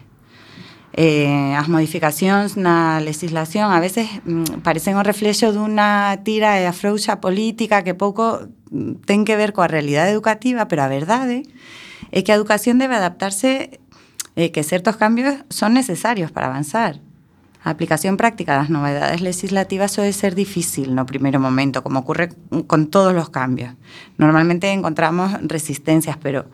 Eh, 0.93 1.57
as 1.57 1.65
modificacións 1.65 2.61
na 2.61 3.01
legislación 3.01 3.73
a 3.73 3.81
veces 3.81 4.13
mm, 4.29 4.61
parecen 4.61 5.01
o 5.01 5.07
reflexo 5.07 5.57
dunha 5.57 6.21
tira 6.21 6.61
e 6.61 6.69
afrouxa 6.69 7.25
política 7.25 7.81
que 7.81 7.97
pouco 7.97 8.53
mm, 8.69 9.09
ten 9.09 9.25
que 9.25 9.41
ver 9.41 9.57
coa 9.57 9.73
realidade 9.73 10.13
educativa, 10.13 10.69
pero 10.69 10.85
a 10.85 10.93
verdade 10.93 11.49
é 12.13 12.21
que 12.21 12.37
a 12.37 12.37
educación 12.37 12.77
debe 12.77 13.01
adaptarse 13.01 13.81
eh, 14.37 14.53
que 14.53 14.61
certos 14.61 15.01
cambios 15.01 15.49
son 15.49 15.73
necesarios 15.73 16.29
para 16.29 16.53
avanzar. 16.53 17.01
Aplicación 17.63 18.17
práctica 18.17 18.57
das 18.57 18.73
novedades 18.73 19.21
legislativas 19.21 19.93
suele 19.93 20.17
ser 20.17 20.33
difícil 20.33 20.97
no 20.97 21.05
primeiro 21.05 21.37
momento, 21.37 21.85
como 21.85 22.01
ocurre 22.01 22.33
con 22.65 22.89
todos 22.89 23.13
los 23.13 23.29
cambios. 23.29 23.77
Normalmente 24.17 24.73
encontramos 24.73 25.37
resistencias, 25.45 26.17
pero 26.17 26.49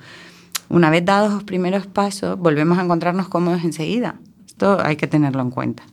una 0.69 0.91
vez 0.91 1.05
dados 1.05 1.31
os 1.33 1.45
primeros 1.47 1.87
pasos, 1.87 2.35
volvemos 2.35 2.79
a 2.79 2.83
encontrarnos 2.83 3.29
cómodos 3.31 3.63
enseguida. 3.63 4.19
Isto 4.51 4.83
hai 4.83 4.99
que 4.99 5.07
tenerlo 5.07 5.47
en 5.47 5.55
cuenta. 5.55 5.87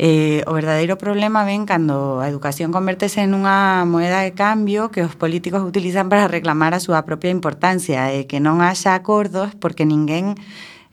Eh, 0.00 0.46
o 0.46 0.54
verdadeiro 0.54 0.96
problema 0.96 1.42
ven 1.42 1.66
cando 1.66 2.22
a 2.22 2.30
educación 2.30 2.70
convertese 2.70 3.26
en 3.26 3.34
unha 3.34 3.82
moeda 3.82 4.22
de 4.22 4.30
cambio 4.30 4.94
que 4.94 5.02
os 5.02 5.18
políticos 5.18 5.60
utilizan 5.66 6.06
para 6.06 6.30
reclamar 6.30 6.70
a 6.70 6.78
súa 6.78 7.02
propia 7.02 7.34
importancia 7.34 8.14
e 8.14 8.30
que 8.30 8.38
non 8.38 8.62
haxa 8.62 8.94
acordos 8.94 9.58
porque 9.58 9.82
ninguén 9.82 10.38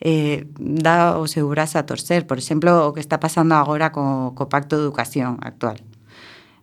eh, 0.06 0.45
dá 0.62 1.18
o 1.18 1.26
seu 1.26 1.49
brazo 1.49 1.82
a 1.82 1.89
torcer, 1.89 2.30
por 2.30 2.38
exemplo, 2.38 2.86
o 2.86 2.93
que 2.93 3.01
está 3.01 3.18
pasando 3.18 3.58
agora 3.58 3.89
co, 3.89 4.38
co 4.38 4.45
Pacto 4.45 4.78
de 4.78 4.86
Educación 4.86 5.41
actual. 5.41 5.82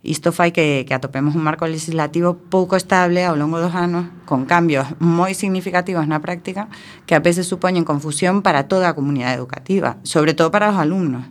Isto 0.03 0.31
fai 0.31 0.55
que, 0.55 0.87
que 0.87 0.95
atopemos 0.95 1.35
un 1.35 1.43
marco 1.43 1.67
legislativo 1.67 2.39
pouco 2.39 2.79
estable 2.79 3.27
ao 3.27 3.35
longo 3.35 3.59
dos 3.59 3.75
anos, 3.75 4.07
con 4.31 4.47
cambios 4.47 4.87
moi 5.03 5.35
significativos 5.35 6.07
na 6.07 6.23
práctica, 6.23 6.71
que 7.07 7.19
a 7.19 7.23
veces 7.23 7.51
supoñen 7.51 7.83
confusión 7.83 8.47
para 8.47 8.71
toda 8.71 8.87
a 8.87 8.95
comunidade 8.95 9.43
educativa, 9.43 9.99
sobre 10.07 10.39
todo 10.39 10.55
para 10.55 10.71
os 10.71 10.79
alumnos 10.79 11.27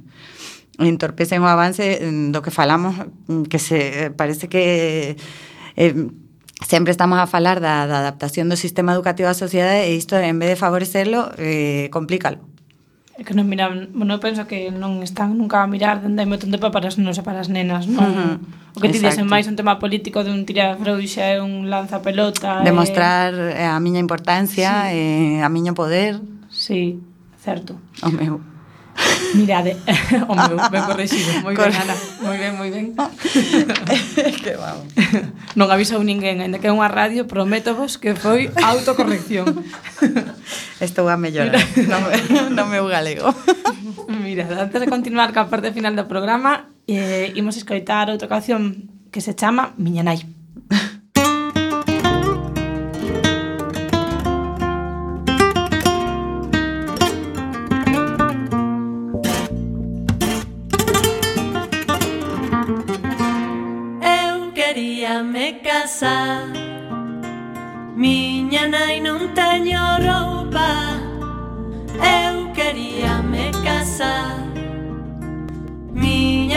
entorpecen 0.79 1.43
o 1.43 1.47
avance 1.47 1.99
mm, 2.01 2.31
do 2.33 2.39
que 2.41 2.51
falamos, 2.51 2.95
mm, 3.27 3.47
que 3.47 3.59
se 3.59 4.07
eh, 4.07 4.09
parece 4.11 4.49
que 4.49 5.15
eh, 5.75 5.95
sempre 6.65 6.91
estamos 6.91 7.19
a 7.19 7.27
falar 7.27 7.59
da, 7.59 7.87
da 7.87 7.99
adaptación 7.99 8.47
do 8.47 8.57
sistema 8.57 8.93
educativo 8.93 9.27
á 9.29 9.35
sociedade 9.35 9.89
e 9.89 9.97
isto, 9.97 10.15
en 10.15 10.37
vez 10.39 10.53
de 10.53 10.57
favorecerlo, 10.57 11.33
eh, 11.37 11.89
complícalo. 11.89 12.39
É 13.19 13.27
que 13.27 13.35
non 13.37 13.45
miran, 13.45 13.93
bueno, 13.93 14.17
penso 14.17 14.49
que 14.49 14.73
non 14.73 15.03
están 15.05 15.37
nunca 15.37 15.61
a 15.61 15.69
mirar 15.69 16.01
dende 16.01 16.23
hai 16.23 16.29
moito 16.29 16.49
tempo 16.49 16.73
para 16.73 16.89
as 16.89 16.97
nenos 16.97 17.19
e 17.19 17.23
para 17.27 17.43
as 17.43 17.51
nenas, 17.51 17.85
non? 17.85 18.01
Uh 18.01 18.13
-huh. 18.17 18.35
O 18.73 18.79
que 18.79 18.89
ti 18.89 18.97
dixen 18.97 19.27
máis 19.29 19.45
un 19.45 19.59
tema 19.59 19.77
político 19.77 20.23
de 20.25 20.31
un 20.31 20.47
tira 20.47 20.73
frouxa 20.79 21.27
e 21.27 21.37
un 21.37 21.69
lanza 21.69 22.01
pelota. 22.01 22.63
Eh. 22.63 22.71
Demostrar 22.71 23.35
e... 23.35 23.61
a 23.67 23.77
miña 23.77 24.01
importancia 24.01 24.89
sí. 24.89 24.97
e 24.97 25.03
a 25.43 25.49
miño 25.51 25.75
poder. 25.77 26.17
Sí, 26.49 26.97
certo. 27.37 27.77
O 28.01 28.09
meu. 28.09 28.50
Mirade, 29.35 29.77
o 30.27 30.33
meu, 30.35 30.57
ben 30.69 30.83
corrixido. 30.83 31.43
Moi 31.43 31.55
Cor... 31.55 31.71
ben, 31.71 31.81
Ana. 31.81 31.95
Moi 32.21 32.37
ben, 32.37 32.53
moi 32.57 32.69
ben. 32.69 32.85
que 34.43 34.53
vamos. 34.59 34.91
Non 35.55 35.67
avisou 35.71 36.03
ninguén, 36.03 36.43
ainda 36.43 36.59
que 36.59 36.67
é 36.67 36.73
unha 36.73 36.91
radio, 36.91 37.27
prométovos 37.27 37.95
que 37.95 38.15
foi 38.15 38.51
autocorrección. 38.71 39.63
Estou 40.83 41.07
a 41.07 41.15
mellorar 41.15 41.59
no, 41.75 41.97
no 42.55 42.63
meu 42.67 42.87
galego. 42.87 43.31
Mira, 44.07 44.47
antes 44.59 44.79
de 44.79 44.87
continuar 44.87 45.31
ca 45.31 45.47
parte 45.47 45.71
final 45.71 45.95
do 45.95 46.07
programa, 46.07 46.71
eh, 46.87 47.31
imos 47.35 47.55
escoitar 47.55 48.11
outra 48.11 48.27
canción 48.27 48.91
que 49.11 49.19
se 49.23 49.35
chama 49.35 49.75
Miña 49.79 50.03
Nai. 50.03 50.23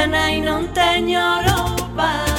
nai 0.06 0.40
non 0.40 0.70
teño 0.72 1.40
roupa 1.46 2.33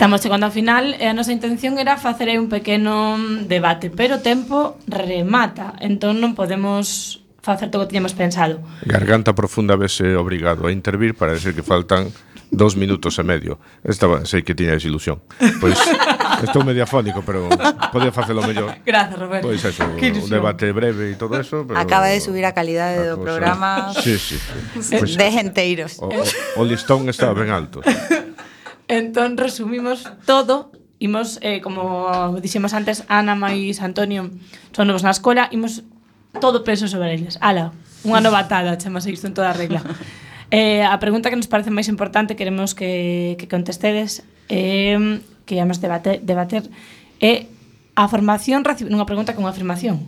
Estamos 0.00 0.22
chegando 0.22 0.48
ao 0.48 0.50
final 0.50 0.96
e 0.96 1.04
a 1.04 1.12
nosa 1.12 1.28
intención 1.28 1.76
era 1.76 2.00
facer 2.00 2.32
aí 2.32 2.40
un 2.40 2.48
pequeno 2.48 3.20
mm, 3.20 3.52
debate, 3.52 3.92
pero 3.92 4.16
o 4.16 4.24
tempo 4.24 4.80
remata, 4.88 5.76
entón 5.76 6.24
non 6.24 6.32
podemos 6.32 7.20
facer 7.44 7.68
todo 7.68 7.84
o 7.84 7.84
que 7.84 7.92
tiñamos 7.92 8.16
pensado. 8.16 8.64
Garganta 8.88 9.36
profunda 9.36 9.76
vese 9.76 10.16
obrigado 10.16 10.64
a 10.64 10.72
intervir 10.72 11.12
para 11.12 11.36
decir 11.36 11.52
que 11.52 11.60
faltan 11.60 12.08
dos 12.48 12.80
minutos 12.80 13.20
e 13.20 13.24
medio. 13.28 13.60
Estaba, 13.84 14.24
sei 14.24 14.40
que 14.40 14.56
tiña 14.56 14.72
desilusión. 14.72 15.20
Pois 15.60 15.76
estou 16.48 16.64
mediafónico, 16.64 17.20
pero 17.20 17.52
podía 17.92 18.08
facelo 18.08 18.40
mellor. 18.40 18.80
Gracias, 18.88 19.20
Roberto. 19.20 19.52
Pois 19.52 19.60
eso, 19.60 19.84
un 19.84 20.32
debate 20.32 20.72
breve 20.72 21.12
e 21.12 21.20
todo 21.20 21.36
eso, 21.36 21.68
pero 21.68 21.76
Acaba 21.76 22.08
de 22.08 22.24
subir 22.24 22.48
a 22.48 22.56
calidade 22.56 23.04
do 23.04 23.20
programa. 23.20 23.92
Sí, 24.00 24.16
sí, 24.16 24.40
sí. 24.40 24.96
Pois, 24.96 25.12
de 25.12 25.28
genteiros. 25.28 26.00
O, 26.00 26.08
o, 26.08 26.24
o 26.56 26.62
listón 26.64 27.12
está 27.12 27.28
ben 27.36 27.52
alto. 27.52 27.84
entón 28.90 29.38
resumimos 29.38 30.10
todo 30.26 30.74
imos, 31.00 31.38
eh, 31.40 31.62
como 31.62 32.36
dixemos 32.42 32.74
antes, 32.74 33.04
Ana, 33.08 33.34
mais 33.34 33.80
Antonio 33.80 34.28
son 34.76 34.84
novos 34.90 35.06
na 35.06 35.14
escola, 35.14 35.48
imos 35.48 35.82
todo 36.38 36.62
peso 36.62 36.86
sobre 36.86 37.16
eles. 37.16 37.40
Ala, 37.40 37.72
unha 38.04 38.20
novatada, 38.20 38.76
chamase 38.76 39.08
isto 39.08 39.26
en 39.26 39.34
toda 39.34 39.56
regla. 39.56 39.82
Eh, 40.50 40.82
a 40.82 40.98
pregunta 40.98 41.30
que 41.30 41.38
nos 41.38 41.46
parece 41.46 41.70
máis 41.70 41.86
importante 41.86 42.34
queremos 42.34 42.74
que, 42.74 43.38
que 43.38 43.46
contestedes 43.46 44.26
eh, 44.50 45.22
que 45.46 45.54
íamos 45.54 45.78
debate, 45.78 46.18
debater 46.18 46.66
é 47.22 47.46
eh, 47.46 47.60
a 47.94 48.10
formación 48.10 48.66
recibida 48.66 48.90
unha 48.90 49.06
pregunta 49.06 49.30
con 49.38 49.46
unha 49.46 49.54
afirmación 49.54 50.02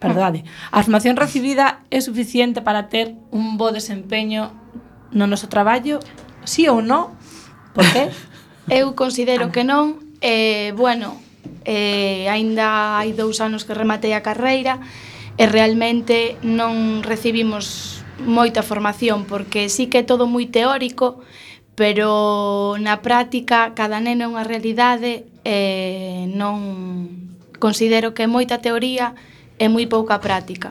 perdade 0.00 0.48
ah. 0.72 0.80
a 0.80 0.84
formación 0.84 1.20
recibida 1.20 1.84
é 1.92 2.00
suficiente 2.00 2.64
para 2.64 2.88
ter 2.88 3.12
un 3.36 3.60
bo 3.60 3.68
desempeño 3.68 4.56
no 5.12 5.28
noso 5.28 5.52
traballo 5.52 6.00
sí 6.48 6.72
ou 6.72 6.80
non 6.80 7.12
Por 7.74 7.84
qué? 7.92 8.10
Eu 8.68 8.94
considero 8.94 9.50
que 9.50 9.64
non. 9.64 9.98
Eh, 10.22 10.70
bueno, 10.76 11.18
eh, 11.64 12.30
aínda 12.30 12.98
hai 13.00 13.10
dous 13.12 13.42
anos 13.42 13.66
que 13.66 13.74
rematei 13.74 14.14
a 14.14 14.22
carreira 14.22 14.78
e 15.34 15.48
realmente 15.50 16.38
non 16.44 17.02
recibimos 17.02 17.98
moita 18.22 18.62
formación 18.62 19.24
porque 19.26 19.66
sí 19.66 19.90
que 19.90 20.04
é 20.04 20.04
todo 20.06 20.30
moi 20.30 20.46
teórico, 20.46 21.24
pero 21.74 22.76
na 22.78 23.02
práctica 23.02 23.74
cada 23.74 23.98
neno 23.98 24.28
é 24.28 24.30
unha 24.30 24.46
realidade 24.46 25.26
e 25.42 26.28
non 26.30 27.34
considero 27.58 28.14
que 28.14 28.26
é 28.26 28.30
moita 28.30 28.62
teoría 28.62 29.18
e 29.58 29.66
moi 29.66 29.88
pouca 29.90 30.20
práctica. 30.22 30.70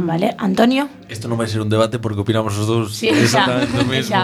Vale, 0.00 0.34
Antonio. 0.38 0.88
Esto 1.08 1.28
non 1.28 1.36
vai 1.36 1.46
ser 1.46 1.60
un 1.60 1.68
debate 1.68 2.00
porque 2.00 2.24
opinamos 2.24 2.56
os 2.56 2.64
dous 2.64 2.96
sí, 2.96 3.12
exactamente 3.12 3.76
o 3.76 3.84
mesmo. 3.84 4.16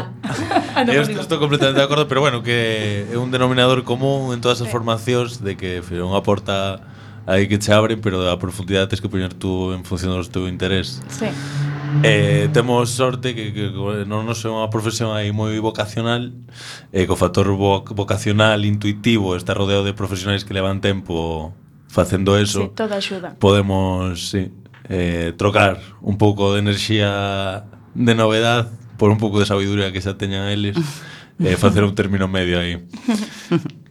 no 0.86 0.92
eu 0.92 1.04
estou 1.04 1.36
completamente 1.36 1.76
de 1.76 1.84
acordo, 1.84 2.08
pero 2.08 2.24
bueno, 2.24 2.40
que 2.40 3.04
é 3.12 3.16
un 3.20 3.28
denominador 3.28 3.84
común 3.84 4.32
en 4.32 4.40
todas 4.40 4.64
as 4.64 4.68
formacións 4.72 5.44
de 5.44 5.54
que 5.54 5.84
fira 5.84 6.08
unha 6.08 6.24
porta 6.24 6.80
aí 7.26 7.50
que 7.50 7.58
che 7.58 7.74
abren, 7.74 8.00
pero 8.00 8.24
a 8.30 8.38
profundidade 8.38 8.86
tens 8.86 9.02
que 9.02 9.10
poñer 9.10 9.34
tú 9.34 9.76
en 9.76 9.84
función 9.84 10.14
do 10.14 10.22
teu 10.24 10.48
interés. 10.48 11.02
Sí. 11.12 11.28
Eh, 12.02 12.48
temos 12.52 12.90
sorte 12.90 13.34
que, 13.34 13.52
que, 13.52 13.72
que 13.72 14.04
non 14.06 14.26
nos 14.26 14.42
é 14.44 14.50
unha 14.50 14.68
profesión 14.68 15.14
aí 15.14 15.30
moi 15.30 15.54
vocacional 15.62 16.34
e 16.92 17.02
eh, 17.02 17.04
co 17.06 17.14
factor 17.16 17.46
vo, 17.54 17.82
vocacional 17.94 18.64
intuitivo 18.66 19.34
está 19.38 19.54
rodeado 19.54 19.86
de 19.86 19.94
profesionais 19.94 20.42
que 20.44 20.52
levan 20.52 20.82
tempo 20.82 21.54
facendo 21.88 22.36
eso 22.36 22.68
sí, 22.68 22.70
toda 22.74 23.00
axuda 23.00 23.38
podemos, 23.38 24.28
sí, 24.28 24.52
eh, 24.88 25.32
trocar 25.36 25.80
un 26.00 26.18
pouco 26.18 26.54
de 26.54 26.60
enerxía 26.60 27.64
de 27.94 28.14
novedad 28.14 28.70
por 28.96 29.10
un 29.10 29.18
pouco 29.18 29.40
de 29.40 29.46
sabiduría 29.46 29.92
que 29.92 30.00
xa 30.00 30.18
teñan 30.18 30.48
eles 30.48 30.76
e 31.40 31.52
eh, 31.52 31.56
facer 31.56 31.84
un 31.84 31.94
término 31.94 32.28
medio 32.28 32.60
aí. 32.60 32.80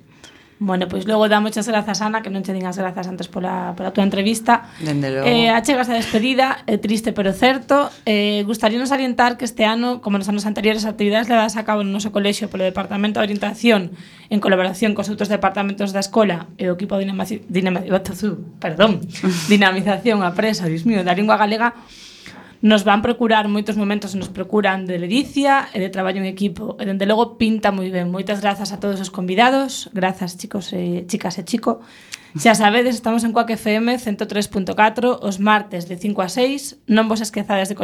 Bueno, 0.58 0.88
pois 0.88 1.04
logo 1.06 1.28
damos 1.28 1.58
as 1.58 1.68
grazas, 1.68 2.00
Ana, 2.00 2.24
que 2.24 2.32
non 2.32 2.40
che 2.40 2.56
din 2.56 2.64
as 2.64 2.80
grazas 2.80 3.12
antes 3.12 3.28
pola, 3.28 3.76
pola 3.76 3.92
túa 3.92 4.08
entrevista. 4.08 4.72
Dende 4.80 5.12
logo. 5.12 5.28
Eh, 5.28 5.52
achegas 5.52 5.92
a 5.92 6.00
despedida, 6.00 6.64
é 6.64 6.76
eh, 6.76 6.80
triste 6.80 7.12
pero 7.12 7.36
certo. 7.36 7.92
Eh, 8.08 8.48
gustaríanos 8.48 8.88
salientar 8.88 9.36
que 9.36 9.44
este 9.44 9.68
ano, 9.68 10.00
como 10.00 10.16
nos 10.16 10.32
anos 10.32 10.48
anteriores, 10.48 10.88
as 10.88 10.96
actividades 10.96 11.28
levadas 11.28 11.60
a 11.60 11.68
cabo 11.68 11.84
no 11.84 11.92
noso 11.92 12.16
colexio 12.16 12.48
polo 12.48 12.64
Departamento 12.64 13.20
de 13.20 13.28
Orientación 13.28 13.92
en 14.32 14.40
colaboración 14.40 14.96
cos 14.96 15.12
outros 15.12 15.28
departamentos 15.28 15.92
da 15.92 16.00
escola 16.00 16.48
e 16.56 16.72
o 16.72 16.80
equipo 16.80 16.96
de 16.96 17.04
dinamización, 17.52 18.56
perdón, 18.64 19.04
dinamización 19.52 20.24
a 20.24 20.32
presa, 20.40 20.72
Dios 20.72 20.88
mío, 20.88 21.04
da 21.04 21.12
lingua 21.12 21.36
galega, 21.36 21.76
nos 22.62 22.86
van 22.86 23.02
procurar 23.02 23.50
moitos 23.50 23.76
momentos 23.76 24.14
nos 24.14 24.30
procuran 24.30 24.86
de 24.86 25.02
ledicia 25.02 25.68
e 25.74 25.82
de 25.82 25.90
traballo 25.90 26.22
en 26.22 26.30
equipo. 26.30 26.78
E 26.78 26.86
dende 26.86 27.10
logo 27.10 27.36
pinta 27.42 27.74
moi 27.74 27.90
ben. 27.90 28.14
Moitas 28.14 28.40
grazas 28.46 28.70
a 28.70 28.78
todos 28.78 29.02
os 29.02 29.10
convidados. 29.10 29.90
Grazas, 29.92 30.38
chicos 30.38 30.70
e 30.72 31.04
chicas 31.10 31.42
e 31.42 31.44
chico. 31.44 31.82
Xa 32.38 32.54
sabedes, 32.54 33.00
estamos 33.00 33.24
en 33.24 33.32
Coac 33.32 33.50
FM 33.50 33.96
103.4 33.98 35.24
os 35.24 35.40
martes 35.40 35.88
de 35.90 35.98
5 35.98 36.22
a 36.22 36.30
6. 36.30 36.84
Non 36.86 37.10
vos 37.10 37.24
esquezades 37.26 37.72
de 37.72 37.74